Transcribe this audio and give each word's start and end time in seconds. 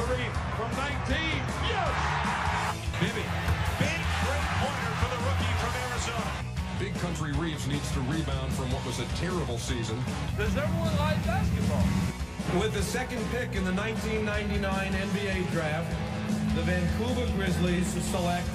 Shareef 0.00 0.32
from 0.56 0.70
19. 0.80 1.16
Yes! 1.68 1.92
Bibby. 3.00 3.26
Big 3.76 4.00
three-pointer 4.24 4.92
for 4.96 5.08
the 5.12 5.20
rookie 5.28 5.54
from 5.60 5.72
Arizona. 5.92 6.32
Big 6.78 6.94
Country 7.00 7.32
Reeves 7.32 7.66
needs 7.66 7.92
to 7.92 8.00
rebound 8.08 8.50
from 8.54 8.72
what 8.72 8.84
was 8.86 8.98
a 9.00 9.04
terrible 9.20 9.58
season. 9.58 10.02
Does 10.38 10.56
everyone 10.56 10.96
like 10.96 11.22
basketball? 11.26 11.84
With 12.58 12.72
the 12.72 12.82
second 12.82 13.22
pick 13.30 13.54
in 13.54 13.64
the 13.64 13.74
1999 13.74 14.92
NBA 14.92 15.52
draft, 15.52 15.90
the 16.56 16.62
Vancouver 16.62 17.30
Grizzlies 17.36 17.86
select 18.10 18.48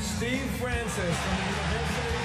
Steve 0.00 0.42
Francis 0.58 1.16
from 1.22 1.36
the 1.38 1.46
University 1.54 1.78
of 1.78 2.02
Maryland. 2.02 2.19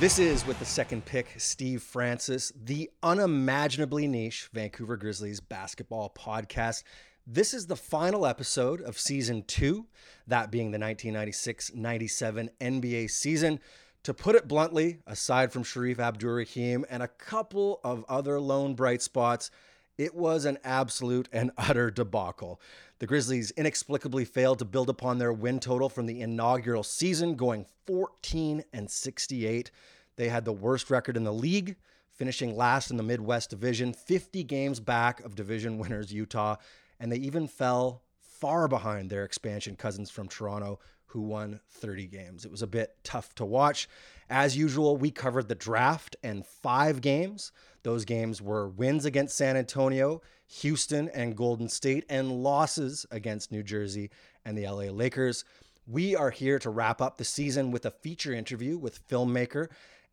This 0.00 0.20
is 0.20 0.46
with 0.46 0.60
the 0.60 0.64
second 0.64 1.04
pick, 1.06 1.26
Steve 1.38 1.82
Francis, 1.82 2.52
the 2.54 2.88
unimaginably 3.02 4.06
niche 4.06 4.48
Vancouver 4.52 4.96
Grizzlies 4.96 5.40
basketball 5.40 6.14
podcast. 6.16 6.84
This 7.26 7.52
is 7.52 7.66
the 7.66 7.74
final 7.74 8.24
episode 8.24 8.80
of 8.80 8.96
season 8.96 9.42
two, 9.48 9.86
that 10.28 10.52
being 10.52 10.70
the 10.70 10.78
1996 10.78 11.74
97 11.74 12.48
NBA 12.60 13.10
season. 13.10 13.58
To 14.04 14.14
put 14.14 14.36
it 14.36 14.46
bluntly, 14.46 14.98
aside 15.04 15.52
from 15.52 15.64
Shareef 15.64 15.98
Abdur-Rahim 15.98 16.84
and 16.88 17.02
a 17.02 17.08
couple 17.08 17.80
of 17.82 18.04
other 18.08 18.38
lone 18.38 18.76
bright 18.76 19.02
spots, 19.02 19.50
it 19.98 20.14
was 20.14 20.44
an 20.44 20.58
absolute 20.64 21.28
and 21.32 21.50
utter 21.58 21.90
debacle. 21.90 22.60
The 23.00 23.06
Grizzlies 23.06 23.50
inexplicably 23.52 24.24
failed 24.24 24.60
to 24.60 24.64
build 24.64 24.88
upon 24.88 25.18
their 25.18 25.32
win 25.32 25.60
total 25.60 25.88
from 25.88 26.06
the 26.06 26.20
inaugural 26.20 26.82
season, 26.82 27.34
going 27.34 27.66
14 27.86 28.64
and 28.72 28.90
68. 28.90 29.70
They 30.16 30.28
had 30.28 30.44
the 30.44 30.52
worst 30.52 30.90
record 30.90 31.16
in 31.16 31.24
the 31.24 31.32
league, 31.32 31.76
finishing 32.12 32.56
last 32.56 32.90
in 32.90 32.96
the 32.96 33.02
Midwest 33.02 33.50
Division, 33.50 33.92
50 33.92 34.42
games 34.44 34.80
back 34.80 35.20
of 35.20 35.34
division 35.34 35.78
winners 35.78 36.12
Utah, 36.12 36.56
and 36.98 37.12
they 37.12 37.18
even 37.18 37.46
fell 37.46 38.02
far 38.20 38.66
behind 38.68 39.10
their 39.10 39.24
expansion 39.24 39.76
cousins 39.76 40.10
from 40.10 40.28
Toronto, 40.28 40.80
who 41.08 41.22
won 41.22 41.60
30 41.70 42.06
games. 42.06 42.44
It 42.44 42.50
was 42.50 42.62
a 42.62 42.66
bit 42.66 42.96
tough 43.02 43.34
to 43.36 43.44
watch. 43.44 43.88
As 44.30 44.56
usual, 44.56 44.96
we 44.96 45.10
covered 45.10 45.48
the 45.48 45.54
draft 45.54 46.16
and 46.22 46.46
five 46.46 47.00
games. 47.00 47.50
Those 47.82 48.04
games 48.04 48.42
were 48.42 48.68
wins 48.68 49.04
against 49.04 49.36
San 49.36 49.56
Antonio, 49.56 50.20
Houston, 50.60 51.08
and 51.08 51.36
Golden 51.36 51.68
State, 51.68 52.04
and 52.08 52.42
losses 52.42 53.06
against 53.10 53.52
New 53.52 53.62
Jersey 53.62 54.10
and 54.44 54.56
the 54.56 54.66
LA 54.66 54.90
Lakers. 54.90 55.44
We 55.86 56.14
are 56.14 56.30
here 56.30 56.58
to 56.58 56.70
wrap 56.70 57.00
up 57.00 57.16
the 57.16 57.24
season 57.24 57.70
with 57.70 57.86
a 57.86 57.90
feature 57.90 58.34
interview 58.34 58.76
with 58.76 59.06
filmmaker 59.08 59.68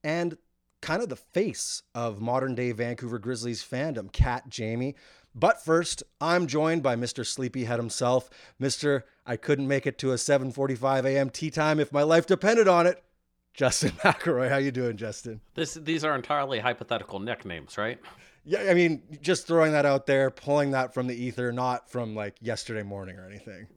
and 0.05 0.37
kind 0.85 1.01
of 1.01 1.09
the 1.09 1.15
face 1.15 1.81
of 1.95 2.21
modern 2.21 2.53
day 2.53 2.71
Vancouver 2.71 3.17
Grizzlies 3.17 3.63
fandom, 3.63 4.11
Kat 4.11 4.49
Jayme. 4.51 4.93
But 5.33 5.65
first, 5.65 6.03
I'm 6.21 6.45
joined 6.45 6.83
by 6.83 6.95
Mr. 6.95 7.25
Sleepyhead 7.25 7.79
himself, 7.79 8.29
Mr. 8.61 9.01
I 9.25 9.35
couldn't 9.35 9.67
make 9.67 9.87
it 9.87 9.97
to 9.97 10.11
a 10.11 10.15
7:45 10.15 11.05
a.m. 11.05 11.31
tee 11.31 11.49
time 11.49 11.79
if 11.79 11.91
my 11.91 12.03
life 12.03 12.27
depended 12.27 12.67
on 12.67 12.85
it. 12.85 13.03
Justin 13.55 13.91
McElroy, 14.03 14.49
how 14.49 14.57
you 14.57 14.69
doing, 14.69 14.95
Justin? 14.95 15.41
This 15.55 15.73
these 15.73 16.05
are 16.05 16.13
entirely 16.13 16.59
hypothetical 16.59 17.19
nicknames, 17.19 17.79
right? 17.79 17.99
Yeah, 18.47 18.67
I 18.69 18.75
mean, 18.75 19.01
just 19.21 19.47
throwing 19.47 19.71
that 19.71 19.85
out 19.87 20.05
there, 20.05 20.29
pulling 20.29 20.71
that 20.71 20.93
from 20.93 21.07
the 21.07 21.15
ether, 21.15 21.51
not 21.51 21.89
from 21.89 22.13
like 22.15 22.35
yesterday 22.41 22.83
morning 22.83 23.17
or 23.17 23.25
anything. 23.27 23.67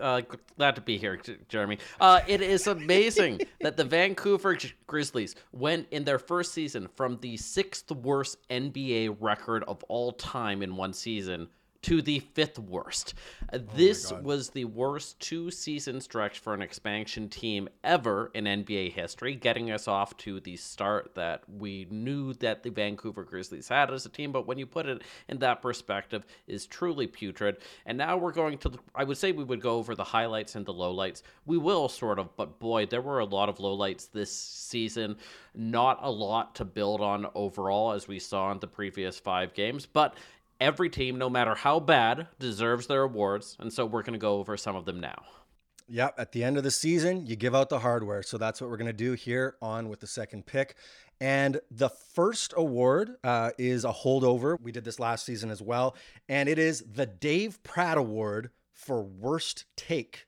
Uh, 0.00 0.22
glad 0.56 0.76
to 0.76 0.80
be 0.80 0.98
here, 0.98 1.20
Jeremy. 1.48 1.78
Uh, 2.00 2.20
it 2.28 2.40
is 2.40 2.68
amazing 2.68 3.40
that 3.60 3.76
the 3.76 3.84
Vancouver 3.84 4.56
Grizzlies 4.86 5.34
went 5.50 5.88
in 5.90 6.04
their 6.04 6.20
first 6.20 6.52
season 6.52 6.88
from 6.94 7.18
the 7.22 7.36
sixth 7.36 7.90
worst 7.90 8.38
NBA 8.50 9.16
record 9.18 9.64
of 9.64 9.82
all 9.84 10.12
time 10.12 10.62
in 10.62 10.76
one 10.76 10.92
season 10.92 11.48
to 11.84 12.00
the 12.00 12.20
fifth 12.20 12.58
worst. 12.58 13.12
Uh, 13.52 13.58
this 13.74 14.10
was 14.10 14.48
the 14.48 14.64
worst 14.64 15.20
two 15.20 15.50
season 15.50 16.00
stretch 16.00 16.38
for 16.38 16.54
an 16.54 16.62
expansion 16.62 17.28
team 17.28 17.68
ever 17.82 18.30
in 18.32 18.44
NBA 18.44 18.92
history, 18.92 19.34
getting 19.34 19.70
us 19.70 19.86
off 19.86 20.16
to 20.18 20.40
the 20.40 20.56
start 20.56 21.14
that 21.14 21.42
we 21.46 21.86
knew 21.90 22.32
that 22.34 22.62
the 22.62 22.70
Vancouver 22.70 23.22
Grizzlies 23.22 23.68
had 23.68 23.92
as 23.92 24.06
a 24.06 24.08
team, 24.08 24.32
but 24.32 24.46
when 24.46 24.56
you 24.56 24.64
put 24.64 24.86
it 24.86 25.02
in 25.28 25.38
that 25.40 25.60
perspective 25.60 26.24
is 26.46 26.66
truly 26.66 27.06
putrid. 27.06 27.58
And 27.84 27.98
now 27.98 28.16
we're 28.16 28.32
going 28.32 28.56
to 28.58 28.72
I 28.94 29.04
would 29.04 29.18
say 29.18 29.32
we 29.32 29.44
would 29.44 29.60
go 29.60 29.76
over 29.76 29.94
the 29.94 30.04
highlights 30.04 30.54
and 30.54 30.64
the 30.64 30.72
lowlights. 30.72 31.20
We 31.44 31.58
will 31.58 31.90
sort 31.90 32.18
of, 32.18 32.34
but 32.36 32.58
boy, 32.58 32.86
there 32.86 33.02
were 33.02 33.18
a 33.18 33.26
lot 33.26 33.50
of 33.50 33.58
lowlights 33.58 34.10
this 34.10 34.34
season. 34.34 35.16
Not 35.54 35.98
a 36.02 36.10
lot 36.10 36.54
to 36.56 36.64
build 36.64 37.02
on 37.02 37.26
overall 37.34 37.92
as 37.92 38.08
we 38.08 38.18
saw 38.18 38.50
in 38.52 38.58
the 38.58 38.66
previous 38.66 39.18
5 39.18 39.52
games, 39.52 39.86
but 39.86 40.16
every 40.60 40.90
team, 40.90 41.18
no 41.18 41.28
matter 41.28 41.54
how 41.54 41.80
bad, 41.80 42.28
deserves 42.38 42.86
their 42.86 43.02
awards, 43.02 43.56
and 43.58 43.72
so 43.72 43.86
we're 43.86 44.02
going 44.02 44.14
to 44.14 44.18
go 44.18 44.38
over 44.38 44.56
some 44.56 44.76
of 44.76 44.84
them 44.84 45.00
now. 45.00 45.22
Yep, 45.88 46.14
at 46.16 46.32
the 46.32 46.42
end 46.42 46.56
of 46.56 46.64
the 46.64 46.70
season, 46.70 47.26
you 47.26 47.36
give 47.36 47.54
out 47.54 47.68
the 47.68 47.80
hardware. 47.80 48.22
So 48.22 48.38
that's 48.38 48.60
what 48.60 48.70
we're 48.70 48.78
going 48.78 48.86
to 48.86 48.92
do 48.92 49.12
here 49.12 49.56
on 49.60 49.88
with 49.88 50.00
the 50.00 50.06
second 50.06 50.46
pick. 50.46 50.76
And 51.20 51.60
the 51.70 51.90
first 51.90 52.54
award 52.56 53.16
uh, 53.22 53.50
is 53.58 53.84
a 53.84 53.92
holdover. 53.92 54.58
We 54.60 54.72
did 54.72 54.84
this 54.84 54.98
last 54.98 55.26
season 55.26 55.50
as 55.50 55.60
well. 55.60 55.94
And 56.28 56.48
it 56.48 56.58
is 56.58 56.84
the 56.90 57.06
Dave 57.06 57.62
Pratt 57.62 57.98
Award 57.98 58.50
for 58.72 59.02
Worst 59.02 59.66
Take. 59.76 60.26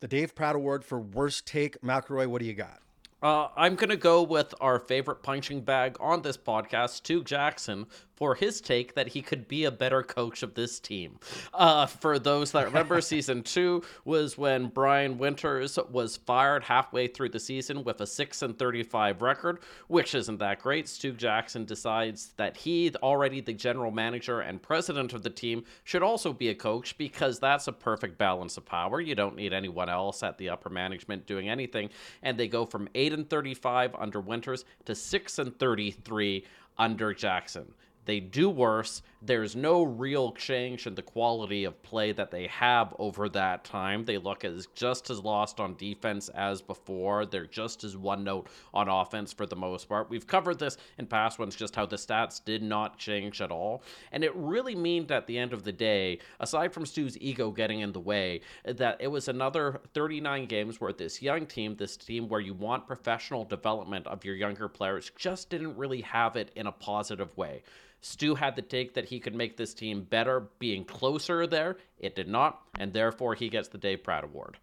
The 0.00 0.08
Dave 0.08 0.34
Pratt 0.34 0.54
Award 0.54 0.84
for 0.84 1.00
Worst 1.00 1.46
Take. 1.46 1.80
McElroy, 1.80 2.26
what 2.26 2.40
do 2.40 2.46
you 2.46 2.54
got? 2.54 2.80
Uh, 3.22 3.48
I'm 3.56 3.74
going 3.74 3.90
to 3.90 3.96
go 3.96 4.22
with 4.22 4.54
our 4.60 4.78
favorite 4.78 5.22
punching 5.22 5.62
bag 5.62 5.96
on 6.00 6.22
this 6.22 6.38
podcast, 6.38 6.90
Stu 6.90 7.22
Jackson, 7.22 7.86
for 8.20 8.34
his 8.34 8.60
take 8.60 8.94
that 8.94 9.08
he 9.08 9.22
could 9.22 9.48
be 9.48 9.64
a 9.64 9.70
better 9.70 10.02
coach 10.02 10.42
of 10.42 10.52
this 10.52 10.78
team. 10.78 11.18
Uh, 11.54 11.86
for 11.86 12.18
those 12.18 12.52
that 12.52 12.66
remember, 12.66 13.00
season 13.00 13.42
two 13.42 13.82
was 14.04 14.36
when 14.36 14.68
Brian 14.68 15.16
Winters 15.16 15.78
was 15.90 16.18
fired 16.18 16.62
halfway 16.62 17.06
through 17.06 17.30
the 17.30 17.40
season 17.40 17.82
with 17.82 18.02
a 18.02 18.06
6 18.06 18.42
and 18.42 18.58
35 18.58 19.22
record, 19.22 19.60
which 19.88 20.14
isn't 20.14 20.38
that 20.38 20.60
great. 20.60 20.86
Stu 20.86 21.12
Jackson 21.12 21.64
decides 21.64 22.34
that 22.36 22.58
he, 22.58 22.92
already 23.02 23.40
the 23.40 23.54
general 23.54 23.90
manager 23.90 24.40
and 24.40 24.60
president 24.60 25.14
of 25.14 25.22
the 25.22 25.30
team, 25.30 25.64
should 25.84 26.02
also 26.02 26.34
be 26.34 26.50
a 26.50 26.54
coach 26.54 26.98
because 26.98 27.40
that's 27.40 27.68
a 27.68 27.72
perfect 27.72 28.18
balance 28.18 28.58
of 28.58 28.66
power. 28.66 29.00
You 29.00 29.14
don't 29.14 29.34
need 29.34 29.54
anyone 29.54 29.88
else 29.88 30.22
at 30.22 30.36
the 30.36 30.50
upper 30.50 30.68
management 30.68 31.24
doing 31.24 31.48
anything. 31.48 31.88
And 32.22 32.38
they 32.38 32.48
go 32.48 32.66
from 32.66 32.86
8 32.94 33.14
and 33.14 33.30
35 33.30 33.94
under 33.94 34.20
Winters 34.20 34.66
to 34.84 34.94
6 34.94 35.38
and 35.38 35.58
33 35.58 36.44
under 36.76 37.14
Jackson. 37.14 37.72
They 38.06 38.20
do 38.20 38.48
worse. 38.48 39.02
There's 39.22 39.54
no 39.54 39.82
real 39.82 40.32
change 40.32 40.86
in 40.86 40.94
the 40.94 41.02
quality 41.02 41.64
of 41.64 41.82
play 41.82 42.12
that 42.12 42.30
they 42.30 42.46
have 42.46 42.94
over 42.98 43.28
that 43.28 43.64
time. 43.64 44.06
They 44.06 44.16
look 44.16 44.44
as 44.44 44.66
just 44.74 45.10
as 45.10 45.20
lost 45.20 45.60
on 45.60 45.76
defense 45.76 46.30
as 46.30 46.62
before. 46.62 47.26
They're 47.26 47.44
just 47.44 47.84
as 47.84 47.98
one 47.98 48.24
note 48.24 48.48
on 48.72 48.88
offense 48.88 49.32
for 49.32 49.44
the 49.44 49.56
most 49.56 49.88
part. 49.88 50.08
We've 50.08 50.26
covered 50.26 50.58
this 50.58 50.78
in 50.96 51.06
past 51.06 51.38
ones, 51.38 51.54
just 51.54 51.76
how 51.76 51.84
the 51.84 51.96
stats 51.96 52.42
did 52.42 52.62
not 52.62 52.98
change 52.98 53.42
at 53.42 53.50
all. 53.50 53.82
And 54.10 54.24
it 54.24 54.34
really 54.34 54.74
meant 54.74 55.10
at 55.10 55.26
the 55.26 55.36
end 55.36 55.52
of 55.52 55.64
the 55.64 55.72
day, 55.72 56.18
aside 56.40 56.72
from 56.72 56.86
Stu's 56.86 57.18
ego 57.18 57.50
getting 57.50 57.80
in 57.80 57.92
the 57.92 58.00
way, 58.00 58.40
that 58.64 58.96
it 59.00 59.08
was 59.08 59.28
another 59.28 59.80
39 59.92 60.46
games 60.46 60.80
where 60.80 60.94
this 60.94 61.20
young 61.20 61.44
team, 61.44 61.76
this 61.76 61.98
team 61.98 62.26
where 62.26 62.40
you 62.40 62.54
want 62.54 62.86
professional 62.86 63.44
development 63.44 64.06
of 64.06 64.24
your 64.24 64.34
younger 64.34 64.68
players, 64.68 65.12
just 65.16 65.50
didn't 65.50 65.76
really 65.76 66.00
have 66.00 66.36
it 66.36 66.50
in 66.56 66.66
a 66.66 66.72
positive 66.72 67.36
way. 67.36 67.62
Stu 68.00 68.34
had 68.34 68.56
the 68.56 68.62
take 68.62 68.94
that 68.94 69.06
he 69.06 69.20
could 69.20 69.34
make 69.34 69.56
this 69.56 69.74
team 69.74 70.02
better 70.02 70.48
being 70.58 70.84
closer 70.84 71.46
there. 71.46 71.76
It 71.98 72.14
did 72.14 72.28
not, 72.28 72.60
and 72.78 72.92
therefore 72.92 73.34
he 73.34 73.48
gets 73.48 73.68
the 73.68 73.78
Dave 73.78 74.02
Pratt 74.02 74.24
Award. 74.24 74.58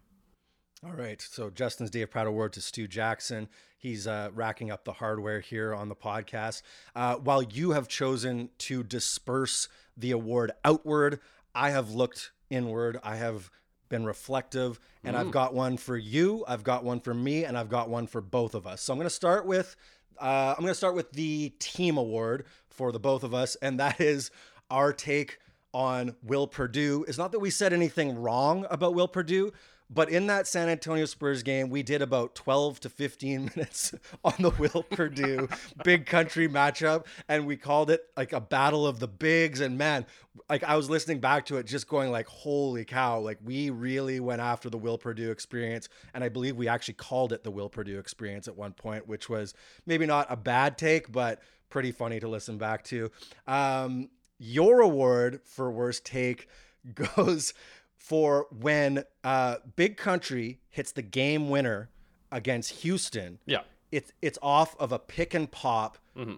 All 0.84 0.92
right. 0.92 1.20
So 1.20 1.50
Justin's 1.50 1.90
Dave 1.90 2.10
Pratt 2.10 2.26
Award 2.26 2.52
to 2.52 2.60
Stu 2.60 2.86
Jackson. 2.86 3.48
He's 3.76 4.06
uh, 4.06 4.30
racking 4.34 4.70
up 4.70 4.84
the 4.84 4.92
hardware 4.92 5.40
here 5.40 5.74
on 5.74 5.88
the 5.88 5.96
podcast. 5.96 6.62
Uh, 6.94 7.16
while 7.16 7.42
you 7.42 7.72
have 7.72 7.88
chosen 7.88 8.50
to 8.58 8.82
disperse 8.82 9.68
the 9.96 10.12
award 10.12 10.52
outward, 10.64 11.20
I 11.54 11.70
have 11.70 11.90
looked 11.90 12.32
inward. 12.50 12.98
I 13.02 13.16
have 13.16 13.50
been 13.88 14.04
reflective, 14.04 14.78
and 15.02 15.16
I've 15.16 15.30
got 15.30 15.54
one 15.54 15.76
for 15.78 15.96
you. 15.96 16.44
I've 16.46 16.62
got 16.62 16.84
one 16.84 17.00
for 17.00 17.14
me, 17.14 17.44
and 17.44 17.56
I've 17.56 17.70
got 17.70 17.88
one 17.88 18.06
for 18.06 18.20
both 18.20 18.54
of 18.54 18.66
us. 18.66 18.82
So 18.82 18.92
I'm 18.92 18.98
going 18.98 19.06
to 19.06 19.14
start 19.14 19.46
with 19.46 19.76
uh, 20.20 20.54
I'm 20.56 20.62
going 20.62 20.70
to 20.70 20.74
start 20.74 20.94
with 20.94 21.12
the 21.12 21.50
team 21.58 21.96
award 21.96 22.44
for 22.78 22.92
the 22.92 23.00
both 23.00 23.24
of 23.24 23.34
us, 23.34 23.56
and 23.56 23.78
that 23.80 24.00
is 24.00 24.30
our 24.70 24.92
take 24.92 25.38
on 25.74 26.14
Will 26.22 26.46
Perdue. 26.46 27.04
It's 27.08 27.18
not 27.18 27.32
that 27.32 27.40
we 27.40 27.50
said 27.50 27.72
anything 27.72 28.16
wrong 28.22 28.66
about 28.70 28.94
Will 28.94 29.08
Perdue, 29.08 29.52
but 29.90 30.10
in 30.10 30.28
that 30.28 30.46
San 30.46 30.68
Antonio 30.68 31.06
Spurs 31.06 31.42
game, 31.42 31.70
we 31.70 31.82
did 31.82 32.02
about 32.02 32.36
12 32.36 32.78
to 32.80 32.88
15 32.88 33.50
minutes 33.56 33.94
on 34.22 34.34
the 34.38 34.50
Will 34.50 34.84
Perdue 34.84 35.48
big 35.84 36.06
country 36.06 36.48
matchup, 36.48 37.06
and 37.28 37.46
we 37.46 37.56
called 37.56 37.90
it 37.90 38.02
like 38.16 38.32
a 38.32 38.40
battle 38.40 38.86
of 38.86 39.00
the 39.00 39.08
bigs. 39.08 39.60
And 39.60 39.76
man, 39.76 40.06
like 40.48 40.62
I 40.62 40.76
was 40.76 40.88
listening 40.88 41.18
back 41.18 41.46
to 41.46 41.56
it, 41.56 41.66
just 41.66 41.88
going 41.88 42.12
like, 42.12 42.28
"Holy 42.28 42.84
cow!" 42.84 43.18
Like 43.18 43.38
we 43.42 43.70
really 43.70 44.20
went 44.20 44.40
after 44.40 44.70
the 44.70 44.78
Will 44.78 44.98
Perdue 44.98 45.32
experience, 45.32 45.88
and 46.14 46.22
I 46.22 46.28
believe 46.28 46.56
we 46.56 46.68
actually 46.68 46.94
called 46.94 47.32
it 47.32 47.42
the 47.42 47.50
Will 47.50 47.68
Perdue 47.68 47.98
experience 47.98 48.46
at 48.46 48.56
one 48.56 48.72
point, 48.72 49.08
which 49.08 49.28
was 49.28 49.52
maybe 49.84 50.06
not 50.06 50.26
a 50.30 50.36
bad 50.36 50.78
take, 50.78 51.10
but 51.10 51.40
pretty 51.68 51.92
funny 51.92 52.20
to 52.20 52.28
listen 52.28 52.58
back 52.58 52.84
to. 52.84 53.10
Um, 53.46 54.10
Your 54.38 54.80
award 54.80 55.40
for 55.44 55.70
worst 55.70 56.04
take 56.04 56.48
goes 57.16 57.54
for 57.96 58.46
when 58.50 59.04
uh, 59.24 59.56
Big 59.76 59.96
Country 59.96 60.60
hits 60.70 60.92
the 60.92 61.02
game 61.02 61.50
winner 61.50 61.90
against 62.30 62.70
Houston. 62.82 63.38
Yeah. 63.46 63.62
It's 63.90 64.12
it's 64.20 64.38
off 64.42 64.76
of 64.78 64.92
a 64.92 64.98
pick 64.98 65.32
and 65.32 65.50
pop 65.50 65.96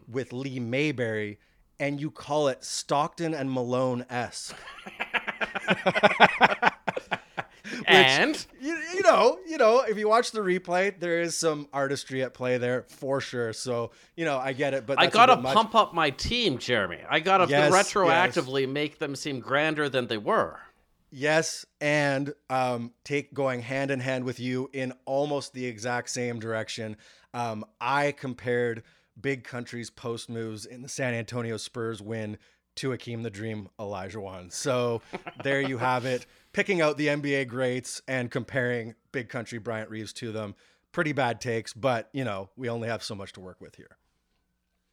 with 0.08 0.32
Lee 0.32 0.60
Mayberry, 0.60 1.40
and 1.80 2.00
you 2.00 2.12
call 2.12 2.46
it 2.46 2.62
Stockton 2.62 3.34
and 3.34 3.50
Malone 3.50 4.06
esque. 4.08 4.54
and 7.86 8.46
know, 9.10 9.38
you 9.46 9.58
know, 9.58 9.80
if 9.80 9.98
you 9.98 10.08
watch 10.08 10.32
the 10.32 10.40
replay, 10.40 10.98
there 10.98 11.20
is 11.20 11.36
some 11.36 11.68
artistry 11.72 12.22
at 12.22 12.34
play 12.34 12.58
there 12.58 12.84
for 12.88 13.20
sure. 13.20 13.52
So 13.52 13.90
you 14.16 14.24
know, 14.24 14.38
I 14.38 14.52
get 14.52 14.74
it, 14.74 14.86
but 14.86 14.98
I 14.98 15.06
gotta 15.06 15.36
pump 15.36 15.74
up 15.74 15.94
my 15.94 16.10
team, 16.10 16.58
Jeremy. 16.58 16.98
I 17.08 17.20
gotta 17.20 17.46
Yes, 17.48 17.72
retroactively 17.72 18.68
make 18.68 18.98
them 18.98 19.16
seem 19.16 19.40
grander 19.40 19.88
than 19.88 20.06
they 20.06 20.18
were. 20.18 20.60
Yes, 21.12 21.66
and 21.80 22.32
um, 22.48 22.92
take 23.04 23.34
going 23.34 23.62
hand 23.62 23.90
in 23.90 23.98
hand 23.98 24.24
with 24.24 24.38
you 24.38 24.70
in 24.72 24.92
almost 25.06 25.52
the 25.52 25.66
exact 25.66 26.10
same 26.10 26.38
direction. 26.38 26.96
Um, 27.34 27.64
I 27.80 28.12
compared 28.12 28.84
Big 29.20 29.44
countries 29.44 29.90
post 29.90 30.30
moves 30.30 30.64
in 30.64 30.82
the 30.82 30.88
San 30.88 31.14
Antonio 31.14 31.56
Spurs 31.56 32.00
win 32.00 32.38
to 32.76 32.90
Akeem 32.90 33.22
the 33.22 33.30
Dream 33.30 33.68
Olajuwon. 33.78 34.52
So 34.52 35.02
there 35.42 35.60
you 35.60 35.78
have 35.78 36.06
it. 36.06 36.26
Picking 36.52 36.80
out 36.80 36.96
the 36.96 37.08
NBA 37.08 37.48
greats 37.48 38.00
and 38.08 38.30
comparing 38.30 38.94
Big 39.12 39.28
Country 39.28 39.58
Bryant 39.58 39.90
Reeves 39.90 40.12
to 40.14 40.32
them. 40.32 40.54
Pretty 40.92 41.12
bad 41.12 41.40
takes, 41.40 41.72
but 41.72 42.08
you 42.12 42.24
know, 42.24 42.50
we 42.56 42.68
only 42.68 42.88
have 42.88 43.02
so 43.02 43.14
much 43.14 43.32
to 43.34 43.40
work 43.40 43.60
with 43.60 43.76
here. 43.76 43.96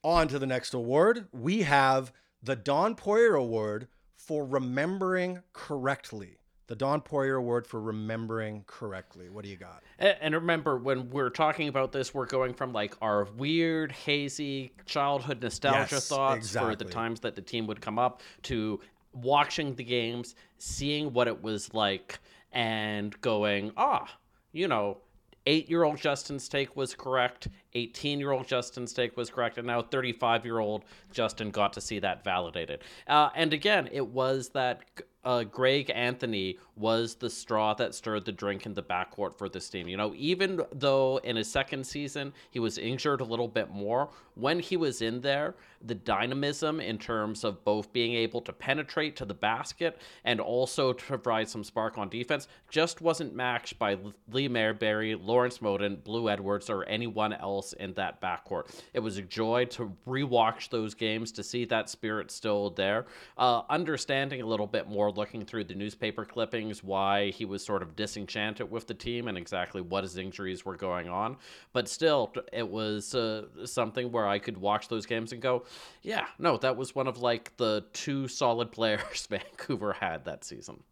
On 0.03 0.27
to 0.27 0.39
the 0.39 0.45
next 0.45 0.73
award. 0.73 1.27
We 1.31 1.63
have 1.63 2.13
the 2.41 2.55
Don 2.55 2.95
Poirier 2.95 3.35
Award 3.35 3.87
for 4.15 4.45
remembering 4.45 5.41
correctly. 5.53 6.37
The 6.67 6.75
Don 6.75 7.01
Poirier 7.01 7.35
Award 7.35 7.65
for 7.65 7.79
remembering 7.79 8.65
correctly. 8.67 9.29
What 9.29 9.43
do 9.45 9.49
you 9.49 9.55
got? 9.55 9.83
And 9.99 10.35
remember, 10.35 10.77
when 10.77 11.09
we're 11.09 11.29
talking 11.29 11.69
about 11.69 11.93
this, 11.93 12.13
we're 12.13 12.25
going 12.25 12.53
from 12.53 12.73
like 12.73 12.95
our 13.01 13.23
weird, 13.37 13.91
hazy 13.93 14.73
childhood 14.85 15.41
nostalgia 15.41 15.95
Yes, 15.95 16.09
thoughts 16.09 16.51
for 16.51 16.75
the 16.75 16.85
times 16.85 17.21
that 17.21 17.35
the 17.35 17.41
team 17.41 17.67
would 17.67 17.79
come 17.79 17.97
up 17.97 18.21
to 18.43 18.81
watching 19.13 19.75
the 19.75 19.83
games, 19.83 20.35
seeing 20.57 21.13
what 21.13 21.27
it 21.27 21.41
was 21.41 21.73
like, 21.73 22.19
and 22.51 23.19
going, 23.21 23.71
ah, 23.77 24.07
you 24.51 24.67
know, 24.67 24.97
eight 25.45 25.69
year 25.69 25.83
old 25.83 25.97
Justin's 25.97 26.47
take 26.47 26.75
was 26.75 26.93
correct, 26.95 27.47
18 27.77 28.19
year 28.19 28.31
old 28.31 28.47
Justin's 28.47 28.91
take 28.91 29.15
was 29.15 29.29
correct, 29.29 29.57
and 29.57 29.67
now 29.67 29.81
35 29.81 30.45
year 30.45 30.59
old 30.59 30.83
Justin 31.11 31.51
got 31.51 31.73
to 31.73 31.81
see 31.81 31.99
that 31.99 32.23
validated. 32.23 32.83
Uh, 33.07 33.29
and 33.35 33.53
again, 33.53 33.87
it 33.91 34.07
was 34.07 34.49
that 34.49 34.81
uh, 35.27 35.43
Greg 35.43 35.91
Anthony 35.93 36.57
was 36.77 37.15
the 37.15 37.29
straw 37.29 37.73
that 37.73 37.93
stirred 37.93 38.23
the 38.23 38.31
drink 38.31 38.65
in 38.65 38.73
the 38.73 38.81
backcourt 38.81 39.37
for 39.37 39.49
this 39.49 39.69
team. 39.69 39.85
You 39.89 39.97
know, 39.97 40.13
even 40.15 40.61
though 40.71 41.17
in 41.17 41.35
his 41.35 41.51
second 41.51 41.85
season 41.85 42.31
he 42.49 42.59
was 42.61 42.77
injured 42.77 43.19
a 43.19 43.25
little 43.25 43.49
bit 43.49 43.69
more, 43.69 44.09
when 44.35 44.59
he 44.59 44.77
was 44.77 45.01
in 45.01 45.19
there, 45.19 45.55
the 45.81 45.95
dynamism 45.95 46.79
in 46.79 46.97
terms 46.97 47.43
of 47.43 47.61
both 47.65 47.91
being 47.91 48.13
able 48.13 48.39
to 48.39 48.53
penetrate 48.53 49.17
to 49.17 49.25
the 49.25 49.33
basket 49.33 49.99
and 50.23 50.39
also 50.39 50.93
to 50.93 51.03
provide 51.03 51.49
some 51.49 51.63
spark 51.63 51.97
on 51.97 52.07
defense 52.07 52.47
just 52.69 53.01
wasn't 53.01 53.35
matched 53.35 53.77
by 53.77 53.97
Lee 54.31 54.47
Mayberry, 54.47 55.15
Lawrence 55.15 55.57
Moten, 55.57 56.01
Blue 56.05 56.29
Edwards, 56.29 56.69
or 56.69 56.85
anyone 56.85 57.33
else 57.33 57.66
in 57.73 57.93
that 57.93 58.21
backcourt. 58.21 58.69
It 58.93 58.99
was 58.99 59.17
a 59.17 59.21
joy 59.21 59.65
to 59.65 59.93
rewatch 60.07 60.69
those 60.69 60.93
games 60.93 61.31
to 61.33 61.43
see 61.43 61.65
that 61.65 61.89
spirit 61.89 62.31
still 62.31 62.69
there. 62.71 63.05
Uh, 63.37 63.61
understanding 63.69 64.41
a 64.41 64.45
little 64.45 64.67
bit 64.67 64.87
more, 64.87 65.11
looking 65.11 65.45
through 65.45 65.65
the 65.65 65.75
newspaper 65.75 66.25
clippings, 66.25 66.83
why 66.83 67.29
he 67.31 67.45
was 67.45 67.63
sort 67.63 67.81
of 67.81 67.95
disenchanted 67.95 68.69
with 68.69 68.87
the 68.87 68.93
team 68.93 69.27
and 69.27 69.37
exactly 69.37 69.81
what 69.81 70.03
his 70.03 70.17
injuries 70.17 70.65
were 70.65 70.75
going 70.75 71.09
on. 71.09 71.37
But 71.73 71.87
still, 71.87 72.33
it 72.51 72.67
was 72.67 73.15
uh, 73.15 73.45
something 73.65 74.11
where 74.11 74.27
I 74.27 74.39
could 74.39 74.57
watch 74.57 74.87
those 74.87 75.05
games 75.05 75.31
and 75.31 75.41
go, 75.41 75.65
yeah, 76.01 76.25
no, 76.39 76.57
that 76.57 76.77
was 76.77 76.95
one 76.95 77.07
of 77.07 77.19
like 77.19 77.55
the 77.57 77.85
two 77.93 78.27
solid 78.27 78.71
players 78.77 79.27
Vancouver 79.29 79.93
had 79.93 80.25
that 80.25 80.43
season. 80.43 80.83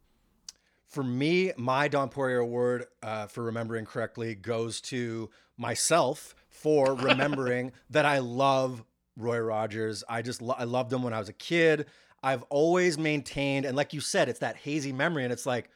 For 0.87 1.03
me, 1.03 1.51
my 1.57 1.87
Don 1.87 2.09
Poirier 2.09 2.39
Award 2.39 2.85
uh, 3.03 3.27
for 3.27 3.43
remembering 3.43 3.85
correctly 3.85 4.35
goes 4.35 4.79
to 4.81 5.29
myself 5.57 6.35
for 6.61 6.95
remembering 6.95 7.71
that 7.89 8.05
I 8.05 8.19
love 8.19 8.83
Roy 9.17 9.39
Rogers. 9.39 10.03
I 10.09 10.21
just 10.21 10.41
lo- 10.41 10.55
I 10.57 10.63
loved 10.63 10.91
him 10.91 11.03
when 11.03 11.13
I 11.13 11.19
was 11.19 11.29
a 11.29 11.33
kid. 11.33 11.85
I've 12.23 12.43
always 12.43 12.97
maintained, 12.97 13.65
and 13.65 13.77
like 13.77 13.93
you 13.93 14.01
said, 14.01 14.29
it's 14.29 14.39
that 14.39 14.57
hazy 14.57 14.91
memory, 14.91 15.23
and 15.23 15.33
it's 15.33 15.45
like 15.45 15.69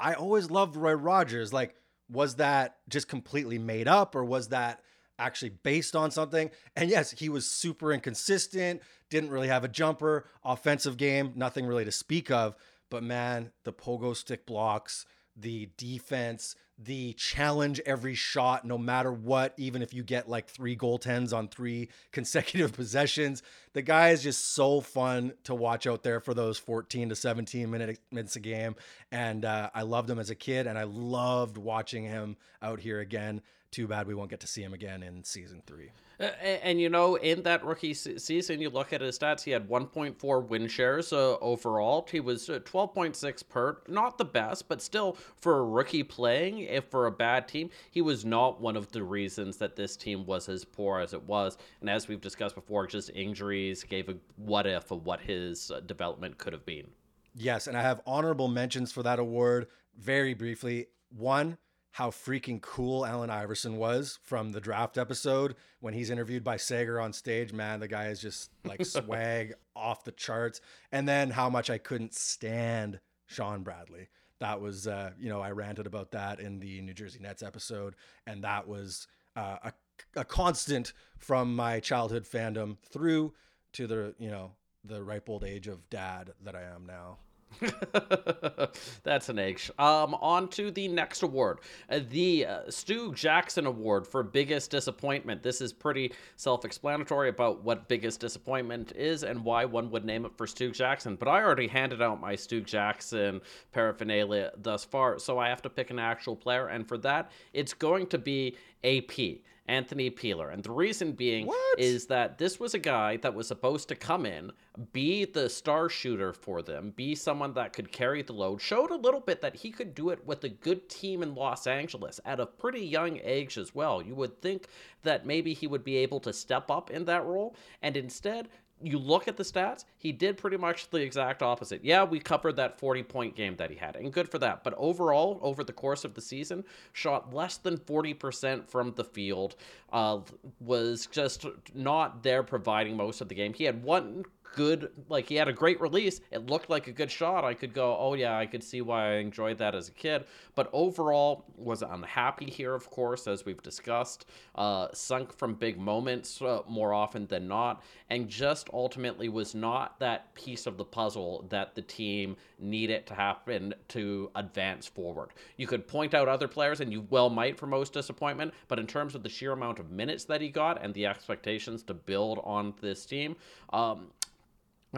I 0.00 0.14
always 0.14 0.50
loved 0.50 0.76
Roy 0.76 0.94
Rogers. 0.94 1.52
Like, 1.52 1.74
was 2.10 2.36
that 2.36 2.76
just 2.88 3.08
completely 3.08 3.58
made 3.58 3.88
up, 3.88 4.14
or 4.14 4.24
was 4.24 4.48
that 4.48 4.80
actually 5.18 5.50
based 5.50 5.94
on 5.94 6.10
something? 6.10 6.50
And 6.74 6.90
yes, 6.90 7.10
he 7.10 7.28
was 7.28 7.50
super 7.50 7.92
inconsistent. 7.92 8.82
Didn't 9.10 9.30
really 9.30 9.48
have 9.48 9.64
a 9.64 9.68
jumper, 9.68 10.26
offensive 10.44 10.96
game, 10.96 11.32
nothing 11.36 11.66
really 11.66 11.84
to 11.84 11.92
speak 11.92 12.30
of. 12.30 12.56
But 12.90 13.02
man, 13.02 13.50
the 13.64 13.72
pogo 13.72 14.16
stick 14.16 14.46
blocks, 14.46 15.06
the 15.36 15.68
defense, 15.76 16.54
the 16.78 17.12
challenge 17.14 17.80
every 17.86 18.14
shot, 18.14 18.64
no 18.64 18.76
matter 18.78 19.12
what, 19.12 19.54
even 19.56 19.82
if 19.82 19.94
you 19.94 20.02
get 20.02 20.28
like 20.28 20.48
three 20.48 20.76
goaltends 20.76 21.32
on 21.32 21.48
three 21.48 21.88
consecutive 22.12 22.72
possessions. 22.72 23.42
The 23.72 23.82
guy 23.82 24.10
is 24.10 24.22
just 24.22 24.54
so 24.54 24.80
fun 24.80 25.32
to 25.44 25.54
watch 25.54 25.86
out 25.86 26.02
there 26.02 26.20
for 26.20 26.34
those 26.34 26.58
14 26.58 27.10
to 27.10 27.16
17 27.16 27.70
minute, 27.70 27.98
minutes 28.10 28.36
a 28.36 28.40
game. 28.40 28.76
And 29.10 29.44
uh, 29.44 29.70
I 29.74 29.82
loved 29.82 30.10
him 30.10 30.18
as 30.18 30.30
a 30.30 30.34
kid, 30.34 30.66
and 30.66 30.78
I 30.78 30.84
loved 30.84 31.56
watching 31.56 32.04
him 32.04 32.36
out 32.62 32.80
here 32.80 33.00
again. 33.00 33.40
Too 33.74 33.88
bad 33.88 34.06
we 34.06 34.14
won't 34.14 34.30
get 34.30 34.38
to 34.38 34.46
see 34.46 34.62
him 34.62 34.72
again 34.72 35.02
in 35.02 35.24
season 35.24 35.60
three. 35.66 35.90
Uh, 36.20 36.30
a- 36.40 36.64
And, 36.64 36.80
you 36.80 36.88
know, 36.88 37.16
in 37.16 37.42
that 37.42 37.64
rookie 37.64 37.92
se- 37.92 38.18
season, 38.18 38.60
you 38.60 38.70
look 38.70 38.92
at 38.92 39.00
his 39.00 39.18
stats, 39.18 39.42
he 39.42 39.50
had 39.50 39.68
1.4 39.68 40.46
win 40.46 40.68
shares 40.68 41.12
uh, 41.12 41.36
overall. 41.40 42.06
He 42.08 42.20
was 42.20 42.48
uh, 42.48 42.60
12.6 42.60 43.48
per. 43.48 43.78
Not 43.88 44.16
the 44.16 44.24
best, 44.24 44.68
but 44.68 44.80
still, 44.80 45.16
for 45.40 45.58
a 45.58 45.64
rookie 45.64 46.04
playing, 46.04 46.60
if 46.60 46.84
for 46.84 47.06
a 47.06 47.10
bad 47.10 47.48
team, 47.48 47.68
he 47.90 48.00
was 48.00 48.24
not 48.24 48.60
one 48.60 48.76
of 48.76 48.92
the 48.92 49.02
reasons 49.02 49.56
that 49.56 49.74
this 49.74 49.96
team 49.96 50.24
was 50.24 50.48
as 50.48 50.64
poor 50.64 51.00
as 51.00 51.12
it 51.12 51.24
was. 51.24 51.58
And 51.80 51.90
as 51.90 52.06
we've 52.06 52.20
discussed 52.20 52.54
before, 52.54 52.86
just 52.86 53.10
injuries 53.10 53.82
gave 53.82 54.08
a 54.08 54.14
what 54.36 54.68
if 54.68 54.92
of 54.92 55.04
what 55.04 55.18
his 55.20 55.72
uh, 55.72 55.80
development 55.80 56.38
could 56.38 56.52
have 56.52 56.64
been. 56.64 56.86
Yes, 57.34 57.66
and 57.66 57.76
I 57.76 57.82
have 57.82 58.00
honorable 58.06 58.46
mentions 58.46 58.92
for 58.92 59.02
that 59.02 59.18
award 59.18 59.66
very 59.98 60.34
briefly. 60.34 60.86
One, 61.10 61.58
how 61.94 62.10
freaking 62.10 62.60
cool 62.60 63.06
Allen 63.06 63.30
Iverson 63.30 63.76
was 63.76 64.18
from 64.24 64.50
the 64.50 64.60
draft 64.60 64.98
episode 64.98 65.54
when 65.78 65.94
he's 65.94 66.10
interviewed 66.10 66.42
by 66.42 66.56
Sager 66.56 67.00
on 67.00 67.12
stage. 67.12 67.52
Man, 67.52 67.78
the 67.78 67.86
guy 67.86 68.08
is 68.08 68.20
just 68.20 68.50
like 68.64 68.84
swag 68.84 69.54
off 69.76 70.02
the 70.02 70.10
charts. 70.10 70.60
And 70.90 71.08
then 71.08 71.30
how 71.30 71.48
much 71.48 71.70
I 71.70 71.78
couldn't 71.78 72.12
stand 72.12 72.98
Shawn 73.26 73.62
Bradley. 73.62 74.08
That 74.40 74.60
was, 74.60 74.88
uh, 74.88 75.12
you 75.20 75.28
know, 75.28 75.40
I 75.40 75.52
ranted 75.52 75.86
about 75.86 76.10
that 76.10 76.40
in 76.40 76.58
the 76.58 76.80
New 76.80 76.94
Jersey 76.94 77.20
Nets 77.20 77.44
episode, 77.44 77.94
and 78.26 78.42
that 78.42 78.66
was 78.66 79.06
uh, 79.36 79.58
a, 79.62 79.72
a 80.16 80.24
constant 80.24 80.94
from 81.16 81.54
my 81.54 81.78
childhood 81.78 82.24
fandom 82.24 82.76
through 82.90 83.34
to 83.74 83.86
the, 83.86 84.16
you 84.18 84.32
know, 84.32 84.50
the 84.84 85.00
ripe 85.00 85.30
old 85.30 85.44
age 85.44 85.68
of 85.68 85.88
dad 85.90 86.32
that 86.42 86.56
I 86.56 86.62
am 86.62 86.86
now. 86.86 87.18
That's 89.02 89.28
an 89.28 89.38
egg. 89.38 89.60
Um, 89.78 90.14
on 90.14 90.48
to 90.50 90.70
the 90.70 90.88
next 90.88 91.22
award, 91.22 91.60
uh, 91.90 92.00
the 92.08 92.46
uh, 92.46 92.70
Stu 92.70 93.12
Jackson 93.14 93.66
Award 93.66 94.06
for 94.06 94.22
biggest 94.22 94.70
disappointment. 94.70 95.42
This 95.42 95.60
is 95.60 95.72
pretty 95.72 96.12
self-explanatory 96.36 97.28
about 97.28 97.62
what 97.62 97.88
biggest 97.88 98.20
disappointment 98.20 98.92
is 98.96 99.22
and 99.22 99.44
why 99.44 99.64
one 99.64 99.90
would 99.90 100.04
name 100.04 100.24
it 100.24 100.36
for 100.36 100.46
Stu 100.46 100.70
Jackson. 100.70 101.16
But 101.16 101.28
I 101.28 101.42
already 101.42 101.68
handed 101.68 102.02
out 102.02 102.20
my 102.20 102.34
Stu 102.34 102.60
Jackson 102.60 103.40
paraphernalia 103.72 104.52
thus 104.56 104.84
far, 104.84 105.18
so 105.18 105.38
I 105.38 105.48
have 105.48 105.62
to 105.62 105.70
pick 105.70 105.90
an 105.90 105.98
actual 105.98 106.36
player, 106.36 106.68
and 106.68 106.86
for 106.86 106.98
that, 106.98 107.30
it's 107.52 107.74
going 107.74 108.06
to 108.08 108.18
be 108.18 108.56
AP. 108.82 109.40
Anthony 109.66 110.10
Peeler. 110.10 110.50
And 110.50 110.62
the 110.62 110.72
reason 110.72 111.12
being 111.12 111.46
What? 111.46 111.78
is 111.78 112.06
that 112.06 112.38
this 112.38 112.60
was 112.60 112.74
a 112.74 112.78
guy 112.78 113.16
that 113.18 113.34
was 113.34 113.48
supposed 113.48 113.88
to 113.88 113.94
come 113.94 114.26
in, 114.26 114.52
be 114.92 115.24
the 115.24 115.48
star 115.48 115.88
shooter 115.88 116.32
for 116.32 116.62
them, 116.62 116.90
be 116.90 117.14
someone 117.14 117.54
that 117.54 117.72
could 117.72 117.90
carry 117.90 118.22
the 118.22 118.32
load, 118.32 118.60
showed 118.60 118.90
a 118.90 118.96
little 118.96 119.20
bit 119.20 119.40
that 119.40 119.56
he 119.56 119.70
could 119.70 119.94
do 119.94 120.10
it 120.10 120.26
with 120.26 120.44
a 120.44 120.48
good 120.48 120.88
team 120.88 121.22
in 121.22 121.34
Los 121.34 121.66
Angeles 121.66 122.20
at 122.24 122.40
a 122.40 122.46
pretty 122.46 122.84
young 122.84 123.18
age 123.22 123.56
as 123.56 123.74
well. 123.74 124.02
You 124.02 124.14
would 124.14 124.40
think 124.42 124.68
that 125.02 125.26
maybe 125.26 125.54
he 125.54 125.66
would 125.66 125.84
be 125.84 125.96
able 125.96 126.20
to 126.20 126.32
step 126.32 126.70
up 126.70 126.90
in 126.90 127.04
that 127.06 127.24
role, 127.24 127.56
and 127.82 127.96
instead, 127.96 128.48
you 128.84 128.98
look 128.98 129.28
at 129.28 129.36
the 129.36 129.42
stats, 129.42 129.84
he 129.96 130.12
did 130.12 130.36
pretty 130.36 130.56
much 130.56 130.90
the 130.90 130.98
exact 130.98 131.42
opposite. 131.42 131.84
Yeah, 131.84 132.04
we 132.04 132.20
covered 132.20 132.56
that 132.56 132.78
40 132.78 133.02
point 133.04 133.36
game 133.36 133.56
that 133.56 133.70
he 133.70 133.76
had, 133.76 133.96
and 133.96 134.12
good 134.12 134.28
for 134.28 134.38
that. 134.38 134.62
But 134.62 134.74
overall, 134.76 135.38
over 135.42 135.64
the 135.64 135.72
course 135.72 136.04
of 136.04 136.14
the 136.14 136.20
season, 136.20 136.64
shot 136.92 137.32
less 137.32 137.56
than 137.56 137.78
40% 137.78 138.68
from 138.68 138.92
the 138.94 139.04
field, 139.04 139.56
uh, 139.92 140.20
was 140.60 141.06
just 141.10 141.46
not 141.74 142.22
there 142.22 142.42
providing 142.42 142.96
most 142.96 143.20
of 143.20 143.28
the 143.28 143.34
game. 143.34 143.54
He 143.54 143.64
had 143.64 143.82
one 143.82 144.24
good 144.54 144.90
like 145.08 145.28
he 145.28 145.34
had 145.34 145.48
a 145.48 145.52
great 145.52 145.80
release. 145.80 146.20
It 146.30 146.46
looked 146.46 146.70
like 146.70 146.86
a 146.86 146.92
good 146.92 147.10
shot. 147.10 147.44
I 147.44 147.54
could 147.54 147.74
go 147.74 147.96
oh 147.98 148.14
yeah 148.14 148.38
i 148.38 148.46
could 148.46 148.62
see 148.62 148.80
why 148.80 149.12
i 149.12 149.14
enjoyed 149.16 149.58
that 149.58 149.74
as 149.74 149.88
a 149.88 149.92
kid. 149.92 150.24
But 150.54 150.70
overall 150.72 151.44
was 151.56 151.82
unhappy 151.82 152.50
here 152.50 152.74
of 152.74 152.90
course 152.90 153.26
as 153.26 153.44
we've 153.44 153.62
discussed. 153.62 154.26
Uh, 154.54 154.88
sunk 154.92 155.32
from 155.32 155.54
big 155.54 155.78
moments 155.78 156.40
uh, 156.40 156.60
more 156.68 156.94
often 156.94 157.26
than 157.26 157.48
not 157.48 157.82
and 158.10 158.28
just 158.28 158.68
ultimately 158.72 159.28
was 159.28 159.54
not 159.54 159.98
that 159.98 160.34
piece 160.34 160.66
of 160.66 160.76
the 160.76 160.84
puzzle 160.84 161.46
that 161.48 161.74
the 161.74 161.82
team 161.82 162.36
needed 162.58 163.06
to 163.06 163.14
happen 163.14 163.74
to 163.88 164.30
advance 164.36 164.86
forward. 164.86 165.30
You 165.56 165.66
could 165.66 165.88
point 165.88 166.14
out 166.14 166.28
other 166.28 166.48
players 166.48 166.80
and 166.80 166.92
you 166.92 167.06
well 167.10 167.30
might 167.30 167.58
for 167.58 167.66
most 167.66 167.92
disappointment 167.92 168.54
but 168.68 168.78
in 168.78 168.86
terms 168.86 169.14
of 169.14 169.22
the 169.22 169.28
sheer 169.28 169.52
amount 169.52 169.78
of 169.78 169.90
minutes 169.90 170.24
that 170.24 170.40
he 170.40 170.48
got 170.48 170.82
and 170.82 170.94
the 170.94 171.06
expectations 171.06 171.82
to 171.84 171.94
build 171.94 172.40
on 172.44 172.74
this 172.80 173.04
team 173.04 173.36
um, 173.72 174.08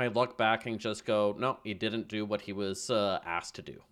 I 0.00 0.08
look 0.08 0.36
back 0.36 0.66
and 0.66 0.78
just 0.78 1.04
go, 1.04 1.34
no, 1.38 1.58
he 1.64 1.74
didn't 1.74 2.08
do 2.08 2.24
what 2.24 2.42
he 2.42 2.52
was 2.52 2.90
uh, 2.90 3.20
asked 3.24 3.54
to 3.56 3.62
do. 3.62 3.82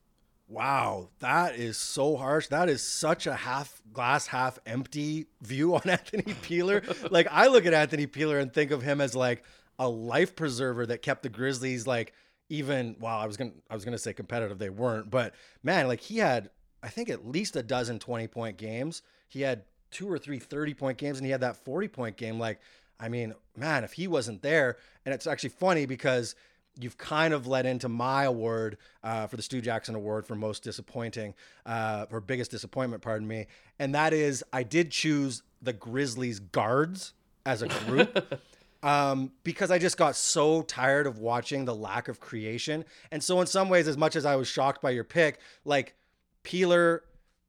Wow, 0.46 1.08
that 1.20 1.56
is 1.56 1.78
so 1.78 2.16
harsh. 2.16 2.48
That 2.48 2.68
is 2.68 2.82
such 2.82 3.26
a 3.26 3.34
half 3.34 3.80
glass, 3.92 4.26
half 4.26 4.58
empty 4.66 5.26
view 5.40 5.74
on 5.74 5.82
Anthony 5.88 6.34
Peeler. 6.42 6.82
like 7.10 7.26
I 7.30 7.46
look 7.46 7.64
at 7.64 7.72
Anthony 7.72 8.06
Peeler 8.06 8.38
and 8.38 8.52
think 8.52 8.70
of 8.70 8.82
him 8.82 9.00
as 9.00 9.14
like 9.14 9.42
a 9.78 9.88
life 9.88 10.36
preserver 10.36 10.86
that 10.86 11.02
kept 11.02 11.22
the 11.22 11.28
Grizzlies 11.28 11.86
like 11.86 12.12
even 12.50 12.96
well, 13.00 13.16
I 13.16 13.26
was 13.26 13.36
gonna 13.38 13.52
I 13.70 13.74
was 13.74 13.84
gonna 13.84 13.98
say 13.98 14.12
competitive. 14.12 14.58
They 14.58 14.70
weren't, 14.70 15.10
but 15.10 15.34
man, 15.62 15.88
like 15.88 16.00
he 16.00 16.18
had 16.18 16.50
I 16.82 16.88
think 16.88 17.08
at 17.08 17.26
least 17.26 17.56
a 17.56 17.62
dozen 17.62 17.98
20 17.98 18.28
point 18.28 18.58
games. 18.58 19.00
He 19.28 19.40
had 19.40 19.62
two 19.90 20.10
or 20.10 20.18
three 20.18 20.38
30 20.38 20.74
point 20.74 20.98
games 20.98 21.18
and 21.18 21.24
he 21.24 21.32
had 21.32 21.40
that 21.40 21.64
40 21.64 21.88
point 21.88 22.16
game. 22.18 22.38
Like 22.38 22.60
I 22.98 23.08
mean, 23.08 23.34
man, 23.56 23.84
if 23.84 23.92
he 23.92 24.06
wasn't 24.06 24.42
there, 24.42 24.76
and 25.04 25.14
it's 25.14 25.26
actually 25.26 25.50
funny 25.50 25.86
because 25.86 26.34
you've 26.78 26.98
kind 26.98 27.32
of 27.32 27.46
led 27.46 27.66
into 27.66 27.88
my 27.88 28.24
award 28.24 28.78
uh, 29.02 29.26
for 29.26 29.36
the 29.36 29.42
Stu 29.42 29.60
Jackson 29.60 29.94
Award 29.94 30.26
for 30.26 30.34
most 30.34 30.62
disappointing, 30.62 31.34
uh, 31.66 32.06
or 32.10 32.20
biggest 32.20 32.50
disappointment, 32.50 33.02
pardon 33.02 33.28
me. 33.28 33.46
And 33.78 33.94
that 33.94 34.12
is, 34.12 34.44
I 34.52 34.62
did 34.62 34.90
choose 34.90 35.42
the 35.62 35.72
Grizzlies 35.72 36.40
guards 36.40 37.12
as 37.46 37.62
a 37.62 37.68
group. 37.68 38.40
um, 38.82 39.32
because 39.44 39.70
I 39.70 39.78
just 39.78 39.96
got 39.96 40.16
so 40.16 40.62
tired 40.62 41.06
of 41.06 41.18
watching 41.18 41.64
the 41.64 41.74
lack 41.74 42.08
of 42.08 42.20
creation. 42.20 42.84
And 43.10 43.22
so, 43.22 43.40
in 43.40 43.46
some 43.46 43.68
ways, 43.68 43.88
as 43.88 43.96
much 43.96 44.16
as 44.16 44.26
I 44.26 44.36
was 44.36 44.48
shocked 44.48 44.82
by 44.82 44.90
your 44.90 45.04
pick, 45.04 45.40
like 45.64 45.94
Peeler 46.42 47.04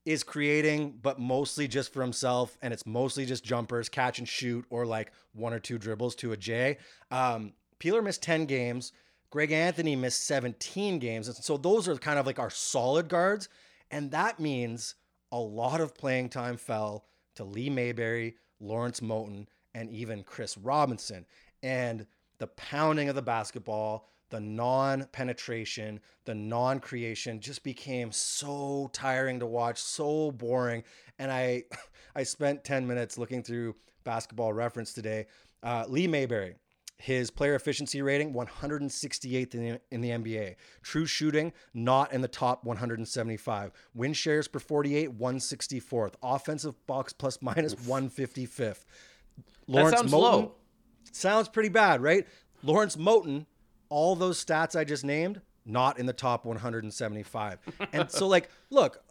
is 0.06 0.24
creating, 0.24 1.00
but 1.02 1.20
mostly 1.20 1.68
just 1.68 1.92
for 1.92 2.02
himself, 2.02 2.58
and 2.62 2.74
it's 2.74 2.86
mostly 2.86 3.26
just 3.26 3.44
jumpers, 3.44 3.90
catch 3.90 4.20
and 4.20 4.28
shoot, 4.28 4.66
or 4.70 4.86
like 4.86 5.12
one 5.34 5.54
or 5.54 5.60
two 5.60 5.78
dribbles 5.78 6.16
to 6.16 6.32
a 6.32 6.38
J. 6.38 6.78
Um, 7.12 7.54
Peeler 7.80 8.02
missed 8.02 8.22
10 8.22 8.46
games. 8.46 8.92
Greg 9.32 9.52
Anthony 9.52 9.96
missed 9.96 10.26
17 10.26 11.00
games. 11.00 11.28
And 11.28 11.36
so 11.36 11.58
those 11.58 11.88
are 11.88 11.96
kind 11.98 12.20
of 12.20 12.26
like 12.26 12.40
our 12.40 12.50
solid 12.50 13.10
guards. 13.10 13.50
And 13.92 14.12
that 14.12 14.40
means 14.40 14.96
a 15.32 15.40
lot 15.40 15.82
of 15.82 15.96
playing 15.96 16.30
time 16.30 16.58
fell 16.58 17.06
to 17.36 17.44
Lee 17.44 17.70
Mayberry, 17.70 18.36
Lawrence 18.60 19.02
Moten, 19.02 19.48
and 19.74 19.90
even 19.90 20.24
Chris 20.24 20.58
Robinson. 20.58 21.26
And 21.64 22.06
the 22.38 22.48
pounding 22.48 23.10
of 23.10 23.16
the 23.16 23.22
basketball, 23.22 24.08
the 24.36 24.42
non 24.42 25.08
penetration, 25.14 26.02
the 26.26 26.36
non 26.36 26.82
creation 26.82 27.40
just 27.40 27.64
became 27.64 28.12
so 28.12 28.90
tiring 28.92 29.40
to 29.40 29.46
watch, 29.46 29.82
so 29.82 30.30
boring. 30.32 30.84
And 31.18 31.32
I, 31.32 31.64
I 32.16 32.24
spent 32.24 32.66
10 32.66 32.86
minutes 32.86 33.18
looking 33.18 33.44
through 33.44 33.76
basketball 34.04 34.52
reference 34.52 34.92
today. 34.92 35.28
Uh, 35.64 35.86
Lee 35.88 36.06
Mayberry, 36.06 36.56
his 36.98 37.32
player 37.32 37.56
efficiency 37.56 38.02
rating 38.02 38.34
168th 38.34 39.56
in 39.56 39.64
the, 39.64 39.82
in 39.90 40.02
the 40.02 40.10
NBA. 40.10 40.56
True 40.84 41.06
shooting 41.06 41.54
not 41.74 42.12
in 42.12 42.20
the 42.20 42.28
top 42.28 42.66
175. 42.66 43.72
Win 43.94 44.12
shares 44.12 44.50
per 44.50 44.60
48 44.60 45.18
164th. 45.18 46.16
Offensive 46.22 46.76
box 46.88 47.14
plus 47.14 47.42
minus 47.42 47.74
155th. 47.76 48.84
Lawrence 49.68 49.92
that 49.92 49.98
sounds 50.00 50.12
Moten, 50.12 50.20
low. 50.20 50.56
Sounds 51.14 51.48
pretty 51.48 51.70
bad, 51.70 52.04
right? 52.04 52.28
Lawrence 52.64 52.98
Moten 52.98 53.46
all 53.96 54.14
those 54.14 54.44
stats 54.44 54.78
I 54.78 54.84
just 54.84 55.06
named, 55.06 55.40
not 55.66 56.00
in 56.00 56.06
the 56.06 56.12
top 56.12 56.44
175. 56.44 57.60
and 57.94 58.12
so, 58.12 58.28
like, 58.28 58.50
look, 58.70 59.02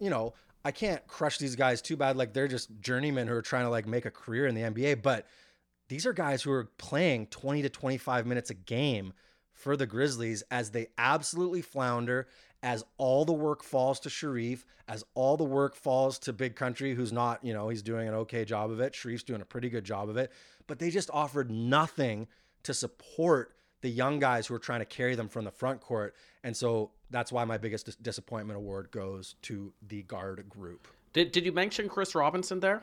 you 0.00 0.10
know, 0.10 0.34
I 0.64 0.72
can't 0.72 1.06
crush 1.06 1.38
these 1.38 1.54
guys 1.54 1.80
too 1.80 1.96
bad. 1.96 2.16
Like, 2.16 2.32
they're 2.32 2.48
just 2.48 2.68
journeymen 2.80 3.28
who 3.28 3.34
are 3.34 3.42
trying 3.42 3.66
to 3.66 3.70
like 3.70 3.86
make 3.86 4.04
a 4.04 4.10
career 4.10 4.48
in 4.48 4.56
the 4.56 4.62
NBA. 4.62 5.00
But 5.00 5.28
these 5.88 6.06
are 6.06 6.12
guys 6.12 6.42
who 6.42 6.50
are 6.50 6.64
playing 6.76 7.28
20 7.28 7.62
to 7.62 7.68
25 7.68 8.26
minutes 8.26 8.50
a 8.50 8.54
game 8.54 9.12
for 9.52 9.76
the 9.76 9.86
Grizzlies 9.86 10.42
as 10.50 10.70
they 10.70 10.88
absolutely 10.98 11.62
flounder, 11.62 12.26
as 12.64 12.84
all 12.98 13.24
the 13.24 13.32
work 13.32 13.62
falls 13.62 14.00
to 14.00 14.08
Shareef, 14.08 14.64
as 14.88 15.04
all 15.14 15.36
the 15.36 15.44
work 15.44 15.76
falls 15.76 16.18
to 16.18 16.32
Big 16.32 16.56
Country, 16.56 16.94
who's 16.94 17.12
not, 17.12 17.44
you 17.44 17.54
know, 17.54 17.68
he's 17.68 17.82
doing 17.82 18.08
an 18.08 18.14
okay 18.14 18.44
job 18.44 18.72
of 18.72 18.80
it. 18.80 18.92
Shareef's 18.92 19.22
doing 19.22 19.40
a 19.40 19.44
pretty 19.44 19.70
good 19.70 19.84
job 19.84 20.08
of 20.08 20.16
it. 20.16 20.32
But 20.66 20.80
they 20.80 20.90
just 20.90 21.10
offered 21.12 21.48
nothing 21.48 22.26
to 22.64 22.74
support 22.74 23.54
the 23.82 23.90
young 23.90 24.18
guys 24.18 24.46
who 24.46 24.54
are 24.54 24.58
trying 24.58 24.80
to 24.80 24.86
carry 24.86 25.14
them 25.14 25.28
from 25.28 25.44
the 25.44 25.50
front 25.50 25.80
court. 25.80 26.14
And 26.42 26.56
so 26.56 26.90
that's 27.10 27.30
why 27.30 27.44
my 27.44 27.58
biggest 27.58 27.86
dis- 27.86 27.96
disappointment 27.96 28.56
award 28.56 28.90
goes 28.90 29.34
to 29.42 29.72
the 29.86 30.02
guard 30.04 30.48
group. 30.48 30.88
Did, 31.12 31.32
did 31.32 31.44
you 31.44 31.52
mention 31.52 31.88
Chris 31.88 32.14
Robinson 32.14 32.60
there? 32.60 32.82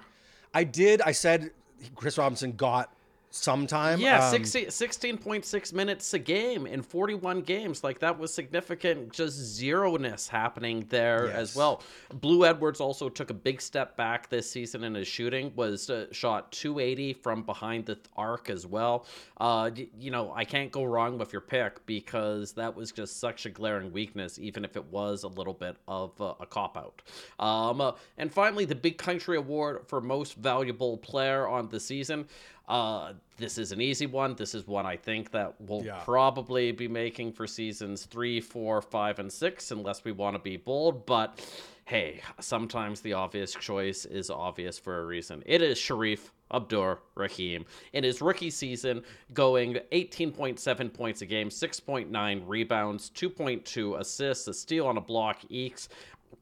I 0.53 0.63
did. 0.63 1.01
I 1.01 1.11
said 1.11 1.51
Chris 1.95 2.17
Robinson 2.17 2.51
got 2.53 2.93
sometime. 3.31 3.99
Yeah, 3.99 4.29
um, 4.29 4.41
16.6 4.41 5.73
minutes 5.73 6.13
a 6.13 6.19
game 6.19 6.65
in 6.65 6.81
41 6.81 7.41
games. 7.41 7.83
Like 7.83 7.99
that 7.99 8.17
was 8.17 8.33
significant, 8.33 9.13
just 9.13 9.35
zero-ness 9.37 10.27
happening 10.27 10.85
there 10.89 11.27
yes. 11.27 11.35
as 11.35 11.55
well. 11.55 11.81
Blue 12.13 12.45
Edwards 12.45 12.79
also 12.79 13.09
took 13.09 13.29
a 13.29 13.33
big 13.33 13.61
step 13.61 13.95
back 13.95 14.29
this 14.29 14.49
season 14.49 14.83
in 14.83 14.95
his 14.95 15.07
shooting, 15.07 15.51
was 15.55 15.89
uh, 15.89 16.07
shot 16.11 16.51
280 16.51 17.13
from 17.13 17.43
behind 17.43 17.85
the 17.85 17.97
arc 18.15 18.49
as 18.49 18.65
well. 18.65 19.05
Uh, 19.37 19.69
you 19.97 20.11
know, 20.11 20.33
I 20.35 20.45
can't 20.45 20.71
go 20.71 20.83
wrong 20.83 21.17
with 21.17 21.31
your 21.31 21.41
pick 21.41 21.85
because 21.85 22.53
that 22.53 22.75
was 22.75 22.91
just 22.91 23.19
such 23.19 23.45
a 23.45 23.49
glaring 23.49 23.91
weakness, 23.91 24.39
even 24.39 24.65
if 24.65 24.75
it 24.75 24.85
was 24.85 25.23
a 25.23 25.27
little 25.27 25.53
bit 25.53 25.77
of 25.87 26.19
uh, 26.19 26.33
a 26.39 26.45
cop 26.45 26.77
out. 26.77 27.01
Um, 27.39 27.81
uh, 27.81 27.91
and 28.17 28.33
finally, 28.33 28.65
the 28.65 28.75
Big 28.75 28.97
Country 28.97 29.37
Award 29.37 29.81
for 29.87 30.01
most 30.01 30.35
valuable 30.35 30.97
player 30.97 31.47
on 31.47 31.69
the 31.69 31.79
season. 31.79 32.27
Uh, 32.69 33.13
this 33.37 33.57
is 33.57 33.71
an 33.71 33.81
easy 33.81 34.05
one. 34.05 34.35
This 34.35 34.53
is 34.53 34.67
one 34.67 34.85
I 34.85 34.95
think 34.95 35.31
that 35.31 35.55
we'll 35.59 35.83
yeah. 35.83 36.01
probably 36.05 36.71
be 36.71 36.87
making 36.87 37.33
for 37.33 37.47
seasons 37.47 38.05
three, 38.05 38.39
four, 38.39 38.81
five, 38.81 39.17
and 39.17 39.31
six, 39.31 39.71
unless 39.71 40.03
we 40.03 40.11
want 40.11 40.35
to 40.35 40.39
be 40.39 40.55
bold. 40.55 41.07
But 41.07 41.43
hey, 41.85 42.21
sometimes 42.39 43.01
the 43.01 43.13
obvious 43.13 43.55
choice 43.55 44.05
is 44.05 44.29
obvious 44.29 44.77
for 44.77 45.01
a 45.01 45.05
reason. 45.05 45.41
It 45.47 45.63
is 45.63 45.79
Shareef 45.79 46.29
Abdur 46.51 46.99
Rahim 47.15 47.65
in 47.93 48.03
his 48.03 48.21
rookie 48.21 48.51
season, 48.51 49.03
going 49.33 49.79
18.7 49.91 50.93
points 50.93 51.23
a 51.23 51.25
game, 51.25 51.49
6.9 51.49 52.43
rebounds, 52.45 53.09
2.2 53.15 53.99
assists, 53.99 54.47
a 54.47 54.53
steal 54.53 54.85
on 54.85 54.97
a 54.97 55.01
block 55.01 55.41
eeks 55.49 55.87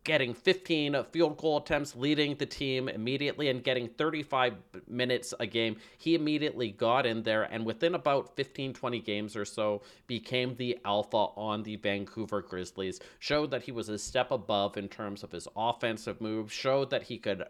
getting 0.04 0.34
15 0.34 1.04
field 1.12 1.38
goal 1.38 1.58
attempts, 1.58 1.96
leading 1.96 2.36
the 2.36 2.46
team 2.46 2.88
immediately, 2.88 3.50
and 3.50 3.64
getting 3.64 3.88
35 3.90 4.56
minutes 4.88 5.34
a 5.40 5.46
game. 5.46 5.76
He 5.98 6.16
immediately 6.16 6.72
got 6.72 7.06
in 7.06 7.24
there 7.24 7.44
and 7.44 7.66
within 7.66 7.96
about 7.96 8.36
15, 8.36 8.74
20 8.74 9.00
games 9.00 9.36
or 9.36 9.46
so 9.46 9.82
became 10.08 10.56
the 10.56 10.78
alpha 10.86 11.18
on 11.18 11.64
the 11.64 11.76
Vancouver 11.76 12.42
Grizzlies. 12.42 13.00
Showed 13.20 13.52
that 13.52 13.64
he 13.64 13.72
was 13.72 13.90
a 13.90 13.98
step 13.98 14.32
above 14.32 14.78
in 14.78 14.88
terms 14.88 15.24
of 15.24 15.32
his 15.32 15.48
offensive 15.56 16.22
moves, 16.22 16.54
showed 16.54 16.90
that 16.92 17.04
he 17.04 17.18
could 17.18 17.44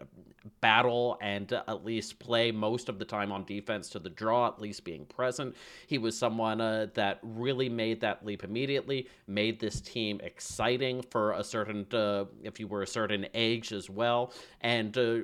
battle 0.62 1.18
and 1.22 1.52
at 1.52 1.86
least 1.86 2.20
play 2.20 2.52
most 2.52 2.90
of 2.90 3.00
the 3.00 3.06
time 3.06 3.32
on 3.32 3.44
defense 3.46 3.90
to 3.90 4.00
the 4.00 4.10
draw, 4.10 4.48
at 4.48 4.62
least 4.62 4.84
being 4.84 5.06
present. 5.06 5.56
He 5.88 5.98
was 5.98 6.18
someone 6.18 6.62
uh, 6.62 6.88
that 6.94 7.20
really 7.22 7.70
made 7.70 8.02
that 8.02 8.26
leap 8.26 8.44
immediately, 8.44 9.08
made 9.28 9.60
this 9.60 9.82
team 9.82 10.20
exciting 10.24 11.04
for 11.04 11.34
a 11.34 11.44
certain. 11.44 11.86
Uh, 11.92 12.26
if 12.44 12.60
you 12.60 12.68
were 12.68 12.82
a 12.82 12.88
certain 12.88 13.28
age 13.34 13.72
as 13.74 13.90
well. 13.90 14.34
And 14.62 14.98
uh, 14.98 15.20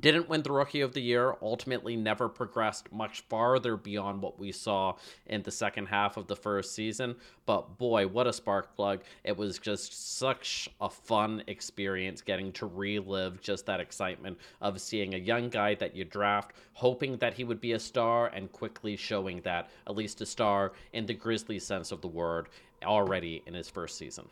didn't 0.00 0.28
win 0.28 0.42
the 0.42 0.52
rookie 0.52 0.82
of 0.82 0.92
the 0.92 1.00
year 1.00 1.34
ultimately 1.40 1.96
never 1.96 2.28
progressed 2.28 2.92
much 2.92 3.22
farther 3.22 3.74
beyond 3.76 4.20
what 4.20 4.38
we 4.38 4.52
saw 4.52 4.94
in 5.26 5.42
the 5.42 5.50
second 5.50 5.86
half 5.86 6.18
of 6.18 6.26
the 6.26 6.36
first 6.36 6.74
season. 6.74 7.16
But 7.46 7.78
boy 7.78 8.06
what 8.06 8.26
a 8.26 8.32
spark 8.32 8.76
plug. 8.76 9.00
It 9.24 9.36
was 9.36 9.58
just 9.58 10.18
such 10.18 10.68
a 10.80 10.90
fun 10.90 11.42
experience 11.46 12.20
getting 12.20 12.52
to 12.52 12.66
relive 12.66 13.40
just 13.40 13.64
that 13.66 13.80
excitement 13.80 14.38
of 14.60 14.78
seeing 14.80 15.14
a 15.14 15.18
young 15.18 15.48
guy 15.48 15.74
that 15.76 15.96
you 15.96 16.04
draft 16.04 16.52
hoping 16.74 17.16
that 17.16 17.34
he 17.34 17.42
would 17.42 17.60
be 17.60 17.72
a 17.72 17.80
star 17.80 18.26
and 18.28 18.52
quickly 18.52 18.94
showing 18.94 19.40
that 19.40 19.70
at 19.86 19.96
least 19.96 20.20
a 20.20 20.26
star 20.26 20.72
in 20.92 21.06
the 21.06 21.14
grizzly 21.14 21.58
sense 21.58 21.90
of 21.90 22.02
the 22.02 22.08
word 22.08 22.48
already 22.84 23.42
in 23.46 23.54
his 23.54 23.68
first 23.68 23.96
season 23.96 24.28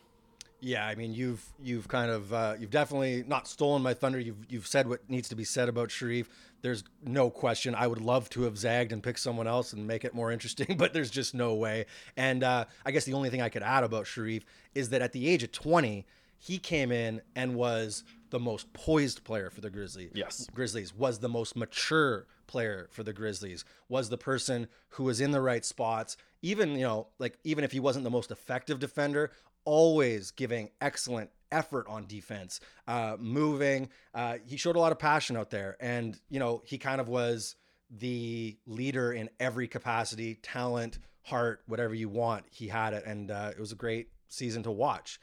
Yeah, 0.60 0.86
I 0.86 0.94
mean 0.94 1.12
you've 1.12 1.44
you've 1.62 1.86
kind 1.88 2.10
of 2.10 2.32
uh, 2.32 2.54
you've 2.58 2.70
definitely 2.70 3.24
not 3.26 3.46
stolen 3.46 3.82
my 3.82 3.94
thunder. 3.94 4.18
You've 4.18 4.46
you've 4.48 4.66
said 4.66 4.88
what 4.88 5.08
needs 5.08 5.28
to 5.28 5.36
be 5.36 5.44
said 5.44 5.68
about 5.68 5.90
Shareef. 5.90 6.26
There's 6.62 6.82
no 7.04 7.30
question. 7.30 7.74
I 7.74 7.86
would 7.86 8.00
love 8.00 8.30
to 8.30 8.42
have 8.42 8.56
zagged 8.56 8.92
and 8.92 9.02
picked 9.02 9.20
someone 9.20 9.46
else 9.46 9.72
and 9.72 9.86
make 9.86 10.04
it 10.04 10.14
more 10.14 10.32
interesting, 10.32 10.76
but 10.78 10.92
there's 10.92 11.10
just 11.10 11.34
no 11.34 11.54
way. 11.54 11.86
And 12.16 12.42
uh, 12.42 12.64
I 12.84 12.90
guess 12.90 13.04
the 13.04 13.12
only 13.12 13.30
thing 13.30 13.42
I 13.42 13.48
could 13.48 13.62
add 13.62 13.84
about 13.84 14.06
Shareef 14.06 14.42
is 14.74 14.88
that 14.90 15.02
at 15.02 15.12
the 15.12 15.28
age 15.28 15.42
of 15.42 15.52
20, 15.52 16.06
he 16.38 16.58
came 16.58 16.90
in 16.90 17.20
and 17.34 17.54
was 17.54 18.04
the 18.30 18.40
most 18.40 18.72
poised 18.72 19.24
player 19.24 19.50
for 19.50 19.60
the 19.60 19.70
Grizzlies. 19.70 20.10
Yes. 20.14 20.48
Grizzlies 20.52 20.94
was 20.94 21.18
the 21.18 21.28
most 21.28 21.56
mature 21.56 22.26
player 22.46 22.88
for 22.90 23.02
the 23.02 23.12
Grizzlies. 23.12 23.64
Was 23.88 24.08
the 24.08 24.18
person 24.18 24.68
who 24.90 25.04
was 25.04 25.20
in 25.20 25.30
the 25.30 25.40
right 25.40 25.64
spots. 25.64 26.16
Even 26.42 26.72
you 26.72 26.82
know, 26.82 27.08
like 27.18 27.38
even 27.44 27.64
if 27.64 27.72
he 27.72 27.80
wasn't 27.80 28.04
the 28.04 28.10
most 28.10 28.30
effective 28.30 28.78
defender, 28.78 29.30
always 29.66 30.30
giving 30.30 30.70
excellent 30.80 31.28
effort 31.52 31.86
on 31.88 32.06
defense, 32.06 32.60
uh, 32.88 33.16
moving. 33.18 33.90
Uh, 34.14 34.38
he 34.46 34.56
showed 34.56 34.76
a 34.76 34.80
lot 34.80 34.92
of 34.92 34.98
passion 34.98 35.36
out 35.36 35.50
there, 35.50 35.76
and 35.80 36.18
you 36.30 36.40
know 36.40 36.62
he 36.64 36.78
kind 36.78 37.00
of 37.00 37.08
was 37.08 37.56
the 37.90 38.56
leader 38.66 39.12
in 39.12 39.28
every 39.38 39.68
capacity, 39.68 40.36
talent, 40.36 40.98
heart, 41.22 41.62
whatever 41.66 41.94
you 41.94 42.08
want. 42.08 42.44
He 42.50 42.68
had 42.68 42.94
it, 42.94 43.04
and 43.04 43.30
uh, 43.30 43.50
it 43.52 43.60
was 43.60 43.72
a 43.72 43.76
great 43.76 44.08
season 44.28 44.62
to 44.62 44.70
watch. 44.70 45.20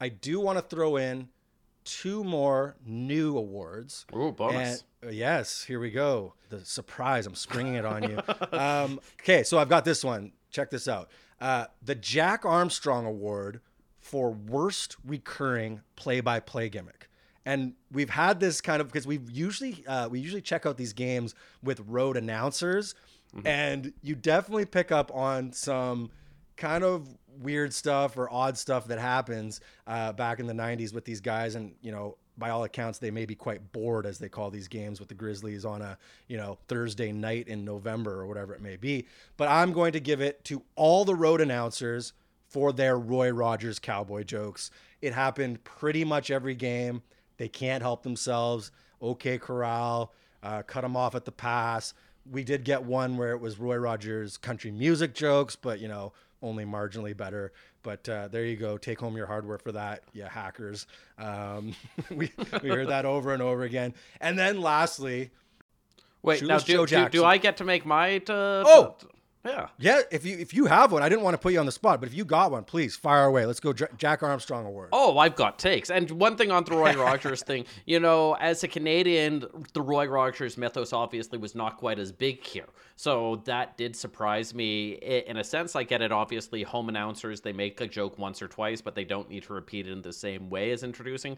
I 0.00 0.08
do 0.08 0.38
want 0.38 0.58
to 0.58 0.62
throw 0.62 0.96
in 0.96 1.28
two 1.84 2.22
more 2.22 2.76
new 2.84 3.36
awards. 3.36 4.06
Ooh, 4.14 4.30
bonus. 4.32 4.84
And, 5.02 5.10
uh, 5.10 5.12
yes, 5.12 5.64
here 5.64 5.80
we 5.80 5.90
go. 5.90 6.34
The 6.50 6.64
surprise. 6.64 7.26
I'm 7.26 7.34
springing 7.34 7.74
it 7.74 7.84
on 7.84 8.02
you. 8.02 8.20
um, 8.56 9.00
okay, 9.20 9.42
so 9.42 9.58
I've 9.58 9.68
got 9.68 9.84
this 9.84 10.04
one. 10.04 10.32
Check 10.50 10.70
this 10.70 10.86
out. 10.86 11.10
Uh, 11.40 11.66
the 11.82 11.94
Jack 11.94 12.44
Armstrong 12.44 13.06
Award 13.06 13.60
for 14.08 14.30
worst 14.30 14.96
recurring 15.04 15.82
play-by-play 15.96 16.70
gimmick. 16.70 17.10
And 17.44 17.74
we've 17.92 18.08
had 18.08 18.40
this 18.40 18.62
kind 18.62 18.80
of 18.80 18.88
because 18.88 19.06
we 19.06 19.20
usually 19.30 19.84
uh, 19.86 20.08
we 20.08 20.18
usually 20.18 20.40
check 20.40 20.66
out 20.66 20.76
these 20.76 20.92
games 20.94 21.34
with 21.62 21.80
road 21.86 22.16
announcers, 22.16 22.94
and 23.44 23.92
you 24.02 24.14
definitely 24.14 24.64
pick 24.66 24.90
up 24.92 25.10
on 25.14 25.52
some 25.52 26.10
kind 26.56 26.84
of 26.84 27.06
weird 27.40 27.72
stuff 27.72 28.16
or 28.18 28.30
odd 28.32 28.58
stuff 28.58 28.86
that 28.88 28.98
happens 28.98 29.60
uh, 29.86 30.12
back 30.12 30.40
in 30.40 30.46
the 30.46 30.52
90s 30.52 30.92
with 30.92 31.04
these 31.04 31.20
guys. 31.20 31.54
And 31.54 31.74
you 31.80 31.92
know 31.92 32.16
by 32.36 32.50
all 32.50 32.64
accounts 32.64 32.98
they 32.98 33.10
may 33.10 33.26
be 33.26 33.34
quite 33.34 33.72
bored 33.72 34.06
as 34.06 34.18
they 34.18 34.28
call 34.28 34.50
these 34.50 34.68
games 34.68 35.00
with 35.00 35.08
the 35.08 35.14
grizzlies 35.14 35.64
on 35.64 35.82
a 35.82 35.98
you 36.28 36.36
know 36.36 36.56
thursday 36.68 37.12
night 37.12 37.48
in 37.48 37.64
november 37.64 38.20
or 38.20 38.26
whatever 38.26 38.54
it 38.54 38.62
may 38.62 38.76
be. 38.76 39.06
But 39.36 39.48
i'm 39.48 39.72
going 39.72 39.92
to 39.92 40.00
give 40.00 40.20
it 40.20 40.44
to 40.44 40.62
all 40.76 41.04
the 41.04 41.14
road 41.14 41.40
announcers 41.40 42.12
for 42.48 42.72
their 42.72 42.98
roy 42.98 43.30
rogers 43.30 43.78
cowboy 43.78 44.22
jokes 44.22 44.70
it 45.00 45.12
happened 45.12 45.62
pretty 45.64 46.04
much 46.04 46.30
every 46.30 46.54
game 46.54 47.02
they 47.36 47.48
can't 47.48 47.82
help 47.82 48.02
themselves 48.02 48.70
okay 49.00 49.38
corral 49.38 50.12
uh, 50.42 50.62
cut 50.62 50.82
them 50.82 50.96
off 50.96 51.14
at 51.14 51.24
the 51.24 51.32
pass 51.32 51.94
we 52.30 52.44
did 52.44 52.64
get 52.64 52.82
one 52.82 53.16
where 53.16 53.32
it 53.32 53.40
was 53.40 53.58
roy 53.58 53.76
rogers 53.76 54.36
country 54.36 54.70
music 54.70 55.14
jokes 55.14 55.56
but 55.56 55.80
you 55.80 55.88
know 55.88 56.12
only 56.42 56.64
marginally 56.64 57.16
better. 57.16 57.52
But 57.82 58.08
uh, 58.08 58.28
there 58.28 58.44
you 58.44 58.56
go. 58.56 58.76
Take 58.76 59.00
home 59.00 59.16
your 59.16 59.26
hardware 59.26 59.58
for 59.58 59.72
that, 59.72 60.02
yeah, 60.12 60.28
hackers. 60.28 60.86
Um, 61.18 61.74
we 62.10 62.30
we 62.62 62.68
heard 62.68 62.88
that 62.88 63.04
over 63.04 63.32
and 63.32 63.42
over 63.42 63.62
again. 63.62 63.94
And 64.20 64.38
then 64.38 64.60
lastly, 64.60 65.30
Wait, 66.22 66.42
now 66.42 66.58
do, 66.58 66.86
Joe 66.86 66.86
do, 66.86 67.08
do 67.08 67.24
I 67.24 67.38
get 67.38 67.56
to 67.58 67.64
make 67.64 67.86
my? 67.86 68.16
Uh, 68.28 68.64
Oh! 68.66 68.96
Yeah. 69.48 69.68
yeah, 69.78 70.00
if 70.10 70.24
you 70.24 70.38
if 70.38 70.52
you 70.54 70.66
have 70.66 70.92
one, 70.92 71.02
I 71.02 71.08
didn't 71.08 71.22
want 71.22 71.34
to 71.34 71.38
put 71.38 71.52
you 71.52 71.60
on 71.60 71.66
the 71.66 71.72
spot, 71.72 72.00
but 72.00 72.08
if 72.08 72.14
you 72.14 72.24
got 72.24 72.50
one, 72.50 72.64
please 72.64 72.96
fire 72.96 73.24
away. 73.24 73.46
Let's 73.46 73.60
go, 73.60 73.72
J- 73.72 73.86
Jack 73.96 74.22
Armstrong 74.22 74.66
Award. 74.66 74.90
Oh, 74.92 75.18
I've 75.18 75.36
got 75.36 75.58
takes. 75.58 75.90
And 75.90 76.10
one 76.12 76.36
thing 76.36 76.50
on 76.50 76.64
the 76.64 76.76
Roy 76.76 76.94
Rogers 76.96 77.42
thing, 77.42 77.64
you 77.86 78.00
know, 78.00 78.34
as 78.34 78.62
a 78.64 78.68
Canadian, 78.68 79.44
the 79.72 79.82
Roy 79.82 80.06
Rogers 80.06 80.56
mythos 80.56 80.92
obviously 80.92 81.38
was 81.38 81.54
not 81.54 81.76
quite 81.78 81.98
as 81.98 82.12
big 82.12 82.44
here. 82.44 82.66
So 82.96 83.42
that 83.44 83.76
did 83.76 83.94
surprise 83.94 84.54
me. 84.54 84.92
In 84.92 85.36
a 85.36 85.44
sense, 85.44 85.76
I 85.76 85.84
get 85.84 86.02
it. 86.02 86.10
Obviously, 86.10 86.62
home 86.64 86.88
announcers, 86.88 87.40
they 87.40 87.52
make 87.52 87.80
a 87.80 87.86
joke 87.86 88.18
once 88.18 88.42
or 88.42 88.48
twice, 88.48 88.80
but 88.80 88.94
they 88.94 89.04
don't 89.04 89.30
need 89.30 89.44
to 89.44 89.52
repeat 89.52 89.86
it 89.86 89.92
in 89.92 90.02
the 90.02 90.12
same 90.12 90.50
way 90.50 90.72
as 90.72 90.82
introducing 90.82 91.36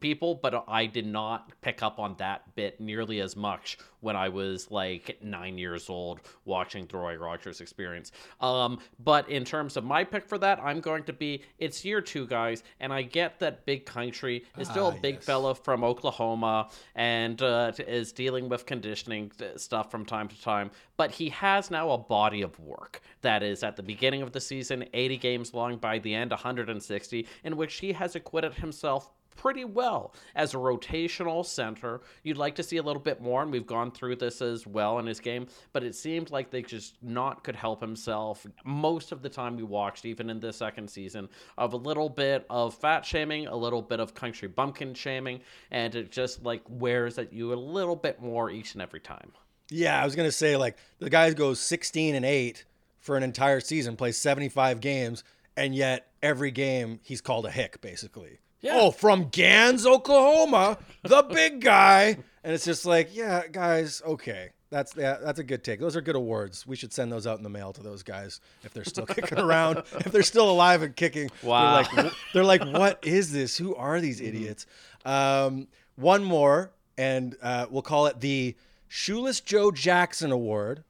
people. 0.00 0.34
But 0.34 0.64
I 0.66 0.86
did 0.86 1.06
not 1.06 1.52
pick 1.60 1.82
up 1.82 1.98
on 1.98 2.14
that 2.18 2.54
bit 2.54 2.80
nearly 2.80 3.20
as 3.20 3.36
much 3.36 3.78
when 4.02 4.16
I 4.16 4.28
was 4.28 4.70
like 4.70 5.18
nine 5.22 5.56
years 5.56 5.88
old 5.88 6.20
watching 6.44 6.86
the 6.86 6.98
Roy 6.98 7.16
Rogers 7.16 7.60
experience. 7.62 8.12
Um, 8.40 8.78
but 9.02 9.28
in 9.30 9.44
terms 9.44 9.76
of 9.78 9.84
my 9.84 10.04
pick 10.04 10.26
for 10.28 10.36
that, 10.38 10.60
I'm 10.62 10.80
going 10.80 11.04
to 11.04 11.12
be 11.12 11.42
it's 11.58 11.84
year 11.84 12.00
two, 12.02 12.26
guys, 12.26 12.62
and 12.80 12.92
I 12.92 13.02
get 13.02 13.38
that 13.38 13.64
Big 13.64 13.86
Country 13.86 14.44
is 14.58 14.68
still 14.68 14.88
a 14.88 14.94
Ah, 14.94 14.98
big 15.00 15.14
yes. 15.16 15.24
fella 15.24 15.54
from 15.54 15.82
Oklahoma 15.84 16.68
and 16.94 17.40
uh, 17.40 17.72
is 17.78 18.12
dealing 18.12 18.48
with 18.48 18.66
conditioning 18.66 19.30
uh, 19.40 19.56
stuff 19.56 19.90
from 19.90 20.04
time 20.04 20.28
to 20.28 20.42
time. 20.42 20.70
But 20.96 21.12
he 21.12 21.30
has 21.30 21.70
now 21.70 21.90
a 21.92 21.98
body 21.98 22.42
of 22.42 22.58
work 22.60 23.00
that 23.22 23.42
is 23.42 23.62
at 23.62 23.76
the 23.76 23.82
beginning 23.82 24.22
of 24.22 24.32
the 24.32 24.40
season, 24.40 24.84
80 24.92 25.16
games 25.16 25.54
long, 25.54 25.76
by 25.78 25.98
the 26.00 26.12
end, 26.14 26.30
160, 26.32 27.26
in 27.44 27.56
which 27.56 27.76
he 27.76 27.92
has 27.92 28.14
acquitted 28.16 28.54
himself 28.54 29.10
pretty 29.36 29.64
well 29.64 30.14
as 30.34 30.54
a 30.54 30.58
rotational 30.58 31.44
center. 31.44 32.00
You'd 32.22 32.36
like 32.36 32.54
to 32.56 32.62
see 32.62 32.76
a 32.76 32.82
little 32.82 33.02
bit 33.02 33.20
more, 33.20 33.42
and 33.42 33.50
we've 33.50 33.66
gone 33.66 33.90
through 33.90 34.16
this 34.16 34.42
as 34.42 34.66
well 34.66 34.98
in 34.98 35.06
his 35.06 35.20
game, 35.20 35.46
but 35.72 35.84
it 35.84 35.94
seemed 35.94 36.30
like 36.30 36.50
they 36.50 36.62
just 36.62 36.96
not 37.02 37.44
could 37.44 37.56
help 37.56 37.80
himself 37.80 38.46
most 38.64 39.12
of 39.12 39.22
the 39.22 39.28
time 39.28 39.56
we 39.56 39.62
watched, 39.62 40.04
even 40.04 40.30
in 40.30 40.40
the 40.40 40.52
second 40.52 40.88
season, 40.88 41.28
of 41.58 41.72
a 41.72 41.76
little 41.76 42.08
bit 42.08 42.46
of 42.50 42.74
fat 42.74 43.04
shaming, 43.04 43.46
a 43.46 43.56
little 43.56 43.82
bit 43.82 44.00
of 44.00 44.14
country 44.14 44.48
bumpkin 44.48 44.94
shaming, 44.94 45.40
and 45.70 45.94
it 45.94 46.10
just 46.10 46.42
like 46.42 46.62
wears 46.68 47.18
at 47.18 47.32
you 47.32 47.52
a 47.52 47.54
little 47.54 47.96
bit 47.96 48.20
more 48.20 48.50
each 48.50 48.74
and 48.74 48.82
every 48.82 49.00
time. 49.00 49.32
Yeah, 49.70 50.00
I 50.00 50.04
was 50.04 50.14
gonna 50.14 50.32
say 50.32 50.56
like 50.56 50.76
the 50.98 51.10
guy 51.10 51.32
goes 51.32 51.60
16 51.60 52.14
and 52.14 52.24
eight 52.24 52.64
for 53.00 53.16
an 53.16 53.22
entire 53.22 53.60
season, 53.60 53.96
plays 53.96 54.16
75 54.16 54.80
games, 54.80 55.24
and 55.56 55.74
yet 55.74 56.08
every 56.22 56.50
game 56.50 57.00
he's 57.02 57.20
called 57.20 57.46
a 57.46 57.50
hick, 57.50 57.80
basically. 57.80 58.38
Yeah. 58.62 58.78
Oh, 58.80 58.90
from 58.92 59.28
Gans, 59.28 59.84
Oklahoma, 59.84 60.78
the 61.02 61.22
big 61.22 61.60
guy, 61.60 62.16
and 62.44 62.54
it's 62.54 62.64
just 62.64 62.86
like, 62.86 63.14
yeah, 63.14 63.46
guys, 63.48 64.00
okay, 64.06 64.50
that's 64.70 64.96
yeah, 64.96 65.18
that's 65.20 65.40
a 65.40 65.44
good 65.44 65.64
take. 65.64 65.80
Those 65.80 65.96
are 65.96 66.00
good 66.00 66.16
awards. 66.16 66.66
We 66.66 66.76
should 66.76 66.92
send 66.92 67.12
those 67.12 67.26
out 67.26 67.36
in 67.38 67.42
the 67.42 67.50
mail 67.50 67.72
to 67.72 67.82
those 67.82 68.02
guys 68.04 68.40
if 68.62 68.72
they're 68.72 68.84
still 68.84 69.06
kicking 69.06 69.38
around, 69.38 69.78
if 69.78 70.12
they're 70.12 70.22
still 70.22 70.48
alive 70.50 70.82
and 70.82 70.94
kicking. 70.94 71.28
Wow. 71.42 71.82
They're 71.82 72.04
like, 72.04 72.12
they're 72.32 72.44
like, 72.44 72.64
what 72.64 72.98
is 73.02 73.32
this? 73.32 73.56
Who 73.58 73.74
are 73.74 74.00
these 74.00 74.20
idiots? 74.20 74.66
Um, 75.04 75.66
one 75.96 76.24
more, 76.24 76.70
and 76.96 77.36
uh, 77.42 77.66
we'll 77.68 77.82
call 77.82 78.06
it 78.06 78.20
the 78.20 78.56
Shoeless 78.88 79.40
Joe 79.40 79.72
Jackson 79.72 80.30
Award 80.30 80.84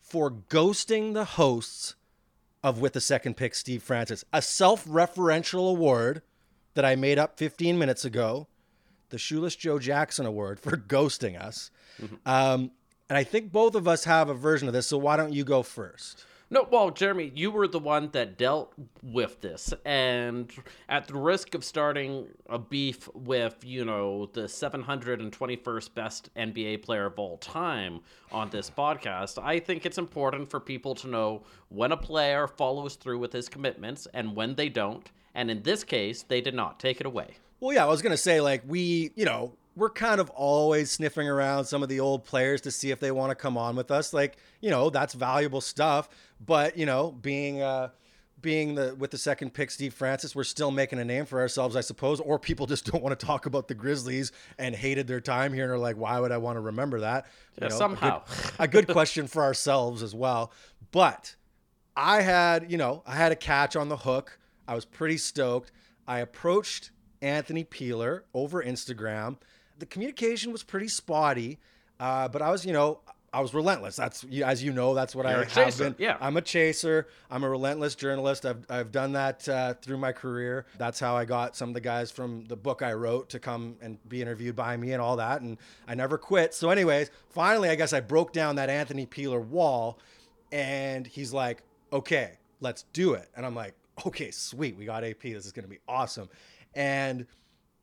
for 0.00 0.30
ghosting 0.30 1.14
the 1.14 1.24
hosts 1.24 1.94
of 2.62 2.80
With 2.80 2.92
the 2.92 3.00
Second 3.00 3.36
Pick, 3.36 3.54
Steve 3.54 3.82
Francis. 3.82 4.24
A 4.32 4.42
self 4.42 4.84
referential 4.86 5.70
award 5.70 6.22
that 6.74 6.84
I 6.84 6.96
made 6.96 7.18
up 7.18 7.38
15 7.38 7.78
minutes 7.78 8.04
ago. 8.04 8.46
The 9.10 9.18
Shoeless 9.18 9.54
Joe 9.56 9.78
Jackson 9.78 10.26
Award 10.26 10.58
for 10.60 10.76
ghosting 10.76 11.40
us. 11.40 11.70
Um, 12.26 12.70
and 13.08 13.16
I 13.16 13.24
think 13.24 13.52
both 13.52 13.74
of 13.74 13.86
us 13.86 14.04
have 14.04 14.28
a 14.28 14.34
version 14.34 14.66
of 14.66 14.74
this, 14.74 14.86
so 14.86 14.98
why 14.98 15.16
don't 15.16 15.32
you 15.32 15.44
go 15.44 15.62
first? 15.62 16.24
No, 16.50 16.68
well, 16.70 16.90
Jeremy, 16.90 17.32
you 17.34 17.50
were 17.50 17.66
the 17.66 17.78
one 17.78 18.10
that 18.12 18.36
dealt 18.36 18.74
with 19.02 19.40
this, 19.40 19.72
and 19.84 20.52
at 20.88 21.08
the 21.08 21.14
risk 21.14 21.54
of 21.54 21.64
starting 21.64 22.26
a 22.48 22.58
beef 22.58 23.08
with, 23.14 23.56
you 23.64 23.84
know, 23.84 24.26
the 24.34 24.42
721st 24.42 25.94
best 25.94 26.30
NBA 26.36 26.82
player 26.82 27.06
of 27.06 27.18
all 27.18 27.38
time 27.38 28.00
on 28.30 28.50
this 28.50 28.70
podcast, 28.70 29.42
I 29.42 29.58
think 29.58 29.86
it's 29.86 29.98
important 29.98 30.50
for 30.50 30.60
people 30.60 30.94
to 30.96 31.08
know 31.08 31.42
when 31.70 31.92
a 31.92 31.96
player 31.96 32.46
follows 32.46 32.96
through 32.96 33.18
with 33.18 33.32
his 33.32 33.48
commitments 33.48 34.06
and 34.12 34.36
when 34.36 34.54
they 34.54 34.68
don't. 34.68 35.10
And 35.34 35.50
in 35.50 35.62
this 35.62 35.82
case, 35.82 36.22
they 36.22 36.40
did 36.40 36.54
not. 36.54 36.78
Take 36.78 37.00
it 37.00 37.06
away. 37.06 37.34
Well, 37.58 37.74
yeah, 37.74 37.84
I 37.84 37.88
was 37.88 38.02
going 38.02 38.12
to 38.12 38.16
say, 38.16 38.40
like, 38.40 38.62
we, 38.66 39.10
you 39.16 39.24
know, 39.24 39.54
we're 39.76 39.90
kind 39.90 40.20
of 40.20 40.30
always 40.30 40.90
sniffing 40.90 41.28
around 41.28 41.64
some 41.64 41.82
of 41.82 41.88
the 41.88 42.00
old 42.00 42.24
players 42.24 42.60
to 42.62 42.70
see 42.70 42.90
if 42.90 43.00
they 43.00 43.10
want 43.10 43.30
to 43.30 43.34
come 43.34 43.56
on 43.58 43.74
with 43.76 43.90
us. 43.90 44.12
Like, 44.12 44.36
you 44.60 44.70
know, 44.70 44.88
that's 44.90 45.14
valuable 45.14 45.60
stuff. 45.60 46.08
But, 46.44 46.76
you 46.76 46.86
know, 46.86 47.10
being, 47.10 47.60
uh, 47.62 47.88
being 48.40 48.74
the 48.74 48.94
with 48.96 49.10
the 49.10 49.16
second 49.18 49.54
pick, 49.54 49.70
Steve 49.70 49.94
Francis, 49.94 50.36
we're 50.36 50.44
still 50.44 50.70
making 50.70 50.98
a 50.98 51.04
name 51.04 51.24
for 51.24 51.40
ourselves, 51.40 51.76
I 51.76 51.80
suppose. 51.80 52.20
Or 52.20 52.38
people 52.38 52.66
just 52.74 52.84
don't 52.90 53.02
want 53.02 53.18
to 53.18 53.26
talk 53.26 53.46
about 53.46 53.68
the 53.68 53.74
Grizzlies 53.74 54.32
and 54.58 54.74
hated 54.74 55.06
their 55.06 55.20
time 55.20 55.52
here 55.52 55.64
and 55.64 55.72
are 55.72 55.78
like, 55.78 55.96
why 55.96 56.20
would 56.20 56.30
I 56.30 56.36
want 56.36 56.56
to 56.56 56.60
remember 56.60 57.00
that? 57.00 57.26
You 57.60 57.66
Yeah, 57.66 57.68
know, 57.68 57.68
a 57.68 57.70
good- 57.70 57.78
somehow. 57.78 58.22
a 58.58 58.68
good 58.68 58.86
question 58.92 59.26
for 59.26 59.42
ourselves 59.42 60.02
as 60.02 60.14
well. 60.14 60.52
But 60.92 61.34
I 61.96 62.20
had, 62.22 62.70
you 62.70 62.76
know, 62.76 63.02
I 63.06 63.14
had 63.16 63.32
a 63.32 63.36
catch 63.36 63.76
on 63.76 63.88
the 63.88 63.96
hook. 63.96 64.38
I 64.68 64.74
was 64.74 64.84
pretty 64.84 65.16
stoked. 65.16 65.72
I 66.06 66.18
approached 66.20 66.90
Anthony 67.22 67.64
Peeler 67.64 68.24
over 68.34 68.62
Instagram. 68.62 69.38
The 69.78 69.86
communication 69.86 70.52
was 70.52 70.62
pretty 70.62 70.88
spotty, 70.88 71.58
uh, 72.00 72.28
but 72.28 72.42
I 72.42 72.50
was, 72.50 72.64
you 72.64 72.72
know, 72.72 73.00
I 73.34 73.40
was 73.40 73.52
relentless. 73.52 73.96
That's 73.96 74.24
as 74.44 74.62
you 74.62 74.72
know, 74.72 74.94
that's 74.94 75.16
what 75.16 75.26
You're 75.26 75.44
I 75.44 75.64
have 75.64 75.76
been. 75.78 75.96
yeah. 75.98 76.16
I'm 76.20 76.36
a 76.36 76.40
chaser. 76.40 77.08
I'm 77.28 77.42
a 77.42 77.50
relentless 77.50 77.96
journalist. 77.96 78.46
I've 78.46 78.64
I've 78.70 78.92
done 78.92 79.12
that 79.12 79.48
uh, 79.48 79.74
through 79.74 79.98
my 79.98 80.12
career. 80.12 80.66
That's 80.78 81.00
how 81.00 81.16
I 81.16 81.24
got 81.24 81.56
some 81.56 81.70
of 81.70 81.74
the 81.74 81.80
guys 81.80 82.12
from 82.12 82.44
the 82.44 82.54
book 82.54 82.80
I 82.80 82.92
wrote 82.92 83.30
to 83.30 83.40
come 83.40 83.74
and 83.82 83.98
be 84.08 84.22
interviewed 84.22 84.54
by 84.54 84.76
me 84.76 84.92
and 84.92 85.02
all 85.02 85.16
that. 85.16 85.40
And 85.40 85.58
I 85.88 85.96
never 85.96 86.16
quit. 86.16 86.54
So, 86.54 86.70
anyways, 86.70 87.10
finally, 87.28 87.70
I 87.70 87.74
guess 87.74 87.92
I 87.92 87.98
broke 87.98 88.32
down 88.32 88.54
that 88.54 88.70
Anthony 88.70 89.04
Peeler 89.04 89.40
wall, 89.40 89.98
and 90.52 91.04
he's 91.04 91.32
like, 91.32 91.64
"Okay, 91.92 92.38
let's 92.60 92.84
do 92.92 93.14
it." 93.14 93.28
And 93.36 93.44
I'm 93.44 93.56
like, 93.56 93.74
"Okay, 94.06 94.30
sweet. 94.30 94.76
We 94.76 94.84
got 94.84 95.02
AP. 95.02 95.22
This 95.32 95.44
is 95.44 95.50
gonna 95.50 95.66
be 95.66 95.80
awesome." 95.88 96.28
And 96.76 97.26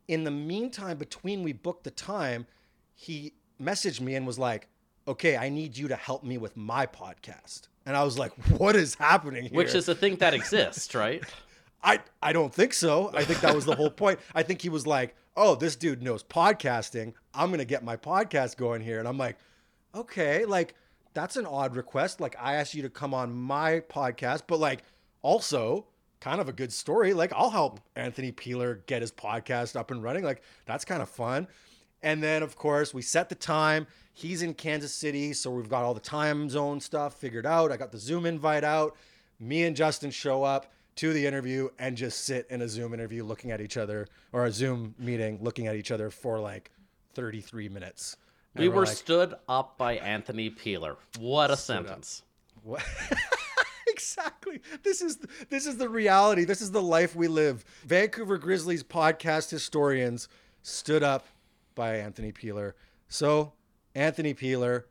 in 0.08 0.24
the 0.24 0.32
meantime, 0.32 0.98
between 0.98 1.44
we 1.44 1.54
booked 1.54 1.84
the 1.84 1.92
time, 1.92 2.46
he 2.94 3.34
messaged 3.62 4.02
me 4.02 4.16
and 4.16 4.26
was 4.28 4.40
like, 4.40 4.68
okay, 5.08 5.38
I 5.38 5.50
need 5.50 5.78
you 5.78 5.88
to 5.88 5.96
help 5.96 6.24
me 6.24 6.38
with 6.38 6.56
my 6.58 6.86
podcast. 6.86 7.68
And 7.86 7.96
I 7.96 8.04
was 8.04 8.18
like, 8.20 8.34
what 8.58 8.76
is 8.76 8.96
happening 8.96 9.44
here? 9.44 9.58
Which 9.58 9.76
is 9.76 9.88
a 9.90 9.96
thing 9.96 10.18
that 10.18 10.34
exists, 10.34 10.94
right? 10.94 11.24
I, 11.84 12.00
I 12.22 12.32
don't 12.32 12.54
think 12.54 12.74
so. 12.74 13.12
I 13.14 13.24
think 13.24 13.42
that 13.42 13.56
was 13.56 13.66
the 13.66 13.76
whole 13.76 13.90
point. 13.90 14.20
I 14.36 14.44
think 14.44 14.62
he 14.62 14.70
was 14.70 14.86
like, 14.86 15.16
oh, 15.36 15.56
this 15.56 15.76
dude 15.76 16.04
knows 16.04 16.24
podcasting. 16.24 17.14
I'm 17.34 17.50
going 17.50 17.60
to 17.60 17.66
get 17.66 17.84
my 17.84 17.98
podcast 17.98 18.58
going 18.58 18.82
here. 18.82 19.00
And 19.00 19.08
I'm 19.08 19.18
like, 19.18 19.38
okay, 19.96 20.46
like 20.46 20.76
that's 21.14 21.38
an 21.38 21.46
odd 21.46 21.76
request. 21.76 22.22
Like 22.22 22.36
I 22.40 22.56
asked 22.56 22.76
you 22.76 22.84
to 22.84 22.90
come 22.90 23.14
on 23.14 23.34
my 23.34 23.80
podcast, 23.80 24.44
but 24.48 24.60
like 24.60 24.84
also 25.22 25.88
kind 26.22 26.40
of 26.40 26.48
a 26.48 26.54
good 26.54 26.72
story. 26.72 27.14
Like 27.14 27.34
I'll 27.36 27.50
help 27.50 27.82
Anthony 27.96 28.32
Peeler 28.32 28.84
get 28.86 29.02
his 29.02 29.12
podcast 29.12 29.76
up 29.76 29.92
and 29.92 30.02
running. 30.02 30.24
Like 30.24 30.42
that's 30.66 30.86
kind 30.86 31.02
of 31.02 31.10
fun. 31.10 31.48
And 32.02 32.24
then 32.24 32.44
of 32.44 32.56
course 32.56 32.94
we 32.94 33.02
set 33.02 33.28
the 33.28 33.36
time. 33.36 33.88
He's 34.14 34.42
in 34.42 34.54
Kansas 34.54 34.94
City, 34.94 35.34
so 35.34 35.52
we've 35.52 35.70
got 35.70 35.84
all 35.84 35.94
the 35.94 36.00
time 36.00 36.50
zone 36.50 36.80
stuff 36.80 37.16
figured 37.16 37.46
out. 37.46 37.72
I 37.72 37.78
got 37.78 37.92
the 37.92 37.98
Zoom 37.98 38.26
invite 38.26 38.64
out. 38.64 38.96
Me 39.40 39.64
and 39.64 39.76
Justin 39.76 40.12
show 40.12 40.44
up 40.44 40.72
to 40.98 41.14
the 41.14 41.26
interview 41.26 41.70
and 41.80 41.96
just 41.98 42.26
sit 42.26 42.46
in 42.50 42.62
a 42.62 42.68
Zoom 42.68 42.94
interview 42.94 43.24
looking 43.24 43.52
at 43.52 43.62
each 43.62 43.78
other 43.78 44.08
or 44.34 44.46
a 44.46 44.52
Zoom 44.52 44.94
meeting 45.00 45.40
looking 45.42 45.68
at 45.68 45.76
each 45.76 45.92
other 45.92 46.10
for 46.10 46.40
like 46.40 46.72
33 47.16 47.70
minutes. 47.70 48.18
And 48.54 48.64
We 48.64 48.70
we're 48.70 48.76
were 48.76 48.86
like, 48.86 48.96
stood 48.96 49.34
up 49.48 49.78
by 49.78 49.94
Anthony 49.96 50.50
Peeler. 50.50 50.98
What 51.20 51.50
a 51.50 51.58
sentence. 51.58 52.24
What? 52.64 52.84
exactly. 53.92 54.62
This 54.84 55.02
is 55.02 55.20
this 55.50 55.66
is 55.66 55.78
the 55.78 55.90
reality. 55.90 56.46
This 56.46 56.62
is 56.62 56.72
the 56.72 56.82
life 56.82 57.16
we 57.16 57.28
live. 57.28 57.64
Vancouver 57.86 58.38
Grizzlies 58.38 58.84
podcast 58.84 59.52
historians 59.52 60.28
stood 60.64 61.04
up 61.04 61.28
by 61.76 61.98
Anthony 61.98 62.32
Peeler. 62.32 62.76
So, 63.08 63.54
Anthony 63.96 64.34
Peeler, 64.34 64.86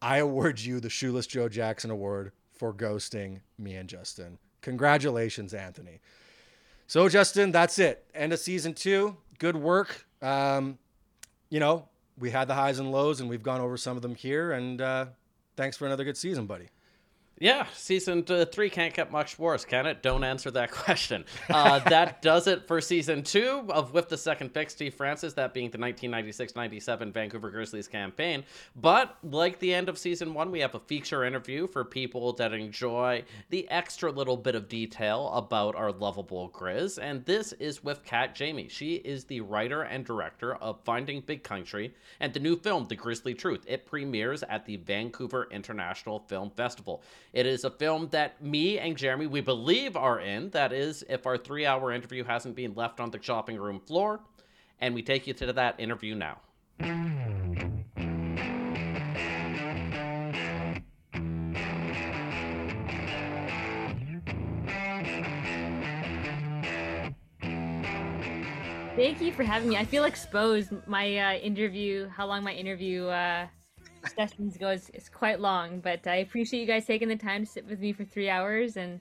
I 0.00 0.18
award 0.18 0.60
you 0.60 0.80
the 0.80 0.90
Shoeless 0.90 1.26
Joe 1.26 1.48
Jackson 1.48 1.90
Award 1.90 2.32
for 2.52 2.74
ghosting 2.74 3.40
me 3.58 3.74
and 3.74 3.88
Justin. 3.88 4.38
Congratulations, 4.60 5.54
Anthony. 5.54 6.00
So, 6.86 7.08
Justin, 7.08 7.52
that's 7.52 7.78
it. 7.78 8.04
End 8.14 8.32
of 8.32 8.38
season 8.38 8.74
two. 8.74 9.16
Good 9.38 9.56
work. 9.56 10.06
Um, 10.20 10.78
you 11.50 11.60
know, 11.60 11.88
we 12.18 12.30
had 12.30 12.48
the 12.48 12.54
highs 12.54 12.78
and 12.78 12.92
lows, 12.92 13.20
and 13.20 13.28
we've 13.28 13.42
gone 13.42 13.60
over 13.60 13.76
some 13.76 13.96
of 13.96 14.02
them 14.02 14.14
here. 14.14 14.52
And 14.52 14.80
uh, 14.80 15.06
thanks 15.56 15.76
for 15.76 15.86
another 15.86 16.04
good 16.04 16.16
season, 16.16 16.46
buddy. 16.46 16.68
Yeah, 17.42 17.66
season 17.74 18.22
three 18.22 18.70
can't 18.70 18.94
get 18.94 19.10
much 19.10 19.36
worse, 19.36 19.64
can 19.64 19.84
it? 19.86 20.00
Don't 20.00 20.22
answer 20.22 20.52
that 20.52 20.70
question. 20.70 21.24
Uh, 21.50 21.80
that 21.80 22.22
does 22.22 22.46
it 22.46 22.68
for 22.68 22.80
season 22.80 23.24
two 23.24 23.64
of 23.68 23.92
With 23.92 24.08
the 24.08 24.16
Second 24.16 24.54
Pick, 24.54 24.70
Steve 24.70 24.94
Francis, 24.94 25.32
that 25.32 25.52
being 25.52 25.64
the 25.64 25.78
1996 25.78 26.54
97 26.54 27.10
Vancouver 27.10 27.50
Grizzlies 27.50 27.88
campaign. 27.88 28.44
But 28.76 29.16
like 29.24 29.58
the 29.58 29.74
end 29.74 29.88
of 29.88 29.98
season 29.98 30.34
one, 30.34 30.52
we 30.52 30.60
have 30.60 30.76
a 30.76 30.78
feature 30.78 31.24
interview 31.24 31.66
for 31.66 31.84
people 31.84 32.32
that 32.34 32.52
enjoy 32.52 33.24
the 33.50 33.68
extra 33.72 34.12
little 34.12 34.36
bit 34.36 34.54
of 34.54 34.68
detail 34.68 35.28
about 35.30 35.74
our 35.74 35.90
lovable 35.90 36.48
Grizz. 36.48 37.00
And 37.02 37.24
this 37.24 37.54
is 37.54 37.82
with 37.82 38.04
Kat 38.04 38.36
Jayme. 38.36 38.70
She 38.70 38.94
is 38.94 39.24
the 39.24 39.40
writer 39.40 39.82
and 39.82 40.04
director 40.04 40.54
of 40.54 40.78
Finding 40.84 41.22
Big 41.22 41.42
Country 41.42 41.92
and 42.20 42.32
the 42.32 42.38
new 42.38 42.54
film, 42.54 42.86
The 42.86 42.94
Grizzly 42.94 43.34
Truth. 43.34 43.64
It 43.66 43.84
premieres 43.84 44.44
at 44.44 44.64
the 44.64 44.76
Vancouver 44.76 45.48
International 45.50 46.20
Film 46.20 46.48
Festival. 46.48 47.02
It 47.32 47.46
is 47.46 47.64
a 47.64 47.70
film 47.70 48.08
that 48.10 48.42
me 48.42 48.78
and 48.78 48.94
Jeremy, 48.94 49.26
we 49.26 49.40
believe, 49.40 49.96
are 49.96 50.20
in. 50.20 50.50
That 50.50 50.70
is, 50.70 51.02
if 51.08 51.26
our 51.26 51.38
three 51.38 51.64
hour 51.64 51.90
interview 51.90 52.24
hasn't 52.24 52.54
been 52.54 52.74
left 52.74 53.00
on 53.00 53.10
the 53.10 53.18
chopping 53.18 53.56
room 53.56 53.80
floor. 53.80 54.20
And 54.80 54.94
we 54.94 55.02
take 55.02 55.26
you 55.26 55.32
to 55.34 55.52
that 55.54 55.80
interview 55.80 56.14
now. 56.14 56.40
Thank 68.94 69.22
you 69.22 69.32
for 69.32 69.42
having 69.42 69.70
me. 69.70 69.78
I 69.78 69.86
feel 69.86 70.04
exposed. 70.04 70.70
My 70.86 71.16
uh, 71.16 71.32
interview, 71.38 72.08
how 72.08 72.26
long 72.26 72.44
my 72.44 72.52
interview 72.52 73.06
uh, 73.06 73.46
sessions 74.08 74.56
go 74.56 74.70
is, 74.70 74.90
is 74.90 75.08
quite 75.08 75.40
long, 75.40 75.80
but 75.80 76.06
I 76.06 76.16
appreciate 76.16 76.60
you 76.60 76.66
guys 76.66 76.86
taking 76.86 77.08
the 77.08 77.16
time 77.16 77.44
to 77.44 77.50
sit 77.50 77.66
with 77.66 77.80
me 77.80 77.92
for 77.92 78.04
three 78.04 78.28
hours 78.28 78.76
and 78.76 79.00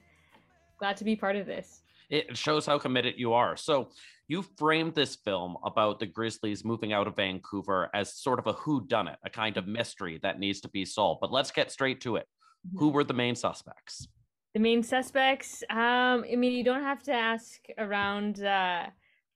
glad 0.80 0.98
to 0.98 1.04
be 1.04 1.16
part 1.16 1.36
of 1.36 1.46
this. 1.46 1.82
It 2.10 2.36
shows 2.38 2.66
how 2.66 2.78
committed 2.78 3.16
you 3.18 3.34
are. 3.34 3.56
So, 3.56 3.90
you 4.28 4.46
framed 4.58 4.96
this 4.96 5.18
film 5.18 5.58
about 5.66 6.00
the 6.00 6.06
Grizzlies 6.06 6.64
moving 6.64 6.94
out 6.94 7.06
of 7.06 7.18
Vancouver 7.18 7.90
as 7.94 8.14
sort 8.14 8.40
of 8.40 8.48
a 8.48 8.54
who 8.54 8.88
done 8.88 9.10
it, 9.10 9.18
a 9.26 9.30
kind 9.30 9.58
of 9.58 9.68
mystery 9.68 10.20
that 10.24 10.40
needs 10.40 10.62
to 10.62 10.70
be 10.70 10.86
solved. 10.86 11.20
But 11.20 11.34
let's 11.34 11.52
get 11.52 11.70
straight 11.70 12.00
to 12.02 12.16
it. 12.16 12.28
Who 12.76 12.90
were 12.90 13.04
the 13.04 13.14
main 13.14 13.36
suspects? 13.36 14.08
The 14.54 14.62
main 14.62 14.84
suspects, 14.84 15.64
um, 15.70 16.24
I 16.32 16.36
mean, 16.38 16.54
you 16.54 16.64
don't 16.64 16.84
have 16.84 17.04
to 17.04 17.14
ask 17.14 17.60
around 17.78 18.44
uh, 18.44 18.86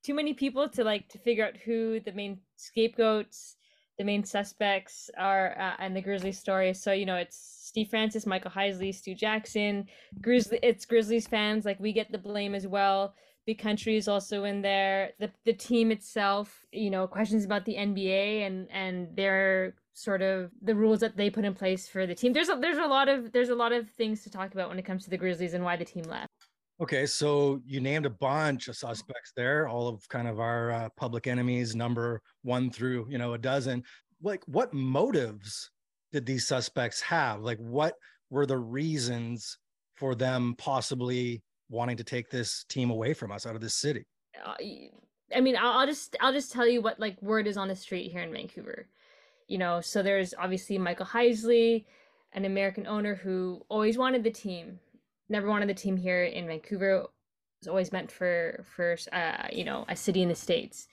too 0.04 0.13
many 0.13 0.34
people 0.34 0.69
to 0.69 0.84
like 0.84 1.10
to 1.10 1.17
figure 1.19 1.45
out 1.45 1.58
who 1.58 1.99
the 1.99 2.12
main 2.12 2.39
scapegoats, 2.56 3.54
the 3.97 4.03
main 4.03 4.23
suspects 4.23 5.10
are, 5.17 5.58
uh, 5.60 5.75
and 5.79 5.95
the 5.95 6.01
Grizzlies 6.01 6.39
story. 6.39 6.73
So 6.73 6.91
you 6.91 7.05
know, 7.05 7.15
it's 7.15 7.38
Steve 7.38 7.89
Francis, 7.89 8.25
Michael 8.25 8.51
Heisley, 8.51 8.93
Stu 8.93 9.15
Jackson, 9.15 9.88
Grizzly. 10.21 10.60
It's 10.62 10.86
Grizzlies 10.86 11.27
fans. 11.27 11.65
Like 11.65 11.79
we 11.79 11.93
get 11.93 12.12
the 12.12 12.17
blame 12.17 12.55
as 12.55 12.67
well. 12.67 13.13
The 13.45 13.53
Country 13.53 13.95
is 13.95 14.08
also 14.08 14.43
in 14.43 14.62
there. 14.62 15.12
The 15.19 15.31
the 15.45 15.53
team 15.53 15.91
itself, 15.91 16.65
you 16.71 16.89
know, 16.89 17.08
questions 17.08 17.45
about 17.45 17.65
the 17.65 17.75
NBA 17.75 18.45
and 18.45 18.67
and 18.71 19.15
their 19.15 19.75
sort 19.93 20.21
of 20.21 20.51
the 20.62 20.75
rules 20.75 20.99
that 20.99 21.15
they 21.15 21.29
put 21.29 21.45
in 21.45 21.53
place 21.53 21.88
for 21.88 22.05
the 22.05 22.15
team. 22.15 22.34
There's 22.34 22.49
a, 22.49 22.58
there's 22.60 22.77
a 22.77 22.86
lot 22.86 23.08
of 23.08 23.31
there's 23.31 23.49
a 23.49 23.55
lot 23.55 23.71
of 23.71 23.89
things 23.91 24.23
to 24.23 24.29
talk 24.29 24.53
about 24.53 24.69
when 24.69 24.77
it 24.77 24.86
comes 24.86 25.05
to 25.05 25.10
the 25.10 25.17
Grizzlies 25.17 25.53
and 25.53 25.63
why 25.63 25.77
the 25.77 25.86
team 25.86 26.03
left. 26.03 26.44
Okay, 26.81 27.05
so 27.05 27.61
you 27.65 27.79
named 27.79 28.05
a 28.05 28.09
bunch 28.09 28.67
of 28.67 28.75
suspects 28.75 29.31
there, 29.35 29.67
all 29.67 29.88
of 29.88 30.07
kind 30.09 30.27
of 30.27 30.41
our 30.41 30.71
uh, 30.71 30.89
public 30.97 31.25
enemies, 31.25 31.73
number 31.73 32.21
one 32.41 32.69
through 32.69 33.07
you 33.09 33.17
know 33.17 33.33
a 33.33 33.38
dozen. 33.38 33.83
Like, 34.21 34.43
what 34.45 34.73
motives 34.73 35.71
did 36.11 36.25
these 36.25 36.45
suspects 36.45 36.99
have? 37.01 37.41
Like, 37.41 37.59
what 37.59 37.95
were 38.29 38.45
the 38.45 38.57
reasons 38.57 39.57
for 39.95 40.15
them 40.15 40.55
possibly 40.57 41.41
wanting 41.69 41.97
to 41.97 42.03
take 42.03 42.29
this 42.29 42.65
team 42.67 42.89
away 42.89 43.13
from 43.13 43.31
us 43.31 43.45
out 43.45 43.55
of 43.55 43.61
this 43.61 43.75
city? 43.75 44.05
I 45.33 45.41
mean, 45.41 45.55
I'll, 45.55 45.79
I'll 45.79 45.88
just 45.88 46.17
I'll 46.19 46.33
just 46.33 46.51
tell 46.51 46.67
you 46.67 46.81
what 46.81 46.99
like 46.99 47.21
word 47.21 47.47
is 47.47 47.57
on 47.57 47.69
the 47.69 47.75
street 47.75 48.11
here 48.11 48.21
in 48.21 48.33
Vancouver. 48.33 48.88
You 49.47 49.59
know, 49.59 49.79
so 49.79 50.03
there's 50.03 50.33
obviously 50.38 50.77
Michael 50.77 51.05
Heisley, 51.05 51.85
an 52.33 52.45
American 52.45 52.85
owner 52.85 53.15
who 53.15 53.61
always 53.69 53.97
wanted 53.97 54.23
the 54.23 54.31
team, 54.31 54.79
never 55.29 55.49
wanted 55.49 55.69
the 55.69 55.73
team 55.73 55.97
here 55.97 56.23
in 56.23 56.47
Vancouver. 56.47 56.89
It 56.91 57.07
was 57.61 57.67
always 57.67 57.91
meant 57.91 58.11
for 58.11 58.63
for 58.75 58.97
uh, 59.11 59.47
you 59.51 59.63
know 59.63 59.85
a 59.88 59.95
city 59.95 60.21
in 60.21 60.29
the 60.29 60.35
states. 60.35 60.88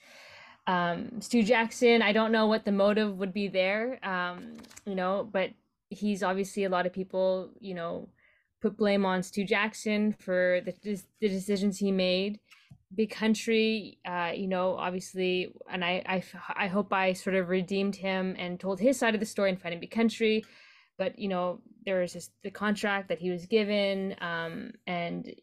Um, 0.65 1.21
Stu 1.21 1.43
Jackson, 1.43 2.01
I 2.01 2.13
don't 2.13 2.31
know 2.31 2.47
what 2.47 2.63
the 2.63 2.71
motive 2.71 3.17
would 3.17 3.33
be 3.33 3.49
there, 3.49 3.99
um, 4.05 4.55
you 4.85 4.95
know, 4.95 5.27
but 5.29 5.49
he's 5.89 6.23
obviously 6.23 6.63
a 6.63 6.69
lot 6.69 6.85
of 6.85 6.93
people, 6.93 7.49
you 7.59 7.73
know, 7.73 8.07
put 8.61 8.77
blame 8.77 9.05
on 9.05 9.23
Stu 9.23 9.43
Jackson 9.43 10.13
for 10.13 10.61
the 10.65 10.73
the 11.19 11.29
decisions 11.29 11.77
he 11.77 11.91
made. 11.91 12.39
Big 12.95 13.09
country, 13.09 13.97
uh, 14.05 14.31
you 14.35 14.47
know, 14.47 14.75
obviously, 14.75 15.53
and 15.69 15.83
I 15.83 16.23
I 16.55 16.67
hope 16.67 16.93
I 16.93 17.13
sort 17.13 17.35
of 17.35 17.49
redeemed 17.49 17.97
him 17.97 18.35
and 18.37 18.59
told 18.59 18.79
his 18.79 18.97
side 18.97 19.15
of 19.15 19.19
the 19.19 19.25
story 19.25 19.49
in 19.49 19.57
finding 19.57 19.79
big 19.79 19.91
country, 19.91 20.45
but 20.97 21.17
you 21.19 21.27
know, 21.27 21.59
there 21.85 22.01
was 22.01 22.13
just 22.13 22.31
the 22.43 22.51
contract 22.51 23.09
that 23.09 23.19
he 23.19 23.29
was 23.29 23.45
given, 23.45 24.15
um, 24.21 24.71
and 24.87 25.33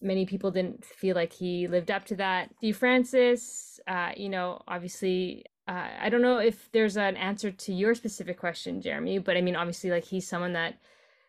many 0.00 0.26
people 0.26 0.50
didn't 0.50 0.84
feel 0.84 1.14
like 1.14 1.32
he 1.32 1.66
lived 1.66 1.90
up 1.90 2.04
to 2.06 2.16
that. 2.16 2.50
Steve 2.58 2.76
Francis, 2.76 3.80
uh, 3.86 4.10
you 4.16 4.28
know, 4.28 4.60
obviously, 4.68 5.44
uh, 5.66 5.88
I 6.00 6.08
don't 6.10 6.22
know 6.22 6.38
if 6.38 6.70
there's 6.72 6.96
an 6.96 7.16
answer 7.16 7.50
to 7.50 7.72
your 7.72 7.94
specific 7.94 8.38
question, 8.38 8.82
Jeremy, 8.82 9.18
but 9.18 9.36
I 9.36 9.40
mean, 9.40 9.56
obviously, 9.56 9.90
like 9.90 10.04
he's 10.04 10.28
someone 10.28 10.52
that 10.52 10.74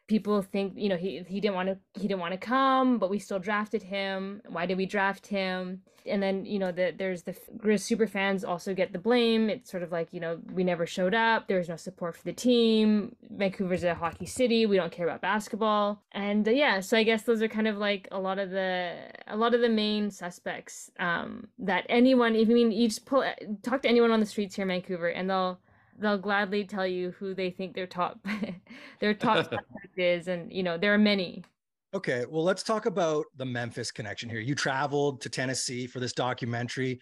people 0.08 0.42
think 0.42 0.74
you 0.76 0.90
know 0.90 0.98
he 0.98 1.24
he 1.28 1.40
didn't 1.40 1.56
want 1.56 1.70
to 1.70 1.78
he 1.94 2.08
didn't 2.08 2.20
want 2.20 2.34
to 2.34 2.38
come 2.38 2.98
but 2.98 3.10
we 3.10 3.20
still 3.20 3.40
drafted 3.40 3.84
him. 3.84 4.42
Why 4.48 4.66
did 4.66 4.78
we 4.78 4.86
draft 4.86 5.28
him? 5.28 5.82
And 6.08 6.22
then 6.22 6.46
you 6.46 6.60
know 6.60 6.72
the, 6.72 6.94
there's 6.96 7.24
the 7.24 7.36
grizz 7.58 7.82
super 7.82 8.08
fans 8.08 8.44
also 8.44 8.74
get 8.74 8.94
the 8.94 9.00
blame. 9.00 9.50
It's 9.50 9.72
sort 9.72 9.84
of 9.84 9.92
like 9.92 10.10
you 10.12 10.20
know 10.20 10.40
we 10.54 10.64
never 10.64 10.86
showed 10.86 11.14
up. 11.16 11.48
There 11.48 11.58
was 11.58 11.70
no 11.70 11.76
support 11.76 12.16
for 12.16 12.24
the 12.24 12.34
team. 12.34 13.16
Vancouver's 13.32 13.84
a 13.84 13.96
hockey 13.96 14.26
city. 14.26 14.66
We 14.66 14.78
don't 14.78 14.92
care 14.92 15.08
about 15.08 15.22
basketball. 15.22 16.04
And 16.12 16.48
uh, 16.48 16.52
yeah 16.52 16.80
so 16.80 16.98
i 16.98 17.04
guess 17.04 17.24
those 17.24 17.42
are 17.42 17.48
kind 17.48 17.68
of 17.68 17.78
like 17.78 18.08
a 18.12 18.20
lot 18.20 18.40
of 18.40 18.50
the 18.50 18.96
a 19.28 19.36
lot 19.36 19.54
of 19.54 19.62
the 19.62 19.70
main 19.70 20.10
suspects 20.10 20.90
um 21.00 21.48
that 21.60 21.86
anyone 21.90 22.36
if 22.36 22.48
you 22.48 22.56
mean 22.56 22.72
you 22.72 22.88
just 22.88 23.06
pull 23.06 23.24
talk 23.64 23.82
to 23.82 23.90
anyone 23.90 24.12
on 24.12 24.20
the 24.20 24.26
streets 24.26 24.56
here 24.56 24.64
in 24.64 24.70
vancouver 24.70 25.08
and 25.08 25.30
they'll 25.30 25.60
they'll 25.98 26.18
gladly 26.18 26.66
tell 26.66 26.86
you 26.86 27.12
who 27.20 27.34
they 27.34 27.50
think 27.50 27.74
their 27.74 27.88
top 27.88 28.20
their 29.00 29.14
top 29.14 29.54
is 29.98 30.28
and 30.28 30.52
you 30.52 30.64
know 30.64 30.78
there 30.78 30.94
are 30.94 31.00
many. 31.00 31.44
Okay 31.94 32.26
well 32.30 32.44
let's 32.44 32.64
talk 32.64 32.86
about 32.86 33.26
the 33.38 33.46
memphis 33.46 33.92
connection 33.92 34.30
here. 34.30 34.40
You 34.40 34.56
traveled 34.56 35.22
to 35.22 35.30
tennessee 35.30 35.88
for 35.88 36.00
this 36.00 36.14
documentary 36.14 37.00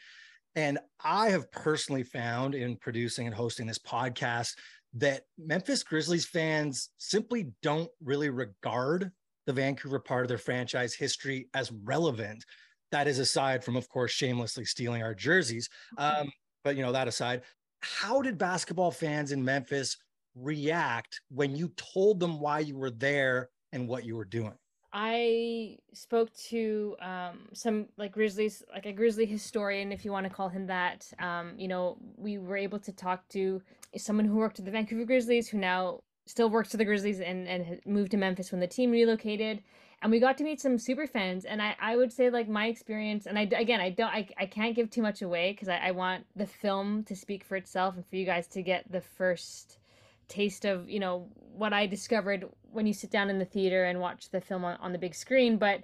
and 0.56 0.78
i 1.04 1.30
have 1.30 1.52
personally 1.52 2.04
found 2.04 2.54
in 2.54 2.76
producing 2.78 3.26
and 3.26 3.36
hosting 3.36 3.66
this 3.66 3.80
podcast 3.80 4.54
that 4.94 5.24
memphis 5.40 5.84
grizzlies 5.84 6.26
fans 6.26 6.90
simply 7.00 7.52
don't 7.64 7.90
really 8.04 8.30
regard 8.30 9.12
the 9.46 9.54
vancouver 9.54 10.00
part 10.00 10.24
of 10.24 10.30
their 10.30 10.38
franchise 10.38 10.94
history 10.94 11.48
as 11.54 11.72
relevant. 11.84 12.46
That 12.92 13.08
is 13.08 13.20
aside 13.20 13.64
from 13.64 13.76
of 13.76 13.90
course 13.90 14.12
shamelessly 14.12 14.66
stealing 14.66 15.02
our 15.02 15.16
jerseys. 15.16 15.70
Um, 15.98 16.32
but 16.64 16.76
you 16.76 16.84
know 16.84 16.92
that 16.92 17.08
aside 17.08 17.42
how 17.84 18.22
did 18.22 18.38
basketball 18.38 18.91
fans 18.91 19.32
in 19.32 19.43
Memphis 19.43 19.98
react 20.36 21.22
when 21.30 21.56
you 21.56 21.72
told 21.76 22.19
them 22.19 22.39
why 22.39 22.60
you 22.60 22.78
were 22.78 22.89
there 22.89 23.50
and 23.72 23.88
what 23.88 24.06
you 24.06 24.15
were 24.15 24.26
doing? 24.26 24.54
I 24.93 25.80
spoke 25.91 26.32
to 26.50 26.96
um, 27.02 27.50
some 27.54 27.88
like 27.98 28.12
Grizzlies, 28.12 28.63
like 28.72 28.86
a 28.86 28.93
Grizzly 28.93 29.26
historian, 29.26 29.91
if 29.91 30.06
you 30.06 30.12
want 30.12 30.26
to 30.26 30.30
call 30.30 30.50
him 30.50 30.67
that. 30.67 31.12
Um, 31.19 31.54
you 31.58 31.67
know, 31.67 31.98
we 32.15 32.38
were 32.38 32.58
able 32.58 32.80
to 32.80 32.91
talk 32.91 33.28
to 33.30 33.62
someone 33.98 34.26
who 34.26 34.36
worked 34.36 34.60
at 34.60 34.65
the 34.65 34.72
Vancouver 34.72 35.06
Grizzlies, 35.06 35.50
who 35.50 35.58
now 35.58 36.02
still 36.26 36.50
works 36.50 36.72
for 36.72 36.78
the 36.78 36.86
Grizzlies 36.86 37.19
and, 37.19 37.48
and 37.48 37.82
moved 37.86 38.12
to 38.12 38.17
Memphis 38.17 38.52
when 38.52 38.62
the 38.62 38.67
team 38.67 38.91
relocated 38.91 39.62
and 40.04 40.12
we 40.12 40.20
got 40.20 40.38
to 40.38 40.44
meet 40.44 40.62
some 40.62 40.78
super 40.78 41.08
fans 41.08 41.46
and 41.46 41.62
i, 41.62 41.76
I 41.80 41.96
would 41.96 42.12
say 42.12 42.30
like 42.30 42.48
my 42.48 42.68
experience 42.68 43.26
and 43.26 43.39
i 43.39 43.44
again 43.44 43.80
i 43.80 43.89
don't 43.89 44.10
i, 44.13 44.28
I 44.38 44.46
can't 44.46 44.76
give 44.76 44.89
too 44.89 45.02
much 45.02 45.22
away 45.22 45.54
because 45.54 45.70
I, 45.70 45.78
I 45.78 45.92
want 45.92 46.26
the 46.36 46.46
film 46.46 47.04
to 47.06 47.16
speak 47.16 47.44
for 47.44 47.56
itself 47.56 47.96
and 47.96 48.06
for 48.06 48.18
you 48.18 48.26
guys 48.26 48.46
to 48.50 48.62
get 48.62 48.92
the 48.92 49.02
first 49.02 49.80
taste 50.28 50.66
of 50.66 50.89
you 50.89 51.00
know 51.00 51.28
what 51.56 51.74
i 51.74 51.88
discovered 51.88 52.46
when 52.72 52.86
you 52.86 52.94
sit 52.94 53.10
down 53.10 53.30
in 53.30 53.39
the 53.39 53.46
theater 53.46 53.86
and 53.86 54.00
watch 54.00 54.30
the 54.30 54.42
film 54.42 54.66
on, 54.66 54.78
on 54.82 54.92
the 54.92 54.98
big 54.98 55.16
screen. 55.16 55.58
But 55.58 55.84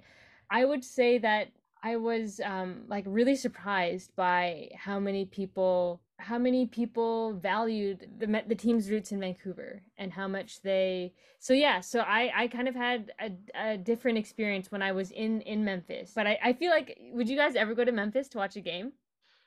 i 0.50 0.64
would 0.64 0.84
say 0.84 1.18
that 1.18 1.48
i 1.82 1.96
was 1.96 2.40
um, 2.44 2.82
like 2.88 3.04
really 3.06 3.36
surprised 3.36 4.14
by 4.16 4.68
how 4.74 5.00
many 5.00 5.24
people 5.24 6.00
how 6.20 6.38
many 6.38 6.66
people 6.66 7.34
valued 7.34 8.08
the 8.18 8.44
the 8.46 8.54
team's 8.54 8.90
roots 8.90 9.12
in 9.12 9.20
Vancouver 9.20 9.82
and 9.98 10.12
how 10.12 10.28
much 10.28 10.62
they 10.62 11.12
so 11.38 11.52
yeah 11.52 11.80
so 11.80 12.00
I 12.00 12.30
I 12.34 12.48
kind 12.48 12.68
of 12.68 12.74
had 12.74 13.12
a, 13.20 13.30
a 13.54 13.76
different 13.76 14.18
experience 14.18 14.70
when 14.70 14.82
I 14.82 14.92
was 14.92 15.10
in 15.10 15.40
in 15.42 15.64
Memphis 15.64 16.12
but 16.14 16.26
I, 16.26 16.38
I 16.42 16.52
feel 16.52 16.70
like 16.70 16.98
would 17.12 17.28
you 17.28 17.36
guys 17.36 17.56
ever 17.56 17.74
go 17.74 17.84
to 17.84 17.92
Memphis 17.92 18.28
to 18.30 18.38
watch 18.38 18.56
a 18.56 18.60
game? 18.60 18.92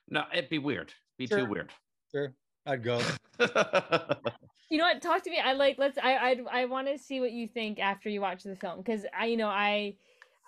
No 0.09 0.23
it'd 0.33 0.49
be 0.49 0.59
weird. 0.59 0.93
It'd 1.17 1.17
be 1.17 1.27
sure. 1.27 1.45
too 1.45 1.51
weird. 1.51 1.71
Sure. 2.11 2.33
I'd 2.65 2.83
go. 2.83 3.01
You 4.73 4.79
know 4.79 4.85
what? 4.85 5.03
Talk 5.03 5.21
to 5.21 5.29
me. 5.29 5.37
I 5.37 5.53
like 5.53 5.77
let's 5.77 5.99
I 5.99 6.15
I 6.15 6.61
I 6.61 6.65
want 6.65 6.87
to 6.87 6.97
see 6.97 7.19
what 7.19 7.31
you 7.31 7.47
think 7.47 7.77
after 7.77 8.09
you 8.09 8.21
watch 8.21 8.41
the 8.41 8.55
film 8.55 8.79
because 8.79 9.05
I 9.15 9.27
you 9.27 9.37
know 9.37 9.47
I 9.47 9.97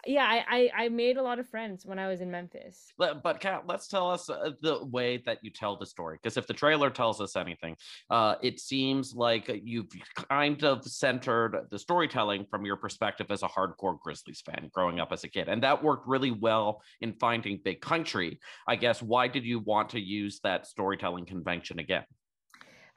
yeah, 0.06 0.26
I, 0.26 0.70
I, 0.76 0.84
I 0.86 0.90
made 0.90 1.18
a 1.18 1.22
lot 1.22 1.40
of 1.40 1.48
friends 1.48 1.86
when 1.86 2.00
I 2.00 2.08
was 2.08 2.22
in 2.22 2.32
Memphis. 2.32 2.94
But, 2.98 3.24
but 3.24 3.40
Kat, 3.40 3.64
let's 3.68 3.88
tell 3.88 4.10
us 4.10 4.30
uh, 4.30 4.52
the 4.62 4.86
way 4.86 5.22
that 5.26 5.40
you 5.42 5.50
tell 5.50 5.78
the 5.78 5.86
story. 5.86 6.18
Because 6.22 6.38
if 6.38 6.48
the 6.48 6.54
trailer 6.54 6.90
tells 6.90 7.22
us 7.22 7.36
anything, 7.36 7.76
uh, 8.10 8.36
it 8.42 8.60
seems 8.60 9.14
like 9.14 9.50
you've 9.64 9.90
kind 10.30 10.64
of 10.64 10.84
centered 10.86 11.68
the 11.72 11.80
storytelling 11.80 12.46
from 12.50 12.66
your 12.66 12.78
perspective 12.78 13.28
as 13.30 13.44
a 13.44 13.48
hardcore 13.48 14.00
Grizzlies 14.00 14.42
fan 14.42 14.70
growing 14.74 15.00
up 15.00 15.12
as 15.12 15.24
a 15.24 15.30
kid. 15.30 15.50
And 15.50 15.64
that 15.64 15.84
worked 15.84 16.08
really 16.08 16.32
well 16.32 16.82
in 17.02 17.14
finding 17.14 17.60
Big 17.64 17.82
Country. 17.82 18.40
I 18.68 18.76
guess, 18.76 19.02
why 19.02 19.28
did 19.28 19.44
you 19.44 19.60
want 19.60 19.90
to 19.90 20.00
use 20.00 20.40
that 20.44 20.68
storytelling 20.68 21.26
convention 21.26 21.80
again? 21.80 22.04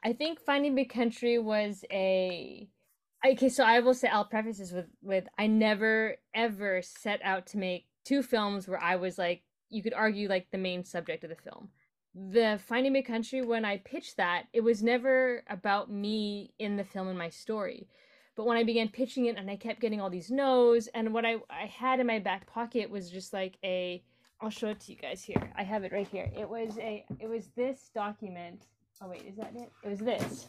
I 0.03 0.13
think 0.13 0.39
Finding 0.39 0.75
Big 0.75 0.89
Country 0.89 1.39
was 1.39 1.83
a 1.91 2.69
okay 3.25 3.49
so 3.49 3.63
i 3.63 3.79
will 3.79 3.93
say 3.93 4.07
i'll 4.07 4.25
preface 4.25 4.59
this 4.59 4.71
with 4.71 4.87
with 5.01 5.27
i 5.37 5.47
never 5.47 6.15
ever 6.33 6.81
set 6.81 7.19
out 7.23 7.45
to 7.45 7.57
make 7.57 7.85
two 8.05 8.23
films 8.23 8.67
where 8.67 8.81
i 8.81 8.95
was 8.95 9.17
like 9.17 9.43
you 9.69 9.83
could 9.83 9.93
argue 9.93 10.27
like 10.27 10.49
the 10.51 10.57
main 10.57 10.83
subject 10.83 11.23
of 11.23 11.29
the 11.29 11.35
film. 11.35 11.69
The 12.15 12.59
finding 12.67 12.93
big 12.93 13.05
country 13.05 13.41
when 13.41 13.63
i 13.63 13.77
pitched 13.77 14.17
that 14.17 14.45
it 14.51 14.61
was 14.61 14.83
never 14.83 15.43
about 15.49 15.91
me 15.91 16.53
in 16.59 16.75
the 16.75 16.83
film 16.83 17.07
and 17.07 17.17
my 17.17 17.29
story. 17.29 17.87
But 18.35 18.45
when 18.45 18.57
i 18.57 18.63
began 18.63 18.89
pitching 18.89 19.27
it 19.27 19.37
and 19.37 19.49
i 19.49 19.55
kept 19.55 19.79
getting 19.79 20.01
all 20.01 20.09
these 20.09 20.31
no's 20.31 20.87
and 20.87 21.13
what 21.13 21.25
i 21.25 21.35
i 21.49 21.65
had 21.65 21.99
in 21.99 22.07
my 22.07 22.19
back 22.19 22.47
pocket 22.47 22.89
was 22.89 23.09
just 23.09 23.31
like 23.31 23.57
a 23.63 24.03
i'll 24.41 24.49
show 24.49 24.69
it 24.69 24.79
to 24.81 24.91
you 24.91 24.97
guys 24.97 25.23
here. 25.23 25.51
I 25.55 25.63
have 25.63 25.83
it 25.83 25.91
right 25.91 26.07
here. 26.07 26.31
It 26.35 26.49
was 26.49 26.77
a 26.79 27.05
it 27.19 27.29
was 27.29 27.49
this 27.55 27.91
document. 27.93 28.65
Oh 29.01 29.09
wait 29.09 29.25
is 29.27 29.37
that 29.37 29.53
it? 29.55 29.71
It 29.83 29.89
was 29.89 29.99
this 29.99 30.47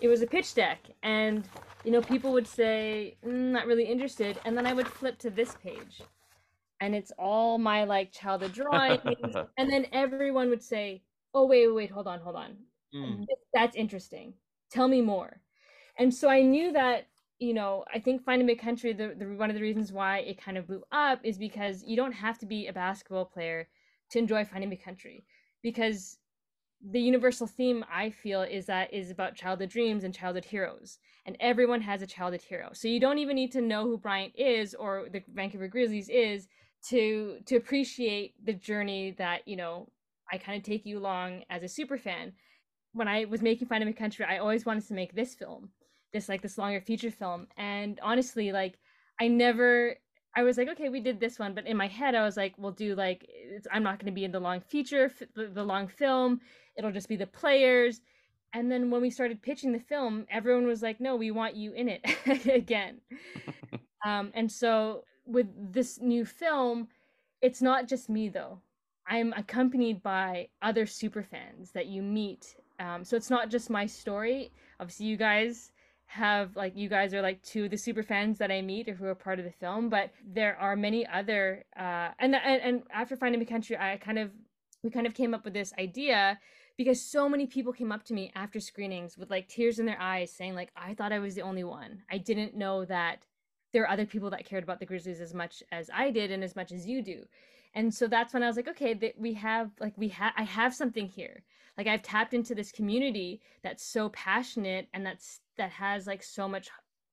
it 0.00 0.08
was 0.08 0.22
a 0.22 0.26
pitch 0.26 0.54
deck 0.54 0.78
and 1.02 1.48
you 1.84 1.90
know 1.90 2.00
people 2.00 2.32
would 2.32 2.46
say 2.46 3.16
mm, 3.24 3.52
not 3.52 3.66
really 3.66 3.84
interested 3.84 4.38
and 4.44 4.56
then 4.56 4.66
i 4.66 4.72
would 4.72 4.88
flip 4.88 5.18
to 5.18 5.30
this 5.30 5.56
page 5.62 6.02
and 6.80 6.94
it's 6.94 7.12
all 7.18 7.58
my 7.58 7.84
like 7.84 8.10
childhood 8.12 8.52
drawings 8.52 9.00
and 9.58 9.70
then 9.70 9.86
everyone 9.92 10.48
would 10.48 10.62
say 10.62 11.02
oh 11.34 11.46
wait 11.46 11.66
wait, 11.68 11.74
wait 11.74 11.90
hold 11.90 12.06
on 12.06 12.20
hold 12.20 12.36
on. 12.36 12.56
Mm. 12.94 13.24
that's 13.54 13.76
interesting. 13.76 14.34
Tell 14.68 14.88
me 14.88 15.00
more. 15.00 15.40
And 15.98 16.12
so 16.12 16.28
i 16.28 16.42
knew 16.42 16.72
that 16.72 17.06
you 17.38 17.54
know 17.54 17.84
i 17.92 17.98
think 17.98 18.22
finding 18.22 18.46
big 18.46 18.60
country 18.60 18.92
the, 18.92 19.14
the 19.18 19.26
one 19.26 19.50
of 19.50 19.56
the 19.56 19.62
reasons 19.62 19.92
why 19.92 20.18
it 20.18 20.40
kind 20.40 20.58
of 20.58 20.66
blew 20.66 20.82
up 20.92 21.20
is 21.24 21.38
because 21.38 21.82
you 21.84 21.96
don't 21.96 22.12
have 22.12 22.38
to 22.38 22.46
be 22.46 22.66
a 22.66 22.72
basketball 22.72 23.24
player 23.24 23.68
to 24.10 24.18
enjoy 24.18 24.44
finding 24.44 24.70
big 24.70 24.82
country 24.82 25.24
because 25.62 26.18
the 26.82 27.00
universal 27.00 27.46
theme 27.46 27.84
I 27.92 28.10
feel 28.10 28.42
is 28.42 28.66
that 28.66 28.92
is 28.92 29.10
about 29.10 29.34
childhood 29.34 29.68
dreams 29.68 30.04
and 30.04 30.14
childhood 30.14 30.46
heroes. 30.46 30.98
And 31.26 31.36
everyone 31.38 31.82
has 31.82 32.00
a 32.00 32.06
childhood 32.06 32.42
hero. 32.42 32.70
So 32.72 32.88
you 32.88 32.98
don't 32.98 33.18
even 33.18 33.36
need 33.36 33.52
to 33.52 33.60
know 33.60 33.84
who 33.84 33.98
Bryant 33.98 34.32
is 34.36 34.74
or 34.74 35.08
the 35.12 35.22
Vancouver 35.32 35.68
Grizzlies 35.68 36.08
is 36.08 36.48
to 36.88 37.38
to 37.44 37.56
appreciate 37.56 38.34
the 38.44 38.54
journey 38.54 39.14
that, 39.18 39.46
you 39.46 39.56
know, 39.56 39.88
I 40.32 40.38
kind 40.38 40.56
of 40.56 40.64
take 40.64 40.86
you 40.86 40.98
along 40.98 41.44
as 41.50 41.62
a 41.62 41.68
super 41.68 41.98
fan. 41.98 42.32
When 42.92 43.08
I 43.08 43.26
was 43.26 43.42
making 43.42 43.68
Finding 43.68 43.90
a 43.90 43.92
Country, 43.92 44.24
I 44.24 44.38
always 44.38 44.64
wanted 44.64 44.86
to 44.88 44.94
make 44.94 45.14
this 45.14 45.34
film, 45.34 45.68
this 46.12 46.28
like 46.28 46.40
this 46.40 46.56
longer 46.56 46.80
feature 46.80 47.10
film. 47.10 47.46
And 47.56 48.00
honestly, 48.02 48.52
like 48.52 48.78
I 49.20 49.28
never 49.28 49.96
I 50.36 50.42
was 50.44 50.56
like, 50.56 50.68
okay, 50.68 50.88
we 50.88 51.00
did 51.00 51.18
this 51.18 51.38
one, 51.38 51.54
but 51.54 51.66
in 51.66 51.76
my 51.76 51.88
head, 51.88 52.14
I 52.14 52.24
was 52.24 52.36
like, 52.36 52.54
we'll 52.56 52.72
do 52.72 52.94
like, 52.94 53.28
I'm 53.72 53.82
not 53.82 53.98
going 53.98 54.06
to 54.06 54.14
be 54.14 54.24
in 54.24 54.32
the 54.32 54.40
long 54.40 54.60
feature, 54.60 55.10
the, 55.34 55.48
the 55.48 55.64
long 55.64 55.88
film. 55.88 56.40
It'll 56.76 56.92
just 56.92 57.08
be 57.08 57.16
the 57.16 57.26
players. 57.26 58.00
And 58.52 58.70
then 58.70 58.90
when 58.90 59.02
we 59.02 59.10
started 59.10 59.42
pitching 59.42 59.72
the 59.72 59.80
film, 59.80 60.26
everyone 60.30 60.66
was 60.66 60.82
like, 60.82 61.00
no, 61.00 61.16
we 61.16 61.30
want 61.30 61.56
you 61.56 61.72
in 61.72 61.88
it 61.88 62.04
again. 62.46 63.00
um, 64.06 64.30
and 64.34 64.50
so 64.50 65.04
with 65.26 65.46
this 65.72 66.00
new 66.00 66.24
film, 66.24 66.88
it's 67.40 67.62
not 67.62 67.88
just 67.88 68.08
me 68.08 68.28
though. 68.28 68.60
I'm 69.06 69.32
accompanied 69.36 70.02
by 70.02 70.48
other 70.62 70.86
super 70.86 71.22
fans 71.22 71.72
that 71.72 71.86
you 71.86 72.02
meet. 72.02 72.54
Um, 72.78 73.04
so 73.04 73.16
it's 73.16 73.30
not 73.30 73.50
just 73.50 73.68
my 73.68 73.86
story. 73.86 74.52
Obviously, 74.78 75.06
you 75.06 75.16
guys 75.16 75.72
have 76.10 76.56
like 76.56 76.76
you 76.76 76.88
guys 76.88 77.14
are 77.14 77.22
like 77.22 77.40
two 77.42 77.66
of 77.66 77.70
the 77.70 77.76
super 77.76 78.02
fans 78.02 78.38
that 78.38 78.50
I 78.50 78.62
meet 78.62 78.88
or 78.88 78.94
who 78.94 79.06
are 79.06 79.14
part 79.14 79.38
of 79.38 79.44
the 79.44 79.52
film, 79.52 79.88
but 79.88 80.10
there 80.26 80.56
are 80.56 80.74
many 80.74 81.06
other 81.06 81.64
uh 81.78 82.08
and 82.18 82.34
and, 82.34 82.62
and 82.62 82.82
after 82.92 83.16
finding 83.16 83.40
a 83.40 83.46
country, 83.46 83.76
I 83.76 83.96
kind 83.96 84.18
of 84.18 84.32
we 84.82 84.90
kind 84.90 85.06
of 85.06 85.14
came 85.14 85.34
up 85.34 85.44
with 85.44 85.54
this 85.54 85.72
idea 85.78 86.40
because 86.76 87.00
so 87.00 87.28
many 87.28 87.46
people 87.46 87.72
came 87.72 87.92
up 87.92 88.02
to 88.06 88.12
me 88.12 88.32
after 88.34 88.58
screenings 88.58 89.16
with 89.16 89.30
like 89.30 89.46
tears 89.46 89.78
in 89.78 89.86
their 89.86 90.00
eyes 90.00 90.32
saying 90.32 90.56
like 90.56 90.72
I 90.76 90.94
thought 90.94 91.12
I 91.12 91.20
was 91.20 91.36
the 91.36 91.42
only 91.42 91.62
one. 91.62 92.02
I 92.10 92.18
didn't 92.18 92.56
know 92.56 92.84
that 92.86 93.24
there 93.72 93.84
are 93.84 93.90
other 93.90 94.06
people 94.06 94.30
that 94.30 94.44
cared 94.44 94.64
about 94.64 94.80
the 94.80 94.86
Grizzlies 94.86 95.20
as 95.20 95.32
much 95.32 95.62
as 95.70 95.90
I 95.94 96.10
did 96.10 96.32
and 96.32 96.42
as 96.42 96.56
much 96.56 96.72
as 96.72 96.88
you 96.88 97.02
do. 97.02 97.22
And 97.72 97.94
so 97.94 98.08
that's 98.08 98.34
when 98.34 98.42
I 98.42 98.48
was 98.48 98.56
like, 98.56 98.66
okay, 98.66 99.14
we 99.16 99.34
have 99.34 99.70
like 99.78 99.94
we 99.96 100.08
have 100.08 100.32
I 100.36 100.42
have 100.42 100.74
something 100.74 101.06
here. 101.06 101.44
Like 101.76 101.86
I've 101.86 102.02
tapped 102.02 102.34
into 102.34 102.54
this 102.54 102.72
community 102.72 103.40
that's 103.62 103.84
so 103.84 104.08
passionate 104.10 104.88
and 104.92 105.04
that's 105.04 105.40
that 105.56 105.70
has 105.70 106.06
like 106.06 106.22
so 106.22 106.48
much 106.48 106.68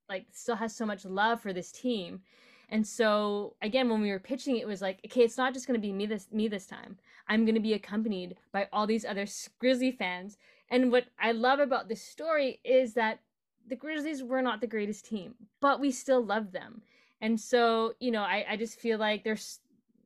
like 0.09 0.25
still 0.31 0.55
has 0.55 0.75
so 0.75 0.85
much 0.85 1.05
love 1.05 1.41
for 1.41 1.53
this 1.53 1.71
team. 1.71 2.21
And 2.69 2.85
so 2.85 3.55
again 3.61 3.89
when 3.89 4.01
we 4.01 4.11
were 4.11 4.19
pitching 4.19 4.57
it 4.57 4.67
was 4.67 4.81
like 4.81 4.99
okay 5.05 5.21
it's 5.21 5.37
not 5.37 5.53
just 5.53 5.67
going 5.67 5.79
to 5.79 5.87
be 5.87 5.93
me 5.93 6.05
this 6.05 6.27
me 6.31 6.47
this 6.47 6.65
time. 6.65 6.97
I'm 7.27 7.45
going 7.45 7.55
to 7.55 7.61
be 7.61 7.73
accompanied 7.73 8.37
by 8.51 8.67
all 8.71 8.87
these 8.87 9.05
other 9.05 9.25
grizzly 9.59 9.91
fans. 9.91 10.37
And 10.69 10.91
what 10.91 11.05
i 11.19 11.31
love 11.31 11.59
about 11.59 11.87
this 11.87 12.01
story 12.01 12.59
is 12.63 12.93
that 12.93 13.19
the 13.67 13.75
Grizzlies 13.75 14.23
were 14.23 14.41
not 14.41 14.61
the 14.61 14.67
greatest 14.67 15.05
team, 15.05 15.35
but 15.59 15.79
we 15.79 15.91
still 15.91 16.23
love 16.23 16.51
them. 16.51 16.81
And 17.21 17.39
so, 17.39 17.93
you 17.99 18.11
know, 18.11 18.21
I, 18.21 18.45
I 18.49 18.57
just 18.57 18.79
feel 18.79 18.97
like 18.97 19.23
there's 19.23 19.59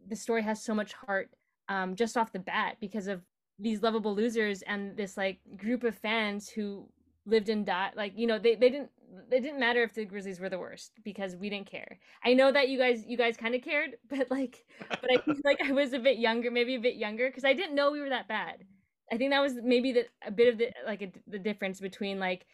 the 0.08 0.16
story 0.16 0.42
has 0.42 0.62
so 0.62 0.74
much 0.74 0.94
heart 0.94 1.30
um, 1.70 1.96
just 1.96 2.18
off 2.18 2.32
the 2.32 2.40
bat 2.40 2.78
because 2.80 3.08
of 3.08 3.22
these 3.62 3.84
lovable 3.84 4.16
losers 4.16 4.62
and 4.64 4.98
this 4.98 5.18
like 5.18 5.40
group 5.58 5.84
of 5.84 5.96
fans 5.96 6.50
who 6.50 6.88
lived 7.26 7.50
and 7.50 7.66
died. 7.66 7.92
Like, 7.96 8.14
you 8.16 8.28
know, 8.28 8.40
they, 8.40 8.56
they 8.56 8.70
didn't 8.70 8.90
it 9.30 9.42
didn't 9.42 9.60
matter 9.60 9.84
if 9.84 9.94
the 9.94 10.06
Grizzlies 10.06 10.40
were 10.40 10.50
the 10.50 10.60
worst 10.60 10.94
because 11.04 11.36
we 11.36 11.50
didn't 11.50 11.70
care. 11.70 12.00
I 12.24 12.34
know 12.34 12.52
that 12.52 12.70
you 12.70 12.78
guys 12.78 13.04
you 13.06 13.18
guys 13.18 13.38
kind 13.38 13.56
of 13.56 13.62
cared, 13.62 13.92
but 14.10 14.30
like 14.32 14.66
but 14.90 15.10
I 15.12 15.18
feel 15.22 15.36
like 15.44 15.62
I 15.62 15.72
was 15.72 15.94
a 15.94 16.00
bit 16.00 16.18
younger, 16.18 16.52
maybe 16.52 16.76
a 16.76 16.80
bit 16.80 16.96
younger 16.96 17.28
because 17.28 17.46
I 17.46 17.54
didn't 17.54 17.76
know 17.76 17.92
we 17.92 18.00
were 18.00 18.10
that 18.10 18.28
bad. 18.28 18.64
I 19.12 19.18
think 19.18 19.32
that 19.32 19.42
was 19.42 19.56
maybe 19.62 19.92
the 19.92 20.06
a 20.26 20.32
bit 20.32 20.48
of 20.48 20.58
the 20.58 20.72
like 20.86 21.02
a, 21.02 21.12
the 21.28 21.40
difference 21.40 21.80
between 21.80 22.20
like 22.20 22.46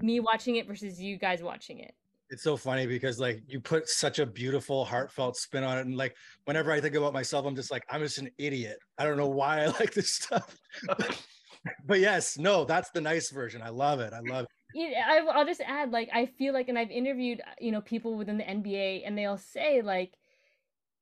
me 0.00 0.18
watching 0.20 0.56
it 0.56 0.66
versus 0.66 1.00
you 1.00 1.16
guys 1.16 1.42
watching 1.42 1.78
it. 1.78 1.94
It's 2.34 2.42
so 2.42 2.56
funny 2.56 2.84
because 2.84 3.20
like 3.20 3.44
you 3.46 3.60
put 3.60 3.88
such 3.88 4.18
a 4.18 4.26
beautiful, 4.26 4.84
heartfelt 4.84 5.36
spin 5.36 5.62
on 5.62 5.78
it, 5.78 5.86
and 5.86 5.96
like 5.96 6.16
whenever 6.46 6.72
I 6.72 6.80
think 6.80 6.96
about 6.96 7.12
myself, 7.12 7.46
I'm 7.46 7.54
just 7.54 7.70
like 7.70 7.84
I'm 7.88 8.00
just 8.00 8.18
an 8.18 8.28
idiot. 8.38 8.76
I 8.98 9.04
don't 9.04 9.16
know 9.16 9.28
why 9.28 9.62
I 9.62 9.66
like 9.80 9.94
this 9.94 10.16
stuff. 10.16 10.56
but, 11.86 12.00
yes, 12.00 12.36
no, 12.36 12.64
that's 12.64 12.90
the 12.90 13.00
nice 13.00 13.30
version. 13.30 13.62
I 13.62 13.68
love 13.68 14.00
it. 14.00 14.12
I 14.12 14.18
love 14.28 14.46
it. 14.46 14.50
Yeah, 14.74 15.20
I'll 15.32 15.46
just 15.46 15.60
add 15.60 15.92
like 15.92 16.10
I 16.12 16.26
feel 16.26 16.52
like, 16.52 16.68
and 16.68 16.76
I've 16.76 16.90
interviewed 16.90 17.40
you 17.60 17.70
know 17.70 17.80
people 17.80 18.16
within 18.16 18.36
the 18.36 18.42
NBA, 18.42 19.02
and 19.06 19.16
they'll 19.16 19.38
say 19.38 19.80
like 19.80 20.14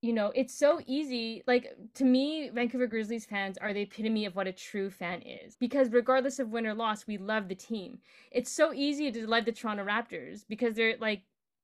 you 0.03 0.13
know, 0.13 0.33
it's 0.35 0.53
so 0.53 0.81
easy. 0.85 1.45
Like 1.47 1.77
to 1.95 2.05
me, 2.05 2.51
Vancouver 2.53 2.89
Grizzlies 2.89 3.25
fans 3.25 3.57
are 3.57 3.73
the 3.73 3.83
epitome 3.83 4.27
of 4.27 4.35
what 4.35 4.49
a 4.49 4.53
true 4.53 4.91
fan 4.91 5.23
is. 5.23 5.55
Because 5.55 5.91
regardless 5.91 6.41
of 6.41 6.51
win 6.51 6.67
or 6.67 6.75
loss, 6.75 7.07
we 7.07 7.17
love 7.19 7.49
the 7.49 7.55
team. 7.55 8.01
It's 8.33 8.51
so 8.51 8.75
easy 8.75 9.13
to 9.13 9.27
love 9.29 9.45
the 9.45 9.53
Toronto 9.53 9.85
Raptors 9.85 10.45
because 10.49 10.75
they're 10.75 10.97
like 11.01 11.23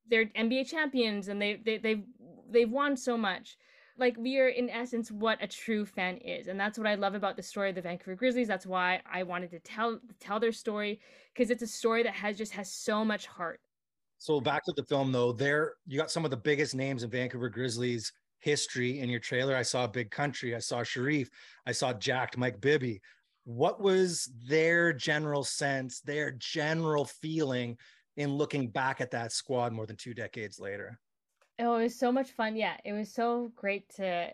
they're 0.09 0.25
NBA 0.25 0.69
champions 0.69 1.27
and 1.27 1.41
they 1.41 1.59
they 1.63 1.77
they've 1.79 2.03
they've 2.49 2.71
won 2.71 2.95
so 2.95 3.17
much. 3.17 3.57
Like 3.97 4.15
we 4.17 4.39
are 4.39 4.47
in 4.47 4.69
essence 4.69 5.11
what 5.11 5.43
a 5.43 5.47
true 5.47 5.85
fan 5.85 6.15
is, 6.17 6.47
and 6.47 6.57
that's 6.57 6.77
what 6.77 6.87
I 6.87 6.95
love 6.95 7.15
about 7.15 7.35
the 7.35 7.43
story 7.43 7.67
of 7.67 7.75
the 7.75 7.81
Vancouver 7.81 8.15
Grizzlies. 8.15 8.47
That's 8.47 8.65
why 8.65 9.01
I 9.11 9.23
wanted 9.23 9.51
to 9.51 9.59
tell 9.59 9.99
tell 10.21 10.39
their 10.39 10.53
story 10.53 11.01
because 11.33 11.49
it's 11.49 11.61
a 11.61 11.67
story 11.67 12.03
that 12.03 12.13
has 12.13 12.37
just 12.37 12.53
has 12.53 12.71
so 12.71 13.03
much 13.03 13.27
heart. 13.27 13.59
So 14.17 14.39
back 14.39 14.63
to 14.63 14.73
the 14.77 14.83
film 14.83 15.11
though, 15.11 15.33
there 15.33 15.73
you 15.85 15.99
got 15.99 16.09
some 16.09 16.23
of 16.23 16.31
the 16.31 16.37
biggest 16.37 16.73
names 16.73 17.03
in 17.03 17.09
Vancouver 17.09 17.49
Grizzlies 17.49 18.13
history 18.39 18.99
in 18.99 19.09
your 19.09 19.19
trailer. 19.19 19.55
I 19.55 19.61
saw 19.61 19.87
Big 19.87 20.11
Country, 20.11 20.55
I 20.55 20.59
saw 20.59 20.81
Shareef, 20.81 21.27
I 21.65 21.71
saw 21.71 21.93
Jacked 21.93 22.37
Mike 22.37 22.59
Bibby. 22.59 23.01
What 23.45 23.81
was 23.81 24.29
their 24.47 24.93
general 24.93 25.43
sense, 25.43 26.01
their 26.01 26.31
general 26.31 27.05
feeling 27.05 27.77
in 28.17 28.33
looking 28.33 28.69
back 28.69 29.01
at 29.01 29.11
that 29.11 29.31
squad 29.31 29.73
more 29.73 29.85
than 29.85 29.95
two 29.95 30.13
decades 30.13 30.59
later? 30.59 30.99
Oh, 31.59 31.77
it 31.77 31.83
was 31.83 31.99
so 31.99 32.11
much 32.11 32.31
fun. 32.31 32.55
Yeah, 32.55 32.77
it 32.85 32.93
was 32.93 33.11
so 33.11 33.51
great 33.55 33.89
to 33.95 34.31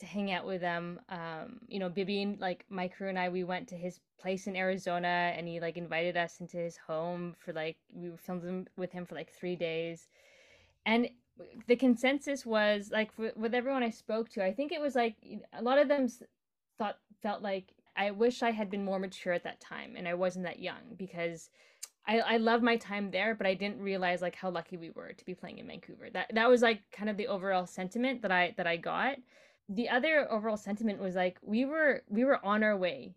to 0.00 0.06
hang 0.06 0.32
out 0.32 0.46
with 0.46 0.60
them. 0.60 1.00
Um, 1.08 1.60
you 1.68 1.78
know, 1.78 1.88
Bibby, 1.88 2.22
and 2.22 2.40
like 2.40 2.64
my 2.68 2.88
crew 2.88 3.08
and 3.08 3.18
I, 3.18 3.28
we 3.28 3.44
went 3.44 3.68
to 3.68 3.76
his 3.76 4.00
place 4.20 4.46
in 4.46 4.56
Arizona, 4.56 5.32
and 5.36 5.46
he 5.46 5.60
like 5.60 5.76
invited 5.76 6.16
us 6.16 6.40
into 6.40 6.56
his 6.56 6.76
home 6.76 7.34
for 7.38 7.52
like 7.52 7.76
we 7.92 8.10
filmed 8.16 8.68
with 8.76 8.90
him 8.90 9.06
for 9.06 9.14
like 9.14 9.32
three 9.32 9.56
days, 9.56 10.08
and 10.86 11.08
the 11.66 11.76
consensus 11.76 12.44
was 12.44 12.90
like 12.90 13.10
with 13.16 13.54
everyone 13.54 13.82
I 13.82 13.90
spoke 13.90 14.28
to, 14.30 14.44
I 14.44 14.52
think 14.52 14.72
it 14.72 14.80
was 14.80 14.94
like 14.94 15.16
a 15.52 15.62
lot 15.62 15.78
of 15.78 15.88
them 15.88 16.08
thought 16.78 16.98
felt 17.22 17.42
like 17.42 17.72
I 17.96 18.10
wish 18.10 18.42
I 18.42 18.50
had 18.50 18.70
been 18.70 18.84
more 18.84 18.98
mature 18.98 19.32
at 19.32 19.44
that 19.44 19.60
time 19.60 19.94
and 19.96 20.08
I 20.08 20.14
wasn't 20.14 20.44
that 20.46 20.58
young 20.58 20.94
because 20.96 21.50
I 22.06 22.20
I 22.20 22.36
love 22.38 22.62
my 22.62 22.76
time 22.76 23.10
there, 23.10 23.34
but 23.34 23.46
I 23.46 23.54
didn't 23.54 23.80
realize 23.80 24.22
like 24.22 24.34
how 24.34 24.50
lucky 24.50 24.76
we 24.76 24.90
were 24.90 25.12
to 25.12 25.24
be 25.24 25.34
playing 25.34 25.58
in 25.58 25.66
Vancouver. 25.66 26.10
That 26.10 26.30
that 26.34 26.48
was 26.48 26.62
like 26.62 26.82
kind 26.90 27.10
of 27.10 27.16
the 27.16 27.28
overall 27.28 27.66
sentiment 27.66 28.22
that 28.22 28.32
I 28.32 28.54
that 28.56 28.66
I 28.66 28.76
got. 28.76 29.16
The 29.68 29.88
other 29.88 30.30
overall 30.30 30.56
sentiment 30.56 31.00
was 31.00 31.14
like 31.14 31.38
we 31.42 31.64
were 31.64 32.02
we 32.08 32.24
were 32.24 32.44
on 32.44 32.62
our 32.62 32.76
way 32.76 33.14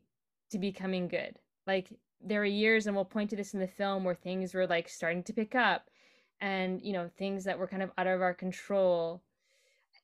to 0.52 0.60
becoming 0.60 1.08
good. 1.08 1.40
Like 1.68 1.90
there 2.22 2.40
were 2.40 2.46
years 2.46 2.88
and 2.88 2.96
we'll 2.96 3.06
point 3.06 3.30
to 3.32 3.36
this 3.36 3.54
in 3.54 3.60
the 3.60 3.68
film 3.68 4.04
where 4.04 4.16
things 4.16 4.54
were 4.54 4.68
like 4.68 4.90
starting 4.90 5.24
to 5.24 5.34
pick 5.34 5.56
up 5.56 5.90
and 6.42 6.82
you 6.82 6.94
know 6.94 7.10
things 7.18 7.44
that 7.46 7.58
were 7.58 7.68
kind 7.68 7.84
of 7.84 7.92
out 7.98 8.08
of 8.08 8.22
our 8.22 8.34
control 8.34 9.22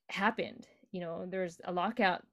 happened. 0.09 0.67
You 0.91 1.01
know 1.01 1.25
there's 1.27 1.59
a 1.65 1.71
lockout 1.71 2.23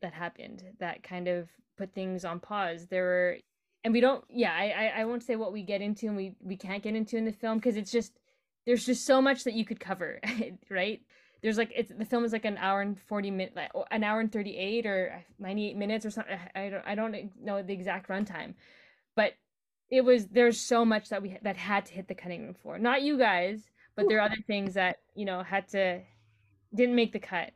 that 0.00 0.12
happened 0.12 0.62
that 0.80 1.02
kind 1.02 1.28
of 1.28 1.48
put 1.76 1.94
things 1.94 2.24
on 2.24 2.40
pause. 2.40 2.86
There 2.86 3.04
were 3.04 3.36
and 3.84 3.92
we 3.92 4.00
don't 4.00 4.24
yeah 4.28 4.52
i 4.52 5.00
i, 5.00 5.04
won't 5.04 5.22
say 5.22 5.36
what 5.36 5.52
we 5.52 5.62
get 5.62 5.80
into 5.80 6.08
and 6.08 6.16
we 6.16 6.34
we 6.42 6.56
can't 6.56 6.82
get 6.82 6.96
into 6.96 7.16
in 7.16 7.24
the 7.24 7.32
film 7.32 7.58
because 7.58 7.76
it's 7.76 7.92
just 7.92 8.18
there's 8.66 8.84
just 8.84 9.06
so 9.06 9.22
much 9.22 9.44
that 9.44 9.54
you 9.54 9.64
could 9.64 9.80
cover 9.80 10.20
right? 10.70 11.00
There's 11.42 11.58
like 11.58 11.70
it's 11.76 11.92
the 11.96 12.04
film 12.04 12.24
is 12.24 12.32
like 12.32 12.44
an 12.44 12.58
hour 12.58 12.80
and 12.80 12.98
40 12.98 13.30
minutes 13.30 13.54
like 13.54 13.70
oh, 13.74 13.84
an 13.92 14.02
hour 14.02 14.18
and 14.18 14.32
38 14.32 14.86
or 14.86 15.24
98 15.38 15.76
minutes 15.76 16.04
or 16.04 16.10
something. 16.10 16.36
I 16.54 16.68
don't 16.70 16.82
i 16.86 16.94
don't 16.96 17.14
know 17.40 17.62
the 17.62 17.72
exact 17.72 18.08
runtime 18.08 18.54
but 19.14 19.34
it 19.90 20.00
was 20.02 20.26
there's 20.26 20.60
so 20.60 20.84
much 20.84 21.08
that 21.10 21.22
we 21.22 21.38
that 21.42 21.56
had 21.56 21.86
to 21.86 21.92
hit 21.92 22.08
the 22.08 22.14
cutting 22.14 22.44
room 22.44 22.54
floor. 22.54 22.78
Not 22.78 23.02
you 23.02 23.18
guys, 23.18 23.70
but 23.94 24.08
there 24.08 24.18
are 24.18 24.22
other 24.22 24.42
things 24.46 24.74
that 24.74 24.98
you 25.14 25.24
know 25.24 25.42
had 25.42 25.68
to 25.68 26.00
didn't 26.74 26.94
make 26.94 27.12
the 27.12 27.18
cut. 27.18 27.52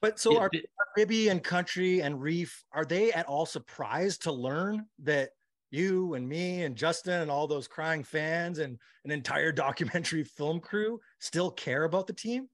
But 0.00 0.18
so 0.20 0.36
are, 0.38 0.46
are 0.46 0.86
Bibby 0.94 1.28
and 1.28 1.42
Country 1.42 2.00
and 2.00 2.20
Reef 2.20 2.64
are 2.72 2.84
they 2.84 3.12
at 3.12 3.26
all 3.26 3.46
surprised 3.46 4.22
to 4.22 4.32
learn 4.32 4.86
that 5.00 5.30
you 5.70 6.14
and 6.14 6.28
me 6.28 6.62
and 6.62 6.74
Justin 6.76 7.20
and 7.20 7.30
all 7.30 7.46
those 7.46 7.68
crying 7.68 8.02
fans 8.02 8.58
and 8.58 8.78
an 9.04 9.10
entire 9.10 9.52
documentary 9.66 10.24
film 10.24 10.60
crew 10.60 11.00
still 11.20 11.50
care 11.50 11.84
about 11.84 12.06
the 12.06 12.12
team? 12.12 12.48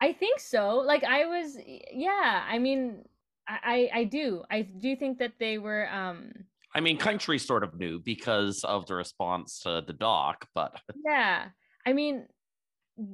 I 0.00 0.12
think 0.12 0.40
so. 0.40 0.78
Like 0.78 1.04
I 1.04 1.26
was, 1.26 1.56
yeah. 1.92 2.42
I 2.48 2.58
mean, 2.58 3.04
I 3.46 3.90
I 3.92 4.04
do. 4.04 4.42
I 4.50 4.62
do 4.62 4.96
think 4.96 5.18
that 5.18 5.34
they 5.38 5.58
were. 5.58 5.88
um 5.92 6.32
I 6.74 6.80
mean, 6.80 6.96
country 6.96 7.38
sort 7.38 7.64
of 7.64 7.78
knew 7.78 7.98
because 7.98 8.64
of 8.64 8.86
the 8.86 8.94
response 8.94 9.60
to 9.60 9.82
the 9.86 9.92
doc, 9.92 10.46
but 10.54 10.80
yeah, 11.04 11.48
I 11.86 11.92
mean, 11.92 12.26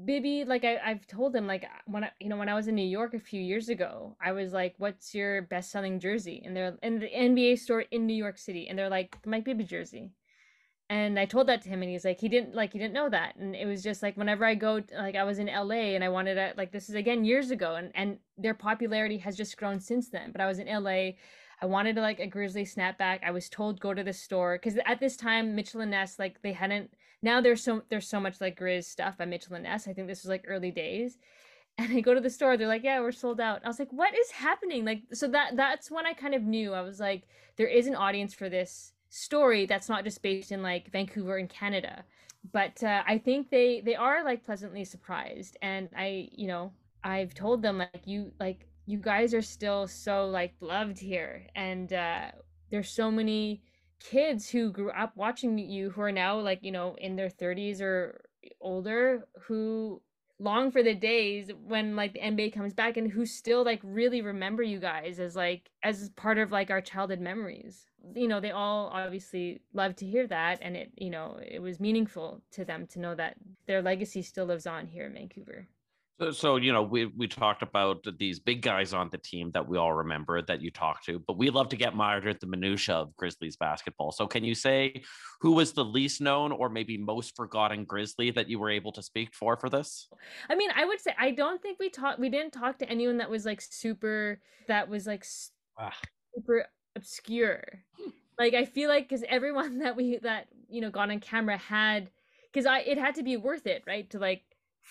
Bibby, 0.05 0.44
like 0.44 0.64
I, 0.64 0.79
I've 0.85 1.07
told 1.07 1.35
him, 1.35 1.47
like 1.47 1.64
when 1.87 2.05
I, 2.05 2.11
you 2.21 2.29
know, 2.29 2.37
when 2.37 2.49
I 2.49 2.55
was 2.55 2.68
in 2.68 2.75
New 2.75 2.87
York 2.87 3.14
a 3.14 3.21
few 3.21 3.40
years 3.40 3.68
ago, 3.68 4.16
I 4.21 4.33
was 4.33 4.53
like, 4.53 4.75
"What's 4.79 5.14
your 5.14 5.42
best-selling 5.42 6.01
jersey?" 6.01 6.42
And 6.44 6.57
they're 6.57 6.77
in 6.83 6.99
the 6.99 7.09
NBA 7.09 7.59
store 7.59 7.83
in 7.83 8.07
New 8.07 8.14
York 8.14 8.38
City, 8.38 8.68
and 8.68 8.79
they're 8.79 8.88
like, 8.88 9.21
"The 9.23 9.31
Mike 9.31 9.44
Bibby 9.44 9.64
jersey." 9.64 10.12
And 10.90 11.18
I 11.18 11.27
told 11.27 11.49
that 11.49 11.62
to 11.62 11.68
him, 11.68 11.83
and 11.83 11.90
he's 11.90 12.05
like, 12.05 12.18
he 12.18 12.29
didn't 12.31 12.55
like, 12.55 12.73
he 12.73 12.79
didn't 12.79 12.94
know 12.94 13.11
that, 13.11 13.37
and 13.37 13.55
it 13.55 13.66
was 13.66 13.83
just 13.83 14.03
like 14.03 14.16
whenever 14.16 14.44
I 14.44 14.55
go, 14.55 14.83
like 14.97 15.16
I 15.16 15.25
was 15.25 15.38
in 15.38 15.47
LA, 15.47 15.94
and 15.94 16.03
I 16.03 16.09
wanted 16.09 16.35
to, 16.37 16.55
like 16.57 16.73
this 16.73 16.88
is 16.88 16.94
again 16.94 17.25
years 17.25 17.51
ago, 17.51 17.77
and 17.77 17.92
and 17.94 18.18
their 18.37 18.55
popularity 18.55 19.18
has 19.18 19.37
just 19.37 19.57
grown 19.57 19.81
since 19.81 20.09
then. 20.11 20.33
But 20.33 20.40
I 20.40 20.47
was 20.47 20.59
in 20.59 20.66
LA 20.66 21.11
I 21.61 21.66
wanted 21.66 21.97
to 21.97 22.03
like 22.03 22.21
a 22.21 22.27
grizzly 22.27 22.64
snapback. 22.64 23.21
I 23.25 23.31
was 23.31 23.49
told 23.49 23.81
go 23.81 23.92
to 23.92 24.05
the 24.05 24.12
store 24.12 24.57
because 24.57 24.79
at 24.87 25.01
this 25.01 25.16
time 25.16 25.55
Mitchell 25.55 25.85
& 25.87 25.87
Ness 25.87 26.18
like 26.18 26.40
they 26.42 26.53
hadn't. 26.53 26.92
Now 27.21 27.40
there's 27.40 27.62
so 27.62 27.83
there's 27.88 28.09
so 28.09 28.21
much 28.21 28.40
like 28.40 28.59
Grizz 28.59 28.85
stuff 28.85 29.18
by 29.18 29.25
Mitchell 29.25 29.59
& 29.59 29.61
Ness. 29.61 29.88
I 29.88 29.92
think 29.92 30.07
this 30.07 30.23
was 30.23 30.31
like 30.31 30.44
early 30.47 30.71
days, 30.71 31.18
and 31.79 31.92
I 31.92 32.01
go 32.01 32.14
to 32.14 32.21
the 32.21 32.31
store. 32.31 32.57
They're 32.57 32.68
like, 32.68 32.85
yeah, 32.85 33.01
we're 33.01 33.12
sold 33.12 33.40
out. 33.40 33.62
I 33.64 33.68
was 33.68 33.79
like, 33.79 33.92
what 33.92 34.16
is 34.16 34.31
happening? 34.31 34.85
Like 34.85 35.03
so 35.12 35.27
that 35.29 35.57
that's 35.57 35.90
when 35.90 36.07
I 36.07 36.12
kind 36.12 36.35
of 36.35 36.42
knew. 36.42 36.75
I 36.75 36.83
was 36.83 37.01
like, 37.01 37.25
there 37.57 37.66
is 37.66 37.87
an 37.87 37.97
audience 37.97 38.35
for 38.35 38.49
this 38.49 38.92
story 39.11 39.66
that's 39.66 39.88
not 39.88 40.05
just 40.05 40.23
based 40.23 40.53
in 40.53 40.62
like 40.62 40.92
Vancouver 40.92 41.38
and 41.38 41.49
Canada. 41.49 42.05
But 42.53 42.83
uh, 42.85 43.03
I 43.07 43.18
think 43.18 43.51
they 43.51 43.81
they 43.81 43.97
are 43.97 44.25
like 44.25 44.44
pleasantly 44.44 44.85
surprised, 44.85 45.57
and 45.61 45.88
I 45.97 46.29
you 46.33 46.47
know 46.47 46.73
I've 47.03 47.35
told 47.35 47.62
them 47.62 47.79
like 47.79 48.03
you 48.07 48.33
like 48.38 48.68
you 48.88 48.98
guys 48.98 49.35
are 49.35 49.42
still 49.42 49.87
so 49.87 50.27
like 50.27 50.55
loved 50.61 50.98
here 50.98 51.46
and 51.55 51.92
uh 51.92 52.31
there's 52.70 52.88
so 52.88 53.11
many 53.11 53.61
kids 54.01 54.48
who 54.48 54.70
grew 54.70 54.90
up 54.90 55.12
watching 55.14 55.59
you 55.59 55.90
who 55.90 56.01
are 56.01 56.12
now 56.12 56.38
like 56.38 56.61
you 56.62 56.72
know 56.72 56.96
in 56.98 57.14
their 57.14 57.29
30s 57.29 57.83
or 57.83 58.24
older 58.61 59.27
who 59.42 60.01
long 60.40 60.70
for 60.70 60.83
the 60.83 60.94
days 60.94 61.51
when 61.66 61.96
like 61.96 62.12
the 62.12 62.20
NBA 62.20 62.55
comes 62.55 62.72
back 62.72 62.96
and 62.96 63.11
who 63.11 63.27
still 63.27 63.64
like 63.64 63.81
really 63.83 64.22
remember 64.22 64.62
you 64.62 64.79
guys 64.79 65.18
as 65.18 65.35
like 65.35 65.70
as 65.83 66.11
part 66.11 66.38
of 66.38 66.53
like 66.53 66.70
our 66.70 66.81
childhood 66.81 67.20
memories. 67.20 67.87
You 68.14 68.29
know, 68.29 68.40
they 68.40 68.53
all 68.53 68.87
obviously 68.92 69.61
love 69.74 69.96
to 69.96 70.07
hear 70.07 70.27
that 70.29 70.61
and 70.62 70.77
it, 70.77 70.92
you 70.96 71.11
know, 71.11 71.38
it 71.44 71.61
was 71.61 71.81
meaningful 71.81 72.40
to 72.53 72.64
them 72.64 72.87
to 72.88 73.01
know 73.01 73.16
that 73.16 73.35
their 73.66 73.83
legacy 73.83 74.22
still 74.22 74.46
lives 74.46 74.66
on 74.66 74.87
here 74.87 75.07
in 75.07 75.14
Vancouver. 75.14 75.66
So, 76.20 76.33
so, 76.33 76.57
you 76.57 76.72
know, 76.72 76.83
we 76.83 77.07
we 77.07 77.28
talked 77.28 77.62
about 77.62 78.04
these 78.18 78.40
big 78.40 78.61
guys 78.61 78.92
on 78.92 79.09
the 79.11 79.18
team 79.18 79.52
that 79.52 79.68
we 79.68 79.78
all 79.78 79.92
remember 79.92 80.42
that 80.42 80.60
you 80.60 80.71
talked 80.71 81.04
to, 81.06 81.21
but 81.21 81.38
we 81.38 81.48
love 81.48 81.69
to 81.69 81.77
get 81.77 81.94
mired 81.94 82.27
at 82.27 82.40
the 82.40 82.46
minutia 82.46 82.96
of 82.96 83.14
Grizzlies 83.16 83.56
basketball. 83.56 84.10
So, 84.10 84.27
can 84.27 84.42
you 84.42 84.56
say 84.56 85.02
who 85.40 85.52
was 85.52 85.73
the 85.73 85.85
least 85.85 86.21
known 86.21 86.50
or 86.50 86.71
maybe 86.71 86.98
most 86.98 87.37
forgotten 87.37 87.85
Grizzly 87.85 88.33
that 88.33 88.48
you 88.48 88.58
were 88.58 88.71
able 88.71 88.90
to 88.92 89.02
speak 89.02 89.33
for 89.33 89.56
for 89.56 89.71
this? 89.71 90.08
I 90.48 90.56
mean, 90.56 90.71
I 90.75 90.85
would 90.85 91.00
say 91.00 91.14
I 91.16 91.31
don't 91.31 91.62
think 91.62 91.79
we 91.79 91.88
talked. 91.88 92.19
We 92.19 92.31
didn't 92.31 92.52
talk 92.52 92.79
to 92.79 92.88
anyone 92.90 93.19
that 93.19 93.31
was 93.31 93.46
like 93.46 93.60
super. 93.60 94.40
That 94.66 94.88
was 94.88 95.06
like 95.06 95.25
ah. 95.79 95.94
super 96.35 96.66
obscure. 96.96 97.62
Like 98.40 98.54
I 98.54 98.64
feel 98.64 98.88
like 98.88 99.08
because 99.08 99.25
everyone 99.29 99.79
that 99.85 99.94
we 99.94 100.19
that 100.19 100.48
you 100.69 100.81
know 100.81 100.90
got 100.90 101.10
on 101.10 101.21
camera 101.21 101.58
had 101.58 102.10
because 102.52 102.66
I 102.66 102.81
it 102.81 102.98
had 102.98 103.14
to 103.16 103.23
be 103.23 103.37
worth 103.37 103.69
it, 103.69 103.85
right? 103.87 104.10
To 104.10 104.19
like 104.19 104.42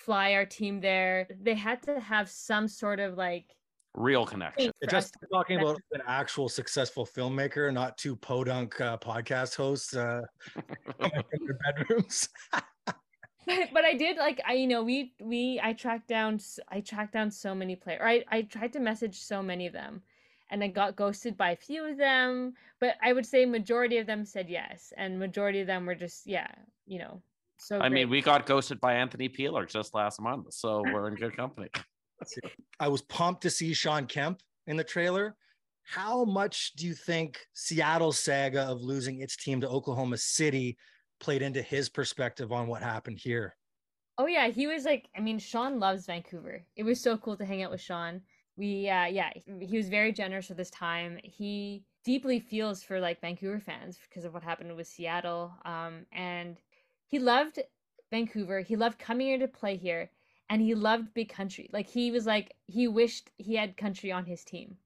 fly 0.04 0.34
our 0.34 0.46
team 0.46 0.80
there. 0.80 1.26
They 1.40 1.54
had 1.54 1.82
to 1.82 2.00
have 2.00 2.30
some 2.30 2.68
sort 2.68 3.00
of 3.00 3.16
like 3.16 3.54
Real 3.94 4.24
connection. 4.24 4.70
It 4.80 4.90
just 4.90 5.16
talking 5.32 5.58
about 5.60 5.80
an 5.92 6.02
actual 6.06 6.48
successful 6.48 7.04
filmmaker, 7.04 7.72
not 7.72 7.98
two 7.98 8.14
podunk 8.14 8.80
uh, 8.80 8.96
podcast 8.98 9.56
hosts 9.56 9.96
uh, 9.96 10.20
in 11.00 11.10
their 11.46 11.58
bedrooms. 11.64 12.28
but, 12.52 12.64
but 13.72 13.84
I 13.84 13.94
did 13.94 14.16
like 14.16 14.40
I 14.46 14.52
you 14.52 14.68
know 14.68 14.84
we 14.84 15.14
we 15.20 15.58
I 15.64 15.72
tracked 15.72 16.06
down 16.06 16.38
I 16.68 16.80
tracked 16.80 17.14
down 17.14 17.30
so 17.30 17.56
many 17.56 17.74
players. 17.74 18.00
I 18.04 18.24
I 18.28 18.42
tried 18.42 18.72
to 18.74 18.78
message 18.78 19.18
so 19.18 19.42
many 19.42 19.66
of 19.66 19.72
them, 19.72 20.02
and 20.50 20.62
I 20.62 20.68
got 20.68 20.94
ghosted 20.94 21.36
by 21.36 21.50
a 21.52 21.56
few 21.56 21.84
of 21.84 21.96
them. 21.96 22.54
But 22.78 22.96
I 23.02 23.12
would 23.12 23.26
say 23.26 23.46
majority 23.46 23.98
of 23.98 24.06
them 24.06 24.24
said 24.24 24.48
yes, 24.48 24.92
and 24.96 25.18
majority 25.18 25.60
of 25.60 25.66
them 25.66 25.86
were 25.86 25.96
just 25.96 26.26
yeah 26.26 26.50
you 26.86 27.00
know 27.00 27.20
so. 27.58 27.78
I 27.80 27.88
mean, 27.88 28.08
we 28.08 28.22
got 28.22 28.46
ghosted 28.46 28.80
by 28.80 28.94
Anthony 28.94 29.28
Peeler 29.28 29.66
just 29.66 29.94
last 29.94 30.20
month, 30.20 30.52
so 30.52 30.82
we're 30.92 31.08
in 31.08 31.14
good 31.14 31.36
company. 31.36 31.68
I 32.80 32.88
was 32.88 33.02
pumped 33.02 33.42
to 33.42 33.50
see 33.50 33.72
Shawn 33.74 34.06
Kemp 34.06 34.40
in 34.66 34.76
the 34.76 34.84
trailer. 34.84 35.36
How 35.84 36.24
much 36.24 36.74
do 36.74 36.86
you 36.86 36.94
think 36.94 37.38
Seattle's 37.54 38.18
saga 38.18 38.62
of 38.62 38.82
losing 38.82 39.20
its 39.20 39.36
team 39.36 39.60
to 39.62 39.68
Oklahoma 39.68 40.18
City 40.18 40.76
played 41.18 41.42
into 41.42 41.62
his 41.62 41.88
perspective 41.88 42.52
on 42.52 42.66
what 42.66 42.82
happened 42.82 43.18
here? 43.18 43.56
Oh 44.18 44.26
yeah, 44.26 44.48
he 44.48 44.66
was 44.66 44.84
like 44.84 45.08
I 45.16 45.20
mean 45.20 45.38
Shawn 45.38 45.78
loves 45.78 46.06
Vancouver. 46.06 46.64
It 46.76 46.82
was 46.82 47.00
so 47.00 47.16
cool 47.16 47.36
to 47.36 47.44
hang 47.44 47.62
out 47.62 47.70
with 47.70 47.80
Shawn. 47.80 48.20
We 48.56 48.88
uh 48.88 49.06
yeah, 49.06 49.30
he 49.60 49.76
was 49.76 49.88
very 49.88 50.12
generous 50.12 50.48
with 50.48 50.58
his 50.58 50.70
time. 50.70 51.18
He 51.22 51.84
deeply 52.04 52.40
feels 52.40 52.82
for 52.82 53.00
like 53.00 53.20
Vancouver 53.20 53.60
fans 53.60 53.98
because 54.08 54.24
of 54.24 54.34
what 54.34 54.42
happened 54.42 54.74
with 54.74 54.88
Seattle. 54.88 55.52
Um 55.64 56.04
and 56.12 56.58
he 57.08 57.18
loved 57.18 57.58
Vancouver. 58.10 58.60
He 58.60 58.76
loved 58.76 58.98
coming 58.98 59.26
here 59.26 59.38
to 59.38 59.48
play 59.48 59.76
here 59.76 60.10
and 60.50 60.62
he 60.62 60.74
loved 60.74 61.14
big 61.14 61.28
country. 61.28 61.68
Like 61.72 61.88
he 61.88 62.10
was 62.10 62.26
like 62.26 62.54
he 62.66 62.88
wished 62.88 63.30
he 63.36 63.54
had 63.54 63.76
country 63.76 64.12
on 64.12 64.24
his 64.24 64.44
team. 64.44 64.76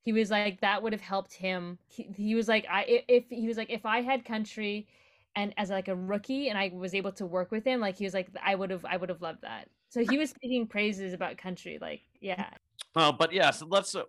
He 0.00 0.12
was 0.12 0.30
like 0.30 0.60
that 0.60 0.82
would 0.82 0.92
have 0.92 1.02
helped 1.02 1.34
him. 1.34 1.78
He, 1.88 2.08
he 2.16 2.34
was 2.34 2.48
like 2.48 2.66
I 2.70 3.04
if 3.08 3.24
he 3.28 3.46
was 3.46 3.56
like 3.56 3.70
if 3.70 3.84
I 3.84 4.00
had 4.00 4.24
country 4.24 4.86
and 5.34 5.52
as 5.56 5.70
like 5.70 5.88
a 5.88 5.94
rookie 5.94 6.48
and 6.48 6.58
I 6.58 6.70
was 6.74 6.94
able 6.94 7.12
to 7.12 7.26
work 7.26 7.50
with 7.50 7.64
him, 7.64 7.80
like 7.80 7.96
he 7.96 8.04
was 8.04 8.14
like 8.14 8.28
I 8.42 8.54
would 8.54 8.70
have 8.70 8.84
I 8.84 8.96
would 8.96 9.08
have 9.08 9.22
loved 9.22 9.42
that. 9.42 9.68
So 9.88 10.04
he 10.04 10.18
was 10.18 10.30
speaking 10.30 10.66
praises 10.66 11.12
about 11.12 11.36
country, 11.36 11.78
like 11.80 12.00
yeah. 12.20 12.50
Oh, 12.94 13.12
but 13.12 13.32
yeah, 13.32 13.50
so 13.50 13.66
let's. 13.66 13.94
Uh, 13.94 14.04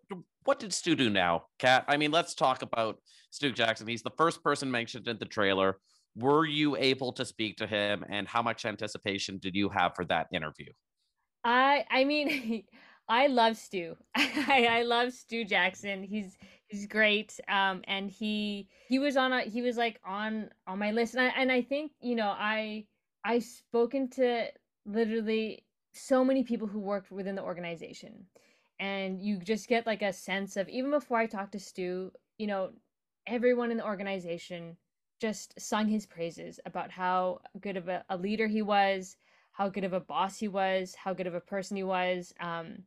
what 0.45 0.60
did 0.60 0.74
Stu 0.74 0.95
do 0.95 1.10
now, 1.10 1.43
Kat? 1.60 1.84
I 1.89 1.97
mean, 1.97 2.12
let's 2.12 2.34
talk 2.34 2.62
about 2.62 2.99
Stu 3.32 3.51
Jackson. 3.51 3.86
He's 3.86 4.01
the 4.01 4.12
first 4.12 4.41
person 4.41 4.72
mentioned 4.72 5.08
in 5.08 5.18
the 5.18 5.26
trailer. 5.26 5.78
Were 6.18 6.45
you 6.45 6.76
able 6.76 7.13
to 7.13 7.26
speak 7.26 7.57
to 7.57 7.68
him, 7.68 8.03
and 8.09 8.28
how 8.28 8.41
much 8.41 8.65
anticipation 8.65 9.38
did 9.38 9.55
you 9.55 9.70
have 9.70 9.95
for 9.95 10.03
that 10.05 10.28
interview? 10.34 10.72
I 11.43 11.86
I 11.89 12.03
mean 12.03 12.63
I 13.09 13.28
love 13.28 13.55
Stu. 13.55 13.95
I, 14.15 14.68
I 14.70 14.84
love 14.84 15.13
Stu 15.13 15.45
Jackson. 15.45 16.03
He's 16.03 16.38
he's 16.68 16.88
great. 16.88 17.39
Um 17.47 17.82
and 17.88 18.09
he 18.09 18.68
he 18.89 18.99
was 18.99 19.15
on 19.15 19.32
a 19.32 19.41
he 19.41 19.61
was 19.61 19.78
like 19.78 19.99
on 20.05 20.49
on 20.65 20.80
my 20.80 20.91
list 20.91 21.13
and 21.15 21.24
I 21.24 21.28
and 21.39 21.51
I 21.51 21.61
think, 21.61 21.93
you 22.01 22.15
know, 22.15 22.30
I 22.30 22.88
I 23.24 23.39
spoken 23.39 24.09
to 24.11 24.47
literally 24.86 25.63
so 25.93 26.24
many 26.24 26.43
people 26.43 26.68
who 26.68 26.80
worked 26.80 27.11
within 27.11 27.36
the 27.36 27.43
organization. 27.43 28.26
And 28.80 29.22
you 29.22 29.39
just 29.39 29.68
get 29.68 29.88
like 29.88 30.01
a 30.01 30.13
sense 30.13 30.57
of 30.57 30.70
even 30.70 30.91
before 30.91 31.18
I 31.18 31.26
talked 31.26 31.53
to 31.53 31.59
Stu, 31.59 32.11
you 32.38 32.47
know, 32.47 32.72
everyone 33.26 33.72
in 33.72 33.78
the 33.78 33.86
organization 33.86 34.78
just 35.20 35.59
sung 35.59 35.88
his 35.88 36.05
praises 36.05 36.59
about 36.65 36.91
how 36.91 37.39
good 37.61 37.78
of 37.78 37.88
a, 37.88 38.03
a 38.09 38.18
leader 38.18 38.47
he 38.47 38.61
was, 38.61 39.18
how 39.51 39.70
good 39.70 39.84
of 39.84 39.93
a 39.93 39.99
boss 39.99 40.38
he 40.39 40.47
was, 40.47 40.95
how 40.95 41.13
good 41.13 41.28
of 41.28 41.34
a 41.36 41.39
person 41.39 41.78
he 41.78 41.84
was. 41.84 42.34
Um, 42.39 42.84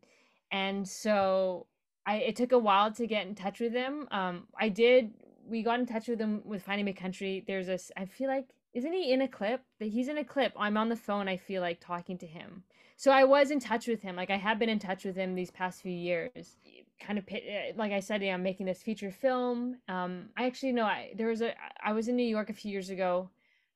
and 0.51 0.87
so 0.89 1.67
I 2.07 2.17
it 2.17 2.37
took 2.37 2.53
a 2.53 2.59
while 2.59 2.93
to 2.93 3.07
get 3.07 3.27
in 3.27 3.35
touch 3.35 3.61
with 3.61 3.73
him. 3.73 4.09
Um, 4.11 4.47
I 4.59 4.69
did. 4.69 5.13
We 5.47 5.63
got 5.63 5.81
in 5.81 5.87
touch 5.87 6.07
with 6.09 6.21
him 6.21 6.43
with 6.45 6.63
Finding 6.63 6.87
My 6.87 6.93
Country. 6.93 7.45
There's 7.47 7.69
a. 7.69 7.75
s- 7.75 7.93
I 7.97 8.05
feel 8.05 8.29
like 8.29 8.49
isn't 8.73 8.93
he 8.93 9.13
in 9.13 9.21
a 9.23 9.29
clip? 9.29 9.63
That 9.81 9.89
he's 9.89 10.09
in 10.09 10.19
a 10.19 10.25
clip. 10.25 10.53
I'm 10.57 10.77
on 10.77 10.89
the 10.89 10.97
phone. 10.97 11.29
I 11.29 11.37
feel 11.37 11.61
like 11.61 11.81
talking 11.81 12.19
to 12.19 12.27
him. 12.27 12.65
So 12.97 13.11
I 13.11 13.25
was 13.25 13.51
in 13.51 13.61
touch 13.61 13.87
with 13.87 14.03
him. 14.03 14.17
Like 14.17 14.31
I 14.31 14.37
have 14.37 14.59
been 14.59 14.69
in 14.69 14.79
touch 14.79 15.05
with 15.05 15.17
him 15.17 15.35
these 15.35 15.51
past 15.51 15.83
few 15.83 15.93
years. 15.93 16.57
Kind 17.01 17.19
of 17.19 17.25
eh, 17.31 17.73
like 17.77 17.93
I 17.93 18.01
said, 18.01 18.23
yeah, 18.23 18.35
I'm 18.35 18.43
making 18.43 18.67
this 18.67 18.83
feature 18.83 19.11
film. 19.11 19.77
Um, 19.89 20.31
I 20.37 20.47
actually 20.47 20.73
know 20.73 20.85
I 20.85 21.13
there 21.17 21.29
was 21.29 21.43
a. 21.43 21.55
I 21.83 21.93
was 21.93 22.09
in 22.09 22.17
New 22.17 22.23
York 22.23 22.51
a 22.51 22.55
few 22.55 22.71
years 22.71 22.91
ago. 22.91 23.31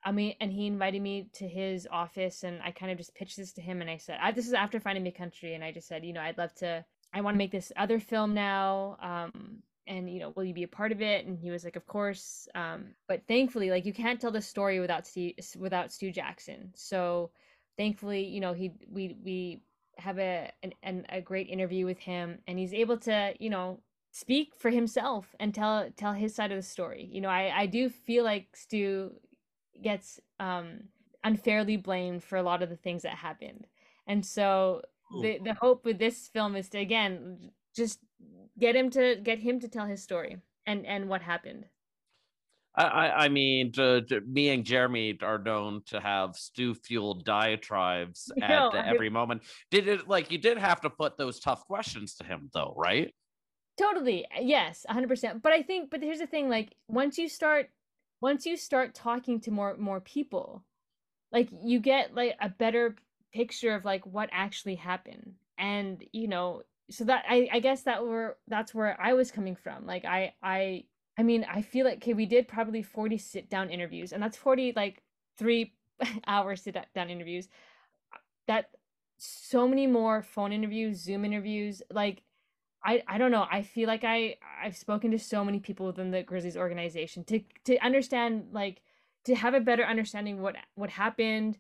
I 0.06 0.12
mean, 0.12 0.34
and 0.40 0.52
he 0.52 0.66
invited 0.66 1.00
me 1.00 1.30
to 1.34 1.48
his 1.48 1.88
office, 1.90 2.44
and 2.44 2.60
I 2.62 2.70
kind 2.70 2.92
of 2.92 2.98
just 2.98 3.14
pitched 3.14 3.38
this 3.38 3.52
to 3.54 3.62
him, 3.62 3.80
and 3.80 3.88
I 3.88 3.96
said, 3.96 4.18
I, 4.20 4.32
"This 4.32 4.46
is 4.46 4.52
after 4.52 4.78
finding 4.78 5.04
my 5.04 5.10
country," 5.10 5.54
and 5.54 5.64
I 5.64 5.72
just 5.72 5.88
said, 5.88 6.04
you 6.04 6.12
know, 6.12 6.20
I'd 6.20 6.38
love 6.38 6.54
to. 6.56 6.84
I 7.12 7.20
want 7.22 7.34
to 7.34 7.38
make 7.38 7.52
this 7.52 7.72
other 7.76 8.00
film 8.00 8.34
now. 8.34 8.96
Um, 9.00 9.62
and 9.86 10.10
you 10.10 10.20
know, 10.20 10.32
will 10.34 10.44
you 10.44 10.54
be 10.54 10.62
a 10.62 10.68
part 10.68 10.92
of 10.92 11.02
it? 11.02 11.26
And 11.26 11.38
he 11.38 11.50
was 11.50 11.64
like, 11.64 11.76
of 11.76 11.86
course. 11.86 12.48
Um, 12.54 12.94
but 13.08 13.22
thankfully, 13.28 13.70
like 13.70 13.86
you 13.86 13.92
can't 13.92 14.20
tell 14.20 14.30
the 14.30 14.42
story 14.42 14.80
without 14.80 15.06
Stu, 15.06 15.32
without 15.58 15.92
Stu 15.92 16.10
Jackson. 16.10 16.72
So 16.74 17.30
thankfully, 17.76 18.24
you 18.24 18.40
know, 18.40 18.52
he 18.52 18.72
we 18.90 19.16
we 19.24 19.62
have 19.99 20.18
a 20.18 20.51
an, 20.62 20.72
an 20.82 21.07
a 21.09 21.20
great 21.20 21.49
interview 21.49 21.86
with 21.86 21.99
him, 21.99 22.38
and 22.47 22.59
he's 22.59 22.74
able 22.74 22.99
to, 22.99 23.34
you 23.38 23.51
know, 23.51 23.80
speak 24.11 24.55
for 24.57 24.70
himself 24.70 25.34
and 25.40 25.55
tell 25.55 25.90
tell 25.97 26.12
his 26.12 26.34
side 26.34 26.53
of 26.53 26.57
the 26.57 26.62
story. 26.62 27.09
You 27.12 27.20
know, 27.20 27.28
I 27.28 27.53
I 27.55 27.66
do 27.66 27.88
feel 27.88 28.24
like 28.24 28.57
Stu 28.57 29.12
gets 29.82 30.20
um 30.40 30.84
unfairly 31.24 31.76
blamed 31.76 32.22
for 32.22 32.36
a 32.36 32.42
lot 32.42 32.62
of 32.62 32.68
the 32.68 32.76
things 32.76 33.03
that 33.03 33.14
happened. 33.14 33.66
And 34.07 34.24
so 34.24 34.82
the 35.22 35.38
the 35.42 35.55
hope 35.55 35.84
with 35.84 35.99
this 35.99 36.28
film 36.28 36.57
is 36.57 36.68
to 36.70 36.78
again 36.78 37.51
just 37.74 38.01
get 38.59 38.76
him 38.76 38.90
to 38.90 39.16
get 39.16 39.38
him 39.38 39.61
to 39.61 39.68
tell 39.68 39.86
his 39.86 40.03
story 40.03 40.38
and 40.66 40.86
and 40.86 41.09
what 41.09 41.22
happened. 41.22 41.66
I, 42.76 43.24
I, 43.24 43.28
mean, 43.28 43.70
to, 43.72 44.02
to- 44.02 44.20
me 44.22 44.48
and 44.48 44.64
Jeremy 44.64 45.16
are 45.22 45.38
known 45.38 45.82
to 45.86 46.00
have 46.00 46.34
stew-fueled 46.34 47.24
diatribes 47.24 48.32
at 48.42 48.48
No, 48.50 48.68
I- 48.70 48.86
every 48.88 49.10
moment. 49.10 49.42
Did 49.70 49.86
it 49.88 50.08
like 50.08 50.30
you 50.32 50.38
did 50.38 50.58
have 50.58 50.80
to 50.80 50.90
put 50.90 51.16
those 51.16 51.38
tough 51.40 51.64
questions 51.66 52.14
to 52.16 52.24
him, 52.24 52.50
though, 52.52 52.74
right? 52.76 53.14
Totally. 53.78 54.24
uh, 54.26 54.40
Yes, 54.40 54.84
100%. 54.88 55.42
But 55.42 55.52
I 55.52 55.62
think 55.62 55.90
but 55.90 56.02
here's 56.02 56.18
the 56.18 56.26
thing 56.26 56.48
like 56.48 56.74
once 56.88 57.18
you 57.18 57.28
start 57.28 57.70
once 58.20 58.46
you 58.46 58.56
start 58.56 58.94
talking 58.94 59.40
to 59.40 59.50
more 59.50 59.76
more 59.76 60.00
people, 60.00 60.64
like 61.32 61.48
you 61.62 61.78
get 61.80 62.14
like 62.14 62.36
a 62.40 62.48
better 62.48 62.96
picture 63.32 63.74
of 63.74 63.84
like 63.84 64.06
what 64.06 64.28
actually 64.32 64.76
happened. 64.76 65.34
And 65.58 66.02
you 66.12 66.28
know, 66.28 66.62
so 66.90 67.04
that 67.04 67.24
I 67.28 67.48
I 67.52 67.60
guess 67.60 67.82
that 67.82 68.04
were 68.04 68.36
that's 68.48 68.74
where 68.74 68.96
I 69.00 69.12
was 69.14 69.30
coming 69.30 69.56
from. 69.56 69.86
Like 69.86 70.04
I 70.04 70.34
I 70.42 70.84
I 71.16 71.22
mean, 71.22 71.46
I 71.48 71.62
feel 71.62 71.84
like 71.84 71.98
okay, 71.98 72.14
we 72.14 72.26
did 72.26 72.48
probably 72.48 72.82
40 72.82 73.18
sit 73.18 73.48
down 73.48 73.70
interviews 73.70 74.12
and 74.12 74.22
that's 74.22 74.36
40 74.36 74.72
like 74.74 75.02
3 75.38 75.72
hour 76.26 76.56
sit 76.56 76.76
down 76.94 77.10
interviews. 77.10 77.48
That 78.46 78.70
so 79.16 79.66
many 79.66 79.86
more 79.86 80.22
phone 80.22 80.52
interviews, 80.52 80.98
Zoom 80.98 81.24
interviews, 81.24 81.82
like 81.90 82.22
I 82.84 83.02
I 83.08 83.18
don't 83.18 83.30
know. 83.30 83.46
I 83.50 83.62
feel 83.62 83.88
like 83.88 84.04
I 84.04 84.36
I've 84.62 84.76
spoken 84.76 85.10
to 85.12 85.18
so 85.18 85.44
many 85.44 85.60
people 85.60 85.86
within 85.86 86.10
the 86.10 86.22
Grizzlies 86.22 86.56
organization 86.56 87.24
to 87.24 87.40
to 87.64 87.78
understand 87.78 88.48
like 88.52 88.82
to 89.24 89.34
have 89.34 89.54
a 89.54 89.60
better 89.60 89.84
understanding 89.84 90.42
what 90.42 90.56
what 90.74 90.90
happened, 90.90 91.58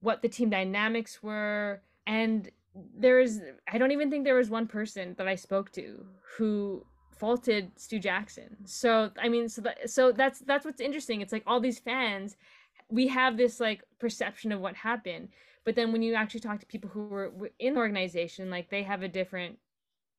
what 0.00 0.22
the 0.22 0.28
team 0.28 0.50
dynamics 0.50 1.22
were, 1.22 1.82
and 2.06 2.50
there 2.74 3.20
is 3.20 3.40
I 3.70 3.78
don't 3.78 3.90
even 3.90 4.10
think 4.10 4.24
there 4.24 4.36
was 4.36 4.50
one 4.50 4.66
person 4.66 5.14
that 5.18 5.26
I 5.26 5.34
spoke 5.34 5.72
to 5.72 6.06
who 6.36 6.86
faulted 7.20 7.70
Stu 7.76 7.98
Jackson. 8.00 8.56
So 8.64 9.10
I 9.22 9.28
mean, 9.28 9.48
so 9.48 9.60
that 9.62 9.90
so 9.90 10.10
that's 10.10 10.40
that's 10.40 10.64
what's 10.64 10.80
interesting. 10.80 11.20
It's 11.20 11.32
like 11.32 11.44
all 11.46 11.60
these 11.60 11.78
fans, 11.78 12.36
we 12.88 13.06
have 13.08 13.36
this 13.36 13.60
like 13.60 13.82
perception 14.00 14.50
of 14.50 14.60
what 14.60 14.74
happened, 14.74 15.28
but 15.64 15.74
then 15.76 15.92
when 15.92 16.02
you 16.02 16.14
actually 16.14 16.40
talk 16.40 16.58
to 16.60 16.66
people 16.66 16.90
who 16.90 17.04
were 17.04 17.30
in 17.58 17.74
the 17.74 17.80
organization, 17.80 18.50
like 18.50 18.70
they 18.70 18.82
have 18.82 19.02
a 19.02 19.08
different 19.08 19.58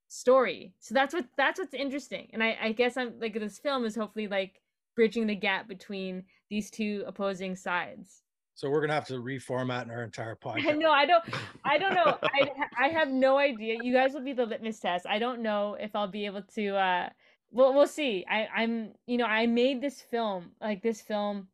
story. 0.07 0.73
So 0.79 0.93
that's 0.93 1.13
what 1.13 1.25
that's 1.35 1.59
what's 1.59 1.73
interesting. 1.73 2.29
And 2.33 2.43
I 2.43 2.57
I 2.61 2.71
guess 2.71 2.95
I'm 2.97 3.19
like 3.19 3.33
this 3.33 3.57
film 3.57 3.83
is 3.83 3.95
hopefully 3.95 4.27
like 4.27 4.61
bridging 4.95 5.25
the 5.25 5.35
gap 5.35 5.67
between 5.67 6.23
these 6.49 6.69
two 6.69 7.03
opposing 7.07 7.55
sides. 7.55 8.21
So 8.61 8.69
we're 8.69 8.81
gonna 8.81 8.93
have 8.93 9.07
to 9.07 9.15
reformat 9.15 9.89
our 9.89 10.03
entire 10.03 10.35
podcast. 10.45 10.77
no, 10.77 10.91
I 10.91 11.07
don't. 11.07 11.23
I 11.65 11.79
don't 11.79 11.95
know. 11.95 12.19
I 12.23 12.51
I 12.79 12.89
have 12.89 13.09
no 13.09 13.39
idea. 13.39 13.79
You 13.81 13.91
guys 13.91 14.13
will 14.13 14.21
be 14.23 14.33
the 14.33 14.45
litmus 14.45 14.79
test. 14.79 15.07
I 15.09 15.17
don't 15.17 15.41
know 15.41 15.75
if 15.79 15.95
I'll 15.95 16.07
be 16.07 16.27
able 16.27 16.43
to. 16.53 16.75
uh 16.75 17.09
Well, 17.49 17.73
we'll 17.73 17.87
see. 17.87 18.23
I 18.29 18.47
I'm 18.55 18.93
you 19.07 19.17
know 19.17 19.25
I 19.25 19.47
made 19.47 19.81
this 19.81 19.99
film 19.99 20.51
like 20.61 20.83
this 20.83 21.01
film 21.01 21.47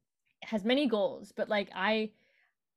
has 0.43 0.65
many 0.65 0.85
goals, 0.85 1.31
but 1.31 1.47
like 1.47 1.69
I 1.73 2.11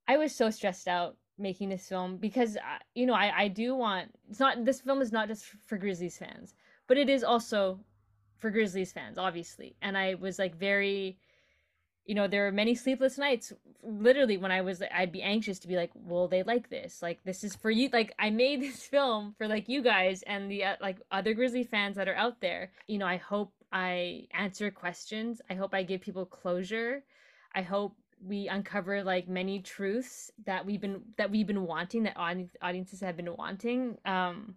I 0.07 0.16
was 0.16 0.33
so 0.33 0.49
stressed 0.49 0.87
out 0.87 1.16
making 1.37 1.68
this 1.68 1.89
film 1.89 2.16
because 2.16 2.57
uh, 2.57 2.78
you 2.95 3.07
know 3.07 3.14
I 3.14 3.33
I 3.37 3.49
do 3.49 3.74
want 3.74 4.14
it's 4.31 4.39
not 4.39 4.64
this 4.64 4.81
film 4.81 5.03
is 5.03 5.11
not 5.11 5.26
just 5.26 5.45
for 5.66 5.76
Grizzlies 5.76 6.18
fans, 6.18 6.55
but 6.87 6.97
it 6.99 7.09
is 7.11 7.24
also 7.24 7.81
for 8.39 8.51
Grizzlies 8.53 8.93
fans 8.93 9.18
obviously. 9.18 9.74
And 9.83 9.99
I 9.99 10.14
was 10.14 10.39
like 10.39 10.55
very 10.55 11.18
you 12.07 12.14
know, 12.14 12.26
there 12.26 12.44
were 12.44 12.53
many 12.53 12.74
sleepless 12.74 13.18
nights 13.18 13.53
literally 13.82 14.36
when 14.36 14.51
I 14.51 14.61
was 14.61 14.82
I'd 14.92 15.12
be 15.12 15.22
anxious 15.22 15.59
to 15.61 15.68
be 15.68 15.76
like, 15.76 15.90
"Will 15.94 16.28
they 16.28 16.42
like 16.42 16.68
this? 16.68 17.03
Like 17.03 17.22
this 17.24 17.44
is 17.44 17.55
for 17.57 17.70
you." 17.70 17.88
Like 17.92 18.14
I 18.18 18.30
made 18.30 18.62
this 18.62 18.84
film 18.84 19.34
for 19.38 19.46
like 19.46 19.68
you 19.68 19.82
guys 19.82 20.22
and 20.22 20.51
the 20.51 20.64
uh, 20.64 20.76
like 20.80 20.98
other 21.11 21.34
Grizzly 21.34 21.64
fans 21.64 21.96
that 21.96 22.09
are 22.09 22.16
out 22.16 22.40
there. 22.40 22.72
You 22.86 22.98
know, 22.98 23.07
I 23.07 23.16
hope 23.16 23.53
I 23.72 24.26
answer 24.32 24.70
questions. 24.70 25.40
I 25.51 25.55
hope 25.55 25.74
I 25.74 25.82
give 25.82 26.01
people 26.01 26.26
closure. 26.26 27.05
I 27.55 27.62
hope 27.62 27.94
we 28.22 28.48
uncover 28.48 29.03
like 29.03 29.28
many 29.28 29.61
truths 29.61 30.30
that 30.46 30.64
we've 30.64 30.80
been 30.80 31.03
that 31.16 31.30
we've 31.30 31.46
been 31.46 31.66
wanting 31.66 32.03
that 32.03 32.16
audiences 32.16 33.01
have 33.01 33.16
been 33.16 33.34
wanting 33.34 33.96
um 34.05 34.57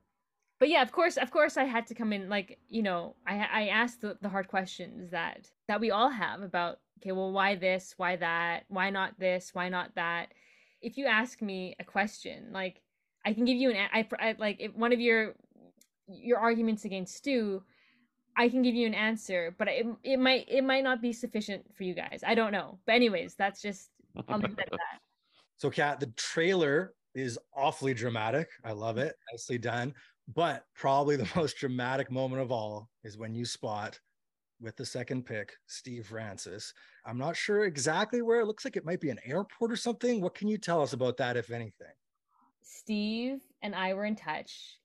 but 0.59 0.69
yeah 0.69 0.81
of 0.81 0.91
course 0.91 1.15
of 1.15 1.31
course 1.31 1.55
i 1.55 1.63
had 1.63 1.87
to 1.87 1.95
come 1.95 2.11
in 2.11 2.27
like 2.27 2.59
you 2.67 2.83
know 2.83 3.15
i 3.25 3.47
i 3.51 3.67
asked 3.67 4.01
the, 4.01 4.17
the 4.21 4.27
hard 4.27 4.49
questions 4.49 5.11
that 5.11 5.49
that 5.67 5.79
we 5.79 5.91
all 5.91 6.09
have 6.09 6.41
about 6.41 6.79
okay 7.03 7.11
well 7.11 7.31
why 7.31 7.55
this 7.55 7.93
why 7.97 8.15
that 8.15 8.63
why 8.69 8.89
not 8.89 9.19
this 9.19 9.51
why 9.53 9.69
not 9.69 9.93
that? 9.95 10.27
If 10.81 10.97
you 10.97 11.05
ask 11.05 11.41
me 11.41 11.75
a 11.79 11.83
question 11.83 12.47
like 12.51 12.81
i 13.25 13.33
can 13.33 13.45
give 13.45 13.57
you 13.57 13.71
an 13.71 13.77
i, 13.93 14.07
I 14.19 14.35
like 14.37 14.57
if 14.59 14.75
one 14.75 14.91
of 14.91 14.99
your 14.99 15.33
your 16.07 16.39
arguments 16.39 16.83
against 16.83 17.15
stu 17.15 17.63
i 18.35 18.49
can 18.49 18.61
give 18.61 18.75
you 18.75 18.85
an 18.85 18.93
answer 18.93 19.55
but 19.57 19.69
it, 19.69 19.85
it 20.03 20.19
might 20.19 20.45
it 20.49 20.63
might 20.63 20.83
not 20.83 21.01
be 21.01 21.13
sufficient 21.13 21.63
for 21.73 21.83
you 21.83 21.93
guys. 21.93 22.21
I 22.25 22.35
don't 22.35 22.51
know. 22.51 22.79
But 22.85 22.95
anyways 22.95 23.35
that's 23.35 23.61
just 23.61 23.89
i'll 24.27 24.39
leave 24.39 24.57
it 24.57 24.59
at 24.59 24.71
that. 24.71 24.99
So 25.57 25.69
kat 25.69 26.01
the 26.01 26.07
trailer 26.17 26.93
is 27.15 27.39
awfully 27.55 27.93
dramatic. 27.93 28.49
I 28.65 28.73
love 28.73 28.97
it. 28.97 29.15
Nicely 29.31 29.57
done. 29.57 29.93
But 30.33 30.65
probably 30.75 31.15
the 31.15 31.29
most 31.35 31.57
dramatic 31.57 32.11
moment 32.11 32.41
of 32.41 32.51
all 32.51 32.89
is 33.05 33.17
when 33.17 33.33
you 33.33 33.45
spot 33.45 33.99
with 34.63 34.77
the 34.77 34.85
second 34.85 35.25
pick, 35.25 35.53
Steve 35.67 36.07
Francis. 36.07 36.73
I'm 37.05 37.17
not 37.17 37.35
sure 37.35 37.65
exactly 37.65 38.21
where 38.21 38.39
it 38.39 38.47
looks 38.47 38.63
like 38.65 38.77
it 38.77 38.85
might 38.85 39.01
be 39.01 39.09
an 39.09 39.19
airport 39.25 39.71
or 39.71 39.75
something. 39.75 40.21
What 40.21 40.35
can 40.35 40.47
you 40.47 40.57
tell 40.57 40.81
us 40.81 40.93
about 40.93 41.17
that, 41.17 41.37
if 41.37 41.51
anything? 41.51 41.93
Steve 42.61 43.41
and 43.61 43.75
I 43.75 43.93
were 43.93 44.05
in 44.05 44.15
touch. 44.15 44.79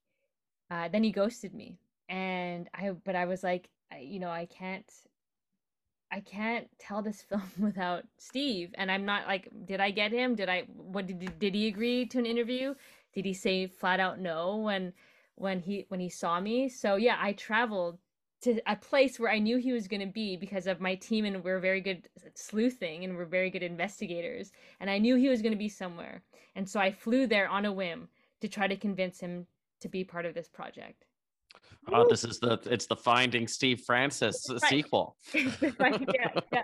Uh, 0.70 0.88
then 0.88 1.04
he 1.04 1.12
ghosted 1.12 1.54
me, 1.54 1.78
and 2.08 2.68
I. 2.74 2.90
But 2.90 3.16
I 3.16 3.24
was 3.24 3.42
like, 3.42 3.70
I, 3.90 3.98
you 4.00 4.18
know, 4.18 4.28
I 4.28 4.46
can't. 4.46 4.84
I 6.10 6.20
can't 6.20 6.68
tell 6.78 7.00
this 7.00 7.22
film 7.28 7.50
without 7.58 8.04
Steve, 8.18 8.74
and 8.74 8.90
I'm 8.90 9.06
not 9.06 9.26
like, 9.26 9.48
did 9.64 9.80
I 9.80 9.90
get 9.90 10.12
him? 10.12 10.34
Did 10.34 10.48
I? 10.48 10.64
What 10.74 11.06
did 11.06 11.38
did 11.38 11.54
he 11.54 11.68
agree 11.68 12.04
to 12.06 12.18
an 12.18 12.26
interview? 12.26 12.74
Did 13.14 13.24
he 13.24 13.32
say 13.32 13.66
flat 13.66 14.00
out 14.00 14.18
no 14.20 14.56
when 14.56 14.92
when 15.36 15.60
he 15.60 15.86
when 15.88 16.00
he 16.00 16.10
saw 16.10 16.38
me? 16.40 16.68
So 16.68 16.96
yeah, 16.96 17.16
I 17.18 17.32
traveled 17.32 17.98
to 18.42 18.60
a 18.66 18.76
place 18.76 19.18
where 19.18 19.30
I 19.30 19.38
knew 19.38 19.58
he 19.58 19.72
was 19.72 19.88
going 19.88 20.00
to 20.00 20.12
be 20.12 20.36
because 20.36 20.66
of 20.66 20.80
my 20.80 20.94
team 20.94 21.24
and 21.24 21.42
we're 21.42 21.58
very 21.58 21.80
good 21.80 22.08
at 22.24 22.38
sleuthing 22.38 23.04
and 23.04 23.16
we're 23.16 23.24
very 23.24 23.50
good 23.50 23.62
investigators 23.62 24.52
and 24.80 24.88
I 24.88 24.98
knew 24.98 25.16
he 25.16 25.28
was 25.28 25.42
going 25.42 25.52
to 25.52 25.58
be 25.58 25.68
somewhere. 25.68 26.22
And 26.54 26.68
so 26.68 26.78
I 26.78 26.92
flew 26.92 27.26
there 27.26 27.48
on 27.48 27.64
a 27.64 27.72
whim 27.72 28.08
to 28.40 28.48
try 28.48 28.68
to 28.68 28.76
convince 28.76 29.18
him 29.18 29.46
to 29.80 29.88
be 29.88 30.04
part 30.04 30.24
of 30.24 30.34
this 30.34 30.48
project. 30.48 31.04
Oh, 31.92 32.06
this 32.08 32.24
is 32.24 32.38
the 32.38 32.58
it's 32.66 32.86
the 32.86 32.96
Finding 32.96 33.48
Steve 33.48 33.80
Francis 33.86 34.44
right. 34.50 34.60
sequel. 34.62 35.16
yeah, 35.34 35.52
yeah, 36.52 36.62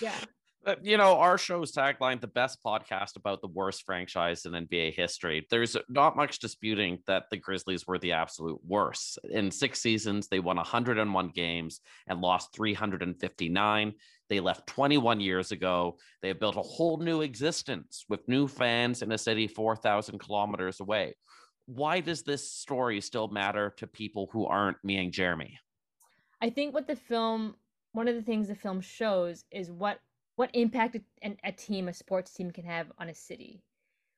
yeah. 0.00 0.14
Uh, 0.64 0.76
you 0.80 0.96
know, 0.96 1.18
our 1.18 1.36
show's 1.36 1.72
tagline, 1.72 2.20
the 2.20 2.28
best 2.28 2.62
podcast 2.64 3.16
about 3.16 3.40
the 3.40 3.48
worst 3.48 3.82
franchise 3.84 4.44
in 4.44 4.52
NBA 4.52 4.94
history. 4.94 5.44
There's 5.50 5.76
not 5.88 6.14
much 6.14 6.38
disputing 6.38 7.00
that 7.08 7.24
the 7.30 7.36
Grizzlies 7.36 7.84
were 7.84 7.98
the 7.98 8.12
absolute 8.12 8.60
worst. 8.64 9.18
In 9.28 9.50
six 9.50 9.80
seasons, 9.80 10.28
they 10.28 10.38
won 10.38 10.56
101 10.56 11.28
games 11.30 11.80
and 12.06 12.20
lost 12.20 12.54
359. 12.54 13.92
They 14.28 14.38
left 14.38 14.68
21 14.68 15.18
years 15.18 15.50
ago. 15.50 15.98
They 16.20 16.28
have 16.28 16.38
built 16.38 16.56
a 16.56 16.62
whole 16.62 16.96
new 16.98 17.22
existence 17.22 18.04
with 18.08 18.28
new 18.28 18.46
fans 18.46 19.02
in 19.02 19.10
a 19.10 19.18
city 19.18 19.48
4,000 19.48 20.20
kilometers 20.20 20.78
away. 20.78 21.16
Why 21.66 21.98
does 21.98 22.22
this 22.22 22.48
story 22.48 23.00
still 23.00 23.26
matter 23.26 23.74
to 23.78 23.88
people 23.88 24.28
who 24.32 24.46
aren't 24.46 24.82
me 24.84 24.98
and 24.98 25.12
Jeremy? 25.12 25.58
I 26.40 26.50
think 26.50 26.72
what 26.72 26.86
the 26.86 26.96
film, 26.96 27.56
one 27.92 28.06
of 28.06 28.14
the 28.14 28.22
things 28.22 28.46
the 28.46 28.54
film 28.54 28.80
shows 28.80 29.44
is 29.50 29.68
what 29.68 29.98
what 30.42 30.50
impact 30.54 30.96
a, 30.96 31.36
a 31.44 31.52
team, 31.52 31.86
a 31.86 31.94
sports 31.94 32.32
team, 32.34 32.50
can 32.50 32.64
have 32.64 32.90
on 32.98 33.08
a 33.08 33.14
city, 33.14 33.62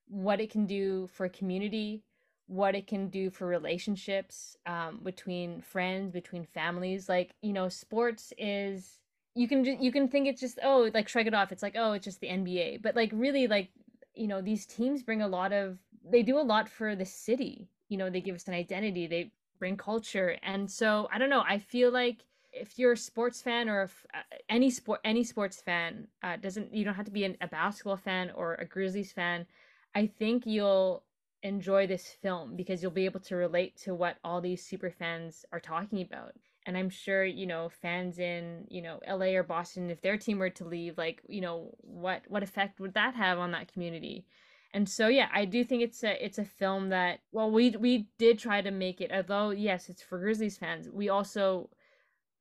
what 0.09 0.41
it 0.41 0.51
can 0.51 0.65
do 0.65 1.07
for 1.13 1.27
a 1.27 1.29
community, 1.29 2.03
what 2.47 2.75
it 2.75 2.87
can 2.87 3.11
do 3.11 3.29
for 3.29 3.47
relationships 3.47 4.57
um, 4.65 5.01
between 5.03 5.61
friends, 5.61 6.11
between 6.11 6.47
families. 6.47 7.11
Like 7.11 7.35
you 7.43 7.53
know, 7.53 7.69
sports 7.69 8.33
is 8.39 9.01
you 9.35 9.47
can 9.47 9.67
you 9.67 9.93
can 9.93 10.09
think 10.09 10.27
it's 10.27 10.41
just 10.41 10.59
oh 10.63 10.91
like 10.95 11.11
shrug 11.11 11.27
it 11.27 11.35
off. 11.35 11.53
It's 11.53 11.63
like 11.63 11.77
oh 11.77 11.93
it's 11.93 12.07
just 12.07 12.23
the 12.23 12.29
NBA, 12.29 12.81
but 12.81 12.97
like 12.97 13.11
really 13.13 13.47
like 13.47 13.69
you 14.15 14.27
know 14.27 14.41
these 14.41 14.65
teams 14.65 15.03
bring 15.03 15.21
a 15.21 15.29
lot 15.29 15.53
of 15.53 15.77
they 16.11 16.23
do 16.23 16.39
a 16.39 16.49
lot 16.55 16.71
for 16.71 16.97
the 16.97 17.05
city. 17.05 17.69
You 17.91 17.99
know, 17.99 18.09
they 18.09 18.23
give 18.23 18.35
us 18.35 18.49
an 18.49 18.55
identity. 18.55 19.07
They 19.07 19.31
bring 19.59 19.77
culture, 19.77 20.39
and 20.43 20.71
so 20.71 21.07
I 21.13 21.19
don't 21.19 21.29
know. 21.29 21.45
I 21.47 21.59
feel 21.59 21.93
like 21.93 22.25
if 22.55 22.79
you're 22.79 22.93
a 22.93 22.97
sports 22.97 23.43
fan 23.43 23.69
or 23.69 23.83
if, 23.83 24.07
uh, 24.15 24.23
any 24.49 24.71
sport 24.71 25.01
any 25.05 25.25
sports 25.25 25.61
fan 25.61 26.07
uh, 26.23 26.37
doesn't 26.37 26.73
you 26.75 26.85
don't 26.85 26.95
have 26.95 27.05
to 27.05 27.11
be 27.11 27.25
an, 27.25 27.37
a 27.41 27.49
basketball 27.49 27.97
fan 27.97 28.31
or 28.35 28.55
a 28.55 28.65
Grizzlies 28.65 29.13
fan. 29.13 29.47
I 29.95 30.07
think 30.07 30.47
you'll 30.47 31.05
enjoy 31.43 31.87
this 31.87 32.09
film 32.09 32.57
because 32.57 32.83
you'll 32.83 32.91
be 32.91 33.05
able 33.05 33.21
to 33.21 33.37
relate 33.37 33.77
to 33.77 33.95
what 33.95 34.17
all 34.25 34.41
these 34.41 34.65
super 34.65 34.91
fans 34.91 35.45
are 35.53 35.61
talking 35.61 36.01
about. 36.01 36.33
And 36.67 36.77
I'm 36.77 36.89
sure, 36.89 37.25
you 37.25 37.47
know, 37.47 37.69
fans 37.69 38.19
in, 38.19 38.67
you 38.71 38.81
know, 38.81 38.99
LA 39.07 39.37
or 39.37 39.43
Boston, 39.43 39.91
if 39.91 40.01
their 40.01 40.17
team 40.17 40.39
were 40.39 40.51
to 40.51 40.65
leave, 40.65 40.97
like, 40.97 41.21
you 41.29 41.43
know, 41.43 41.75
what 41.81 42.23
what 42.29 42.43
effect 42.43 42.81
would 42.81 42.95
that 42.95 43.15
have 43.15 43.39
on 43.39 43.51
that 43.53 43.73
community? 43.73 44.25
And 44.73 44.89
so 44.89 45.07
yeah, 45.07 45.29
I 45.33 45.45
do 45.45 45.63
think 45.65 45.83
it's 45.83 46.03
a 46.03 46.25
it's 46.25 46.39
a 46.39 46.45
film 46.45 46.89
that 46.89 47.21
well 47.31 47.51
we 47.51 47.71
we 47.71 48.09
did 48.19 48.39
try 48.39 48.61
to 48.63 48.71
make 48.71 49.01
it 49.01 49.13
although 49.13 49.51
yes, 49.51 49.89
it's 49.89 50.03
for 50.03 50.19
Grizzlies 50.19 50.57
fans. 50.57 50.89
We 50.91 51.09
also 51.11 51.69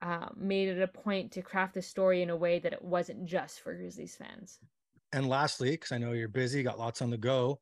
uh, 0.03 0.27
made 0.35 0.67
it 0.67 0.81
a 0.81 0.87
point 0.87 1.31
to 1.31 1.41
craft 1.41 1.73
the 1.73 1.81
story 1.81 2.21
in 2.21 2.29
a 2.29 2.35
way 2.35 2.59
that 2.59 2.73
it 2.73 2.83
wasn't 2.83 3.25
just 3.25 3.61
for 3.61 3.73
Grizzlies 3.73 4.15
fans. 4.15 4.59
And 5.13 5.29
lastly, 5.29 5.71
because 5.71 5.93
I 5.93 5.97
know 5.97 6.11
you're 6.11 6.27
busy, 6.27 6.61
got 6.61 6.77
lots 6.77 7.01
on 7.01 7.09
the 7.09 7.17
go, 7.17 7.61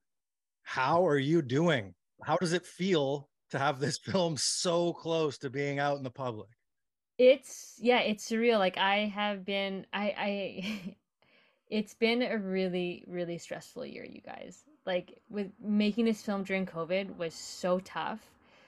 how 0.63 1.05
are 1.05 1.19
you 1.19 1.43
doing? 1.43 1.93
How 2.23 2.37
does 2.37 2.53
it 2.53 2.65
feel 2.65 3.29
to 3.51 3.59
have 3.59 3.79
this 3.79 3.97
film 4.03 4.37
so 4.37 4.93
close 4.93 5.37
to 5.39 5.51
being 5.51 5.77
out 5.77 5.97
in 5.97 6.03
the 6.03 6.09
public? 6.09 6.49
It's 7.19 7.75
yeah, 7.77 7.99
it's 7.99 8.27
surreal. 8.27 8.57
Like 8.57 8.77
I 8.77 9.11
have 9.13 9.45
been, 9.45 9.85
I, 9.93 10.15
I, 10.17 10.95
it's 11.69 11.93
been 11.93 12.23
a 12.23 12.39
really, 12.39 13.03
really 13.07 13.37
stressful 13.37 13.85
year, 13.85 14.03
you 14.03 14.21
guys. 14.21 14.63
Like 14.87 15.21
with 15.29 15.51
making 15.61 16.05
this 16.05 16.23
film 16.23 16.43
during 16.43 16.65
COVID 16.65 17.17
was 17.17 17.35
so 17.35 17.79
tough 17.79 18.19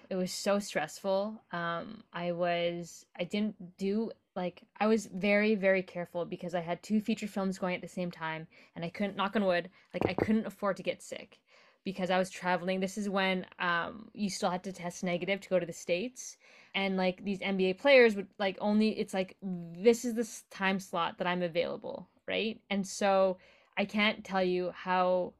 it 0.10 0.16
was 0.16 0.32
so 0.32 0.60
stressful. 0.60 1.42
Um 1.52 2.04
i 2.14 2.32
was 2.32 3.06
i 3.20 3.24
didn't 3.24 3.78
do 3.78 4.12
like 4.36 4.64
i 4.80 4.88
was 4.88 5.08
very 5.08 5.56
very 5.56 5.84
careful 5.84 6.26
because 6.26 6.56
i 6.56 6.60
had 6.60 6.82
two 6.82 7.00
feature 7.00 7.28
films 7.28 7.60
going 7.60 7.76
at 7.76 7.82
the 7.82 7.88
same 7.88 8.10
time 8.10 8.48
and 8.76 8.84
i 8.84 8.90
couldn't 8.90 9.16
knock 9.16 9.36
on 9.36 9.46
wood 9.46 9.70
like 9.94 10.06
i 10.08 10.14
couldn't 10.26 10.48
afford 10.48 10.76
to 10.78 10.84
get 10.84 11.02
sick 11.02 11.40
because 11.84 12.10
i 12.10 12.18
was 12.18 12.30
traveling. 12.30 12.80
This 12.80 12.98
is 12.98 13.10
when 13.10 13.46
um 13.60 14.10
you 14.14 14.30
still 14.30 14.50
had 14.50 14.64
to 14.64 14.72
test 14.72 15.04
negative 15.04 15.42
to 15.42 15.50
go 15.50 15.60
to 15.60 15.66
the 15.66 15.74
states 15.74 16.38
and 16.76 16.98
like 16.98 17.24
these 17.24 17.40
nba 17.40 17.78
players 17.78 18.16
would 18.16 18.28
like 18.40 18.58
only 18.60 18.90
it's 19.00 19.14
like 19.14 19.36
this 19.42 20.06
is 20.06 20.16
the 20.16 20.56
time 20.56 20.80
slot 20.80 21.18
that 21.18 21.28
i'm 21.28 21.44
available 21.44 22.08
right? 22.26 22.62
And 22.70 22.88
so 22.88 23.38
i 23.78 23.86
can't 23.86 24.24
tell 24.24 24.44
you 24.44 24.72
how 24.74 25.34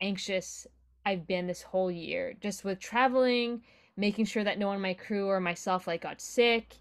anxious 0.00 0.66
i've 1.06 1.26
been 1.26 1.46
this 1.46 1.62
whole 1.62 1.90
year 1.90 2.34
just 2.40 2.64
with 2.64 2.78
traveling 2.80 3.62
making 3.96 4.24
sure 4.26 4.44
that 4.44 4.58
no 4.58 4.66
one 4.68 4.76
in 4.76 4.82
my 4.82 4.94
crew 4.94 5.28
or 5.28 5.40
myself 5.40 5.86
like 5.86 6.02
got 6.02 6.20
sick. 6.20 6.76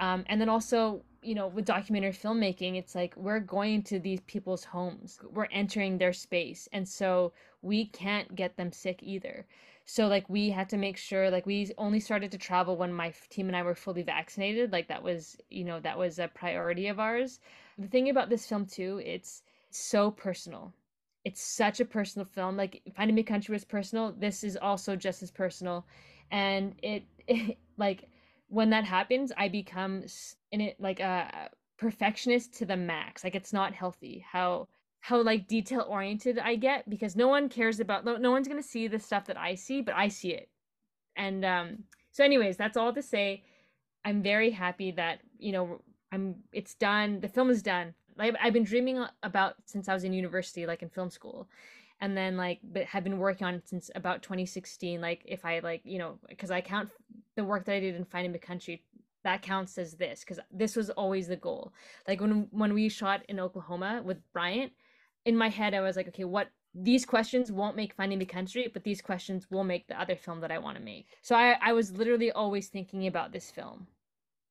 Um, 0.00 0.24
and 0.28 0.40
then 0.40 0.48
also 0.48 1.02
you 1.22 1.34
know 1.34 1.48
with 1.48 1.64
documentary 1.64 2.12
filmmaking 2.12 2.76
it's 2.76 2.94
like 2.94 3.12
we're 3.16 3.40
going 3.40 3.82
to 3.84 3.98
these 3.98 4.20
people's 4.22 4.64
homes. 4.64 5.18
We're 5.32 5.48
entering 5.50 5.98
their 5.98 6.12
space. 6.12 6.68
And 6.72 6.88
so 6.88 7.32
we 7.62 7.86
can't 7.86 8.34
get 8.34 8.56
them 8.56 8.72
sick 8.72 9.00
either. 9.02 9.46
So 9.84 10.06
like 10.06 10.28
we 10.28 10.50
had 10.50 10.68
to 10.68 10.76
make 10.76 10.98
sure 10.98 11.30
like 11.30 11.46
we 11.46 11.72
only 11.78 11.98
started 12.00 12.30
to 12.32 12.38
travel 12.38 12.76
when 12.76 12.92
my 12.92 13.12
team 13.30 13.48
and 13.48 13.56
i 13.56 13.62
were 13.62 13.74
fully 13.74 14.02
vaccinated. 14.02 14.70
Like 14.70 14.88
that 14.88 15.02
was 15.02 15.36
you 15.50 15.64
know 15.64 15.80
that 15.80 15.98
was 15.98 16.18
a 16.18 16.28
priority 16.28 16.88
of 16.88 17.00
ours. 17.00 17.40
The 17.78 17.88
thing 17.88 18.10
about 18.10 18.28
this 18.28 18.46
film 18.46 18.66
too 18.66 19.00
it's 19.04 19.42
so 19.70 20.10
personal. 20.10 20.72
It's 21.24 21.40
such 21.42 21.80
a 21.80 21.84
personal 21.84 22.26
film. 22.26 22.56
Like 22.56 22.82
finding 22.96 23.14
me 23.14 23.22
country 23.22 23.52
was 23.52 23.64
personal. 23.64 24.12
This 24.12 24.44
is 24.44 24.56
also 24.56 24.94
just 24.94 25.22
as 25.22 25.30
personal 25.30 25.86
and 26.30 26.74
it, 26.82 27.04
it 27.28 27.58
like 27.76 28.08
when 28.48 28.70
that 28.70 28.84
happens 28.84 29.32
i 29.36 29.48
become 29.48 30.04
in 30.52 30.60
it 30.60 30.76
like 30.80 31.00
a 31.00 31.50
perfectionist 31.78 32.52
to 32.54 32.66
the 32.66 32.76
max. 32.76 33.24
Like 33.24 33.34
it's 33.34 33.52
not 33.52 33.72
healthy 33.72 34.24
how 34.30 34.68
how 35.00 35.22
like 35.22 35.46
detail 35.46 35.86
oriented 35.88 36.40
i 36.40 36.56
get 36.56 36.90
because 36.90 37.14
no 37.14 37.28
one 37.28 37.48
cares 37.48 37.78
about 37.78 38.04
no, 38.04 38.16
no 38.16 38.32
one's 38.32 38.48
gonna 38.48 38.62
see 38.62 38.88
the 38.88 38.98
stuff 38.98 39.26
that 39.26 39.38
i 39.38 39.54
see 39.54 39.80
but 39.80 39.94
i 39.94 40.08
see 40.08 40.32
it. 40.32 40.48
And 41.16 41.44
um 41.44 41.84
so 42.10 42.24
anyways 42.24 42.56
that's 42.56 42.76
all 42.76 42.92
to 42.92 43.00
say 43.02 43.44
i'm 44.04 44.22
very 44.22 44.50
happy 44.50 44.90
that 44.90 45.20
you 45.38 45.52
know 45.52 45.80
i'm 46.10 46.34
it's 46.52 46.74
done 46.74 47.20
the 47.20 47.28
film 47.28 47.48
is 47.48 47.62
done. 47.62 47.94
Like 48.16 48.34
I've 48.42 48.52
been 48.52 48.64
dreaming 48.64 49.04
about 49.22 49.54
since 49.66 49.88
I 49.88 49.94
was 49.94 50.02
in 50.02 50.12
university, 50.12 50.66
like 50.66 50.82
in 50.82 50.88
film 50.88 51.08
school, 51.08 51.48
and 52.00 52.16
then 52.16 52.36
like 52.36 52.60
but 52.62 52.84
have 52.84 53.04
been 53.04 53.18
working 53.18 53.46
on 53.46 53.54
it 53.54 53.68
since 53.68 53.90
about 53.94 54.22
2016. 54.22 55.00
Like 55.00 55.22
if 55.24 55.44
I 55.44 55.58
like 55.60 55.82
you 55.84 55.98
know 55.98 56.18
because 56.28 56.50
I 56.50 56.60
count 56.60 56.90
the 57.34 57.44
work 57.44 57.64
that 57.64 57.74
I 57.74 57.80
did 57.80 57.94
in 57.94 58.04
Finding 58.04 58.32
the 58.32 58.38
Country 58.38 58.82
that 59.24 59.42
counts 59.42 59.78
as 59.78 59.94
this 59.94 60.20
because 60.20 60.38
this 60.52 60.76
was 60.76 60.90
always 60.90 61.28
the 61.28 61.36
goal. 61.36 61.72
Like 62.06 62.20
when 62.20 62.48
when 62.50 62.74
we 62.74 62.88
shot 62.88 63.22
in 63.28 63.40
Oklahoma 63.40 64.02
with 64.04 64.18
Bryant, 64.32 64.72
in 65.24 65.36
my 65.36 65.48
head 65.48 65.74
I 65.74 65.80
was 65.80 65.96
like, 65.96 66.08
okay, 66.08 66.24
what 66.24 66.48
these 66.74 67.04
questions 67.04 67.50
won't 67.50 67.76
make 67.76 67.94
Finding 67.94 68.18
the 68.18 68.24
Country, 68.24 68.70
but 68.72 68.84
these 68.84 69.00
questions 69.00 69.50
will 69.50 69.64
make 69.64 69.88
the 69.88 70.00
other 70.00 70.14
film 70.16 70.40
that 70.40 70.52
I 70.52 70.58
want 70.58 70.76
to 70.76 70.82
make. 70.82 71.08
So 71.22 71.34
I, 71.34 71.56
I 71.60 71.72
was 71.72 71.92
literally 71.92 72.30
always 72.30 72.68
thinking 72.68 73.06
about 73.06 73.32
this 73.32 73.50
film. 73.50 73.88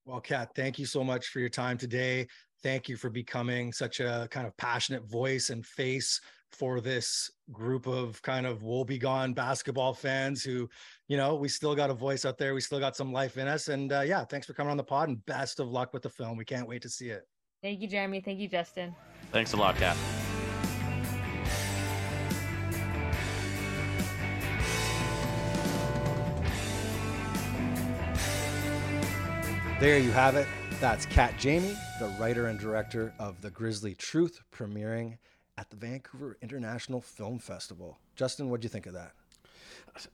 Well, 0.07 0.21
Kat, 0.21 0.51
thank 0.55 0.79
you 0.79 0.85
so 0.85 1.03
much 1.03 1.27
for 1.27 1.41
your 1.41 1.49
time 1.49 1.77
today. 1.77 2.27
Thank 2.63 2.87
you 2.87 2.95
for 2.95 3.09
becoming 3.09 3.73
such 3.73 3.99
a 3.99 4.25
kind 4.31 4.47
of 4.47 4.55
passionate 4.55 5.03
voice 5.03 5.49
and 5.49 5.65
face 5.65 6.21
for 6.53 6.79
this 6.79 7.29
group 7.51 7.87
of 7.87 8.21
kind 8.21 8.45
of 8.45 8.63
woebegone 8.63 9.35
basketball 9.35 9.93
fans 9.93 10.45
who, 10.45 10.69
you 11.09 11.17
know, 11.17 11.35
we 11.35 11.49
still 11.49 11.75
got 11.75 11.89
a 11.89 11.93
voice 11.93 12.23
out 12.23 12.37
there. 12.37 12.53
We 12.53 12.61
still 12.61 12.79
got 12.79 12.95
some 12.95 13.11
life 13.11 13.37
in 13.37 13.49
us. 13.49 13.67
And 13.67 13.91
uh, 13.91 13.99
yeah, 13.99 14.23
thanks 14.23 14.47
for 14.47 14.53
coming 14.53 14.71
on 14.71 14.77
the 14.77 14.83
pod 14.83 15.09
and 15.09 15.25
best 15.25 15.59
of 15.59 15.67
luck 15.67 15.91
with 15.91 16.03
the 16.03 16.09
film. 16.09 16.37
We 16.37 16.45
can't 16.45 16.69
wait 16.69 16.83
to 16.83 16.89
see 16.89 17.09
it. 17.09 17.27
Thank 17.61 17.81
you, 17.81 17.89
Jeremy. 17.89 18.21
Thank 18.21 18.39
you, 18.39 18.47
Justin. 18.47 18.95
Thanks 19.33 19.51
a 19.51 19.57
lot, 19.57 19.75
Kat. 19.75 19.97
There 29.79 29.99
you 29.99 30.09
have 30.09 30.35
it. 30.35 30.47
That's 30.79 31.05
Kat 31.05 31.37
Jayme, 31.37 31.77
the 31.99 32.07
writer 32.19 32.47
and 32.47 32.59
director 32.59 33.13
of 33.19 33.39
The 33.43 33.51
Grizzly 33.51 33.93
Truth, 33.93 34.41
premiering 34.51 35.19
at 35.59 35.69
the 35.69 35.75
Vancouver 35.75 36.35
International 36.41 36.99
Film 36.99 37.37
Festival. 37.37 37.99
Justin, 38.15 38.49
what'd 38.49 38.63
you 38.63 38.71
think 38.71 38.87
of 38.87 38.93
that? 38.93 39.11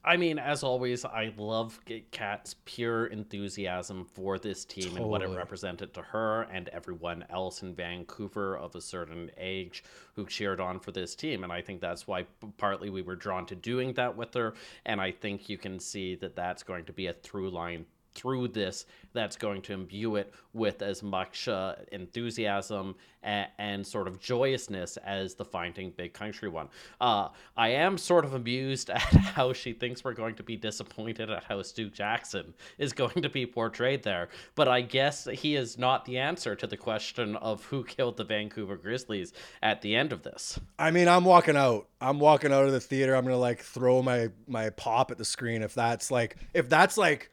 I 0.03 0.18
mean, 0.18 0.38
as 0.38 0.64
always, 0.64 1.05
I 1.05 1.34
love 1.38 1.80
Kat's 2.11 2.55
pure 2.66 3.05
enthusiasm 3.07 4.05
for 4.14 4.38
this 4.38 4.66
team 4.66 4.84
totally. 4.84 5.01
and 5.01 5.09
what 5.09 5.22
it 5.22 5.30
represented 5.30 5.93
to 5.93 6.01
her 6.01 6.41
and 6.43 6.68
everyone 6.70 7.26
else 7.30 7.64
in 7.64 7.74
Vancouver 7.74 8.57
of 8.57 8.76
a 8.76 8.82
certain 8.82 9.32
age 9.38 9.84
who 10.16 10.26
cheered 10.26 10.59
on 10.59 10.80
for 10.80 10.91
this 10.91 11.16
team. 11.16 11.43
And 11.43 11.53
I 11.53 11.61
think 11.61 11.80
that's 11.80 12.05
why 12.05 12.26
partly 12.57 12.89
we 12.89 13.01
were 13.01 13.16
drawn 13.16 13.45
to 13.45 13.55
doing 13.55 13.93
that 13.93 14.16
with 14.16 14.34
her. 14.34 14.55
And 14.86 14.99
I 14.99 15.11
think 15.11 15.47
you 15.47 15.57
can 15.57 15.80
see 15.80 16.16
that 16.16 16.36
that's 16.36 16.64
going 16.64 16.86
to 16.86 16.93
be 16.93 17.07
a 17.07 17.14
through 17.14 17.49
line 17.49 17.86
through 18.14 18.49
this 18.49 18.86
that's 19.14 19.36
going 19.36 19.61
to 19.64 19.74
imbue 19.74 20.16
it 20.16 20.34
with 20.53 20.82
as 20.82 21.01
much 21.01 21.47
uh, 21.47 21.76
enthusiasm 21.91 22.95
and, 23.24 23.47
and, 23.57 23.88
sort 23.88 24.07
of 24.07 24.20
joyousness 24.20 24.97
as 24.97 25.36
the 25.36 25.45
Finding 25.45 25.91
Big 25.91 26.14
Country 26.14 26.49
one. 26.49 26.68
Uh, 26.99 27.30
I 27.55 27.70
am 27.70 27.97
sort 27.97 28.26
of 28.26 28.34
amused 28.34 28.89
at 28.89 28.99
how 28.99 29.53
she 29.53 29.74
thinks 29.74 30.03
we're 30.03 30.14
going 30.14 30.36
to 30.36 30.43
be 30.43 30.57
disappointed 30.57 31.30
at 31.30 31.43
how 31.43 31.61
Stu 31.61 31.89
Jackson 31.89 32.53
is 32.78 32.91
going 32.91 33.22
to 33.22 33.30
be 33.30 33.45
portrayed 33.45 34.03
there, 34.03 34.30
but 34.55 34.68
I 34.68 34.82
guess 34.82 35.28
he 35.32 35.55
is 35.55 35.78
not 35.78 36.05
the 36.05 36.18
answer 36.18 36.55
to 36.55 36.68
the 36.68 36.78
question 36.78 37.36
of 37.38 37.64
who 37.66 37.84
killed 37.84 38.18
the 38.18 38.24
Vancouver 38.24 38.76
Grizzlies 38.76 39.34
at 39.61 39.82
the 39.82 39.95
end 39.95 40.11
of 40.11 40.24
this. 40.24 40.59
I 40.78 40.91
mean, 40.91 41.07
I'm 41.07 41.26
walking 41.26 41.55
out. 41.55 41.88
I'm 42.01 42.20
walking 42.20 42.51
out 42.51 42.66
of 42.66 42.74
the 42.74 42.82
theater. 42.82 43.16
I'm 43.16 43.24
gonna 43.24 43.38
like 43.38 43.59
throw 43.59 44.01
my 44.01 44.30
my 44.47 44.70
pop 44.72 45.11
at 45.11 45.18
the 45.18 45.26
screen 45.26 45.61
if 45.61 45.74
that's 45.74 46.11
like 46.11 46.36
if 46.53 46.68
that's 46.68 46.97
like 46.97 47.32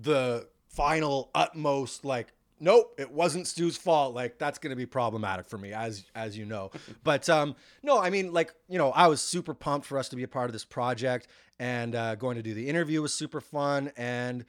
the 0.00 0.48
final 0.68 1.30
utmost 1.34 2.04
like 2.04 2.32
nope 2.60 2.94
it 2.98 3.10
wasn't 3.10 3.46
stu's 3.46 3.76
fault. 3.76 4.14
Like 4.14 4.38
that's 4.38 4.58
going 4.58 4.70
to 4.70 4.76
be 4.76 4.86
problematic 4.86 5.46
for 5.46 5.58
me 5.58 5.72
as 5.72 6.04
as 6.14 6.36
you 6.36 6.46
know. 6.46 6.70
But 7.04 7.28
um 7.28 7.56
no 7.82 7.98
i 7.98 8.10
mean 8.10 8.32
like 8.32 8.52
you 8.68 8.78
know 8.78 8.90
i 8.90 9.06
was 9.06 9.20
super 9.20 9.54
pumped 9.54 9.86
for 9.86 9.98
us 9.98 10.08
to 10.10 10.16
be 10.16 10.22
a 10.22 10.28
part 10.28 10.46
of 10.46 10.52
this 10.52 10.64
project 10.64 11.28
and 11.58 11.94
uh, 11.94 12.14
going 12.14 12.36
to 12.36 12.42
do 12.42 12.54
the 12.54 12.68
interview 12.68 13.02
was 13.02 13.12
super 13.12 13.40
fun 13.40 13.92
and 13.96 14.44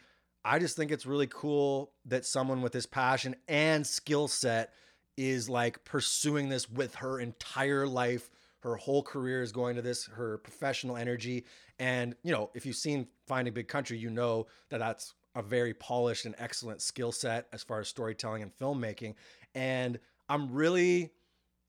i 0.46 0.60
just 0.60 0.76
think 0.76 0.92
it's 0.92 1.06
really 1.06 1.28
cool 1.28 1.92
that 2.06 2.26
someone 2.26 2.62
with 2.62 2.72
this 2.72 2.86
passion 2.86 3.36
and 3.48 3.86
skill 3.86 4.28
set 4.28 4.74
is 5.18 5.50
like 5.50 5.84
pursuing 5.84 6.50
this 6.50 6.70
with 6.70 6.96
her 6.96 7.20
entire 7.20 7.88
life. 7.88 8.30
Her 8.62 8.76
whole 8.76 9.04
career 9.04 9.42
is 9.42 9.52
going 9.52 9.76
to 9.76 9.82
this 9.82 10.06
her 10.06 10.38
professional 10.40 10.98
energy. 10.98 11.46
And 11.80 12.16
you 12.24 12.32
know 12.32 12.50
if 12.54 12.66
you've 12.66 12.76
seen 12.76 13.08
finding 13.28 13.54
big 13.54 13.68
country 13.68 13.98
you 13.98 14.10
know 14.10 14.48
that 14.70 14.80
that's 14.80 15.14
a 15.36 15.42
very 15.42 15.74
polished 15.74 16.26
and 16.26 16.36
excellent 16.38 16.82
skill 16.82 17.12
set 17.12 17.48
as 17.54 17.64
far 17.64 17.80
as 17.80 17.88
storytelling 17.88 18.42
and 18.42 18.52
filmmaking. 18.58 19.16
And 19.56 20.00
I'm 20.30 20.52
really 20.52 21.12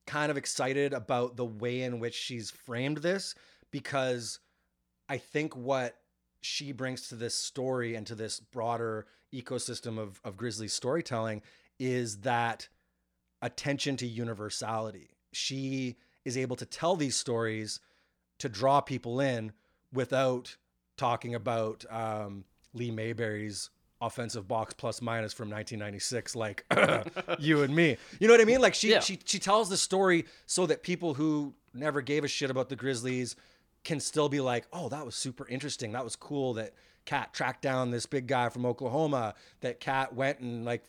kind 0.07 0.31
of 0.31 0.37
excited 0.37 0.93
about 0.93 1.37
the 1.37 1.45
way 1.45 1.83
in 1.83 2.01
which 2.01 2.15
she's 2.15 2.51
framed 2.51 2.99
this 2.99 3.35
because 3.71 4.41
I 5.09 5.19
think 5.19 5.57
what 5.57 5.97
she 6.41 6.73
brings 6.73 7.09
to 7.09 7.15
this 7.15 7.35
story 7.35 7.95
and 7.95 8.07
to 8.09 8.15
this 8.15 8.41
broader 8.41 9.07
ecosystem 9.33 9.99
of, 9.99 10.21
of 10.25 10.37
Grizzly 10.37 10.69
storytelling 10.69 11.43
is 11.79 12.19
that 12.19 12.69
attention 13.41 13.97
to 13.99 14.07
universality. 14.07 15.11
She 15.33 15.97
is 16.25 16.37
able 16.37 16.57
to 16.57 16.67
tell 16.67 16.97
these 16.97 17.17
stories 17.17 17.81
to 18.39 18.49
draw 18.49 18.81
people 18.81 19.21
in 19.21 19.53
without 19.93 20.57
talking 20.97 21.35
about 21.35 21.85
um, 21.91 22.45
Lee 22.75 22.91
Mayberry's 22.91 23.71
offensive 24.03 24.49
box 24.49 24.75
plus 24.75 25.01
minus 25.01 25.33
from 25.33 25.49
1996 25.49 26.35
like 26.35 26.65
you 27.39 27.63
and 27.63 27.75
me. 27.75 27.97
You 28.19 28.27
know 28.27 28.35
what 28.35 28.41
i 28.41 28.45
mean? 28.45 28.61
Like 28.61 28.75
she 28.75 28.91
yeah. 28.91 29.01
she 29.01 29.19
she 29.25 29.39
tells 29.39 29.69
the 29.69 29.77
story 29.77 30.27
so 30.47 30.67
that 30.67 30.83
people 30.83 31.15
who 31.15 31.55
never 31.73 32.01
gave 32.01 32.25
a 32.25 32.29
shit 32.29 32.51
about 32.51 32.69
the 32.69 32.77
grizzlies 32.77 33.37
can 33.85 34.01
still 34.01 34.29
be 34.29 34.41
like 34.41 34.67
oh 34.73 34.89
that 34.89 35.07
was 35.07 35.15
super 35.15 35.47
interesting. 35.49 35.93
That 35.93 36.05
was 36.05 36.17
cool 36.17 36.55
that 36.55 36.75
kat 37.05 37.33
tracked 37.33 37.63
down 37.63 37.91
this 37.91 38.07
big 38.07 38.27
guy 38.27 38.49
from 38.49 38.67
oklahoma 38.67 39.35
that 39.61 39.81
kat 39.81 40.15
went 40.15 40.41
and 40.41 40.65
like 40.65 40.85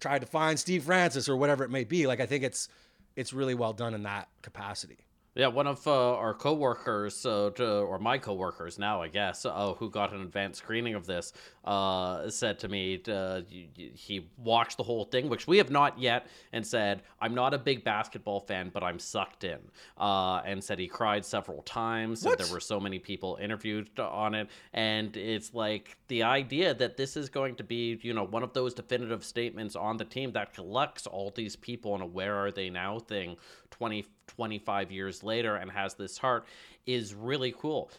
tried 0.00 0.20
to 0.20 0.26
find 0.26 0.58
steve 0.58 0.84
francis 0.84 1.28
or 1.28 1.36
whatever 1.36 1.64
it 1.64 1.70
may 1.70 1.84
be. 1.84 2.06
Like 2.06 2.20
i 2.20 2.26
think 2.26 2.44
it's 2.44 2.68
it's 3.16 3.32
really 3.32 3.54
well 3.54 3.72
done 3.72 3.94
in 3.94 4.02
that 4.02 4.28
capacity 4.42 4.98
yeah, 5.34 5.46
one 5.46 5.66
of 5.66 5.86
uh, 5.86 6.14
our 6.14 6.34
coworkers, 6.34 7.24
uh, 7.24 7.50
or 7.58 7.98
my 7.98 8.18
coworkers 8.18 8.78
now, 8.78 9.00
I 9.00 9.08
guess, 9.08 9.46
uh, 9.46 9.72
who 9.78 9.88
got 9.88 10.12
an 10.12 10.20
advanced 10.20 10.58
screening 10.58 10.94
of 10.94 11.06
this, 11.06 11.32
uh, 11.64 12.28
said 12.28 12.58
to 12.58 12.68
me 12.68 13.00
uh, 13.08 13.40
he 13.48 14.28
watched 14.36 14.76
the 14.76 14.82
whole 14.82 15.04
thing, 15.04 15.30
which 15.30 15.46
we 15.46 15.56
have 15.56 15.70
not 15.70 15.98
yet, 15.98 16.26
and 16.52 16.66
said, 16.66 17.02
"I'm 17.18 17.34
not 17.34 17.54
a 17.54 17.58
big 17.58 17.82
basketball 17.82 18.40
fan, 18.40 18.70
but 18.74 18.82
I'm 18.82 18.98
sucked 18.98 19.44
in," 19.44 19.58
uh, 19.96 20.42
and 20.44 20.62
said 20.62 20.78
he 20.78 20.86
cried 20.86 21.24
several 21.24 21.62
times. 21.62 22.24
What? 22.24 22.38
And 22.38 22.46
there 22.46 22.54
were 22.54 22.60
so 22.60 22.78
many 22.78 22.98
people 22.98 23.38
interviewed 23.40 23.98
on 23.98 24.34
it, 24.34 24.48
and 24.74 25.16
it's 25.16 25.54
like 25.54 25.96
the 26.08 26.24
idea 26.24 26.74
that 26.74 26.98
this 26.98 27.16
is 27.16 27.30
going 27.30 27.56
to 27.56 27.64
be, 27.64 27.98
you 28.02 28.12
know, 28.12 28.24
one 28.24 28.42
of 28.42 28.52
those 28.52 28.74
definitive 28.74 29.24
statements 29.24 29.76
on 29.76 29.96
the 29.96 30.04
team 30.04 30.32
that 30.32 30.52
collects 30.52 31.06
all 31.06 31.30
these 31.34 31.56
people 31.56 31.94
in 31.94 32.02
a 32.02 32.06
"Where 32.06 32.36
are 32.36 32.50
they 32.50 32.68
now?" 32.68 32.98
thing 32.98 33.36
20, 33.70 34.04
25 34.36 34.90
years 34.90 35.22
later 35.22 35.56
and 35.56 35.70
has 35.70 35.94
this 35.94 36.18
heart 36.18 36.44
is 36.86 37.14
really 37.14 37.54
cool. 37.56 37.90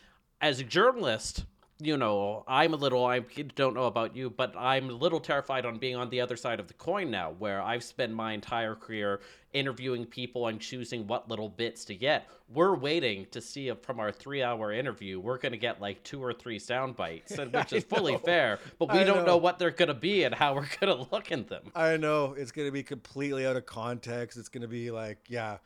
As 0.42 0.60
a 0.60 0.64
journalist, 0.64 1.46
you 1.80 1.98
know, 1.98 2.44
I'm 2.48 2.74
a 2.74 2.78
little, 2.78 3.06
I 3.06 3.20
don't 3.56 3.74
know 3.74 3.86
about 3.86 4.16
you, 4.16 4.30
but 4.30 4.56
I'm 4.58 4.90
a 4.90 4.94
little 4.94 5.20
terrified 5.20 5.66
on 5.66 5.78
being 5.78 5.96
on 5.96 6.10
the 6.10 6.22
other 6.22 6.36
side 6.38 6.60
of 6.60 6.68
the 6.68 6.74
coin 6.76 7.12
now, 7.12 7.34
where 7.38 7.62
I've 7.62 7.84
spent 7.84 8.14
my 8.14 8.34
entire 8.34 8.76
career 8.76 9.22
interviewing 9.54 10.06
people 10.06 10.48
and 10.48 10.60
choosing 10.60 11.06
what 11.08 11.30
little 11.30 11.50
bits 11.50 11.86
to 11.86 11.96
get. 11.96 12.28
We're 12.54 12.76
waiting 12.76 13.28
to 13.32 13.42
see 13.42 13.68
if 13.68 13.82
from 13.82 14.00
our 14.00 14.12
three 14.12 14.42
hour 14.44 14.72
interview, 14.72 15.20
we're 15.20 15.38
going 15.38 15.52
to 15.52 15.58
get 15.58 15.82
like 15.82 16.04
two 16.04 16.24
or 16.24 16.34
three 16.34 16.60
sound 16.60 16.96
bites, 16.96 17.38
which 17.52 17.74
is 17.74 17.84
fully 17.84 18.18
fair, 18.18 18.60
but 18.80 18.92
we 18.92 19.00
I 19.00 19.04
don't 19.04 19.18
know. 19.20 19.26
know 19.26 19.38
what 19.38 19.60
they're 19.60 19.72
going 19.72 19.88
to 19.88 19.94
be 19.94 20.24
and 20.24 20.34
how 20.34 20.54
we're 20.56 20.68
going 20.80 20.96
to 20.98 21.08
look 21.12 21.32
in 21.32 21.46
them. 21.46 21.72
I 21.76 21.98
know. 21.98 22.34
It's 22.38 22.52
going 22.52 22.68
to 22.68 22.72
be 22.72 22.84
completely 22.84 23.46
out 23.46 23.56
of 23.58 23.66
context. 23.66 24.38
It's 24.38 24.50
going 24.50 24.62
to 24.62 24.68
be 24.68 24.92
like, 24.92 25.20
yeah, 25.28 25.58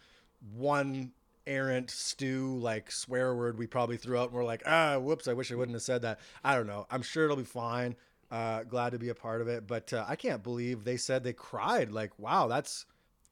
one 0.56 1.12
errant 1.46 1.90
stew 1.90 2.58
like 2.60 2.92
swear 2.92 3.34
word 3.34 3.58
we 3.58 3.66
probably 3.66 3.96
threw 3.96 4.18
out 4.18 4.30
and 4.30 4.34
we're 4.34 4.44
like, 4.44 4.64
ah, 4.66 4.98
whoops, 4.98 5.28
I 5.28 5.34
wish 5.34 5.52
I 5.52 5.56
wouldn't 5.56 5.76
have 5.76 5.82
said 5.82 6.02
that. 6.02 6.20
I 6.44 6.56
don't 6.56 6.68
know. 6.68 6.86
I'm 6.92 7.02
sure 7.02 7.26
it'll 7.26 7.38
be 7.38 7.44
fine. 7.44 7.96
Uh, 8.30 8.64
glad 8.64 8.92
to 8.92 9.00
be 9.00 9.08
a 9.08 9.16
part 9.16 9.42
of 9.42 9.48
it, 9.48 9.66
but 9.66 9.94
uh, 9.94 10.04
I 10.06 10.18
can't 10.18 10.44
believe 10.44 10.84
they 10.84 10.98
said 10.98 11.24
they 11.24 11.32
cried. 11.32 11.94
Like, 11.94 12.12
wow, 12.20 12.48
that's 12.48 12.86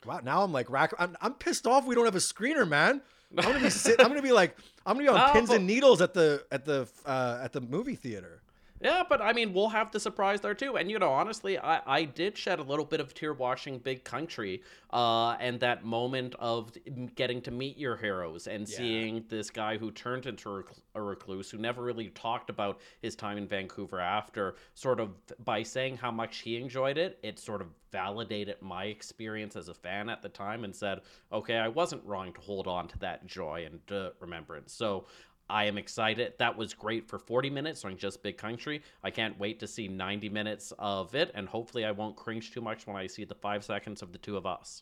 wow. 0.05 0.22
Now 0.24 0.41
I'm 0.41 0.53
like 0.53 0.70
rack. 0.70 0.93
I'm, 0.97 1.18
I'm 1.20 1.34
pissed 1.34 1.68
off. 1.68 1.86
We 1.86 1.95
don't 1.95 2.05
have 2.05 2.16
a 2.16 2.20
screener, 2.20 2.68
man. 2.68 3.01
I'm 3.38 3.43
gonna 3.43 3.59
be 3.59 3.70
sit, 3.70 3.99
I'm 3.99 4.07
gonna 4.07 4.22
be 4.22 4.32
like 4.32 4.55
I'm 4.86 4.95
gonna 4.97 5.11
be 5.11 5.18
on 5.20 5.32
pins 5.34 5.49
and 5.49 5.68
needles 5.68 6.01
at 6.01 6.13
the 6.13 6.45
at 6.49 6.63
the 6.63 6.88
uh, 7.05 7.39
at 7.43 7.51
the 7.51 7.59
movie 7.59 7.95
theater. 7.95 8.41
Yeah, 8.82 9.03
but 9.07 9.21
I 9.21 9.32
mean, 9.32 9.53
we'll 9.53 9.69
have 9.69 9.91
the 9.91 9.99
surprise 9.99 10.41
there 10.41 10.53
too. 10.53 10.76
And 10.78 10.91
you 10.91 10.99
know, 10.99 11.11
honestly, 11.11 11.57
I, 11.57 11.82
I 11.86 12.03
did 12.03 12.38
shed 12.38 12.59
a 12.59 12.63
little 12.63 12.84
bit 12.84 12.99
of 12.99 13.13
tear 13.13 13.34
watching 13.34 13.80
Big 13.80 14.03
Country, 14.03 14.61
uh, 14.91 15.32
and 15.39 15.59
that 15.61 15.86
moment 15.86 16.36
of 16.39 16.71
getting 17.15 17.41
to 17.43 17.51
meet 17.51 17.78
your 17.78 17.95
heroes 17.95 18.47
and 18.47 18.67
Yeah. 18.67 18.78
seeing 18.78 19.26
this 19.30 19.49
guy 19.49 19.78
who 19.78 19.91
turned 19.91 20.26
into 20.26 20.63
a 20.93 21.01
recluse, 21.01 21.49
who 21.49 21.57
never 21.57 21.82
really 21.84 22.09
talked 22.09 22.49
about 22.49 22.80
his 23.01 23.15
time 23.15 23.38
in 23.38 23.47
Vancouver 23.47 23.99
after, 24.01 24.55
sort 24.73 24.99
of 24.99 25.09
by 25.43 25.63
saying 25.63 25.97
how 25.97 26.11
much 26.11 26.39
he 26.39 26.57
enjoyed 26.57 26.97
it, 26.97 27.17
it 27.23 27.39
sort 27.39 27.61
of 27.61 27.67
validated 27.91 28.61
my 28.61 28.86
experience 28.86 29.55
as 29.55 29.69
a 29.69 29.73
fan 29.73 30.09
at 30.09 30.21
the 30.21 30.30
time 30.30 30.65
and 30.65 30.76
said, 30.76 30.99
okay, 31.32 31.55
I 31.57 31.69
wasn't 31.69 32.03
wrong 32.03 32.34
to 32.34 32.41
hold 32.41 32.67
on 32.67 32.89
to 32.89 32.99
that 32.99 33.26
joy 33.26 33.65
and 33.65 33.80
uh, 33.89 34.11
remembrance. 34.19 34.73
So. 34.73 35.05
I 35.50 35.66
am 35.66 35.78
excited. 35.78 36.34
That 36.39 36.58
was 36.58 36.74
great 36.74 37.08
for 37.08 37.20
40 37.20 37.52
minutes 37.52 37.86
on 37.86 37.98
Just 37.98 38.24
Big 38.24 38.38
Country. 38.38 38.82
I 39.04 39.12
can't 39.12 39.39
wait 39.39 39.60
to 39.60 39.68
see 39.68 39.88
90 39.88 40.30
minutes 40.30 40.74
of 40.80 41.14
it, 41.14 41.32
and 41.36 41.48
hopefully, 41.48 41.86
I 41.86 41.91
won't 41.91 42.16
cringe 42.16 42.52
too 42.52 42.62
much 42.62 42.88
when 42.88 42.96
I 42.96 43.06
see 43.06 43.26
the 43.26 43.36
five 43.36 43.64
seconds 43.64 44.02
of 44.02 44.12
the 44.12 44.18
two 44.18 44.38
of 44.38 44.48
us. 44.48 44.82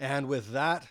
And 0.00 0.26
with 0.26 0.52
that, 0.52 0.86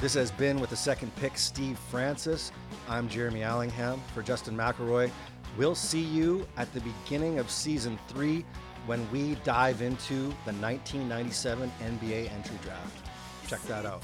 this 0.00 0.12
has 0.14 0.30
been 0.32 0.60
with 0.60 0.70
the 0.70 0.76
second 0.76 1.14
pick, 1.16 1.38
Steve 1.38 1.78
Francis. 1.90 2.52
I'm 2.88 3.08
Jeremy 3.08 3.42
Allingham 3.42 4.02
for 4.14 4.22
Justin 4.22 4.54
McElroy. 4.54 5.10
We'll 5.56 5.74
see 5.74 6.00
you 6.02 6.46
at 6.58 6.72
the 6.74 6.80
beginning 6.80 7.38
of 7.38 7.50
season 7.50 7.98
three 8.08 8.44
when 8.86 9.08
we 9.10 9.36
dive 9.44 9.82
into 9.82 10.28
the 10.44 10.52
1997 10.52 11.70
NBA 11.80 12.32
entry 12.32 12.58
draft. 12.62 13.06
Check 13.48 13.62
that 13.62 13.86
out. 13.86 14.02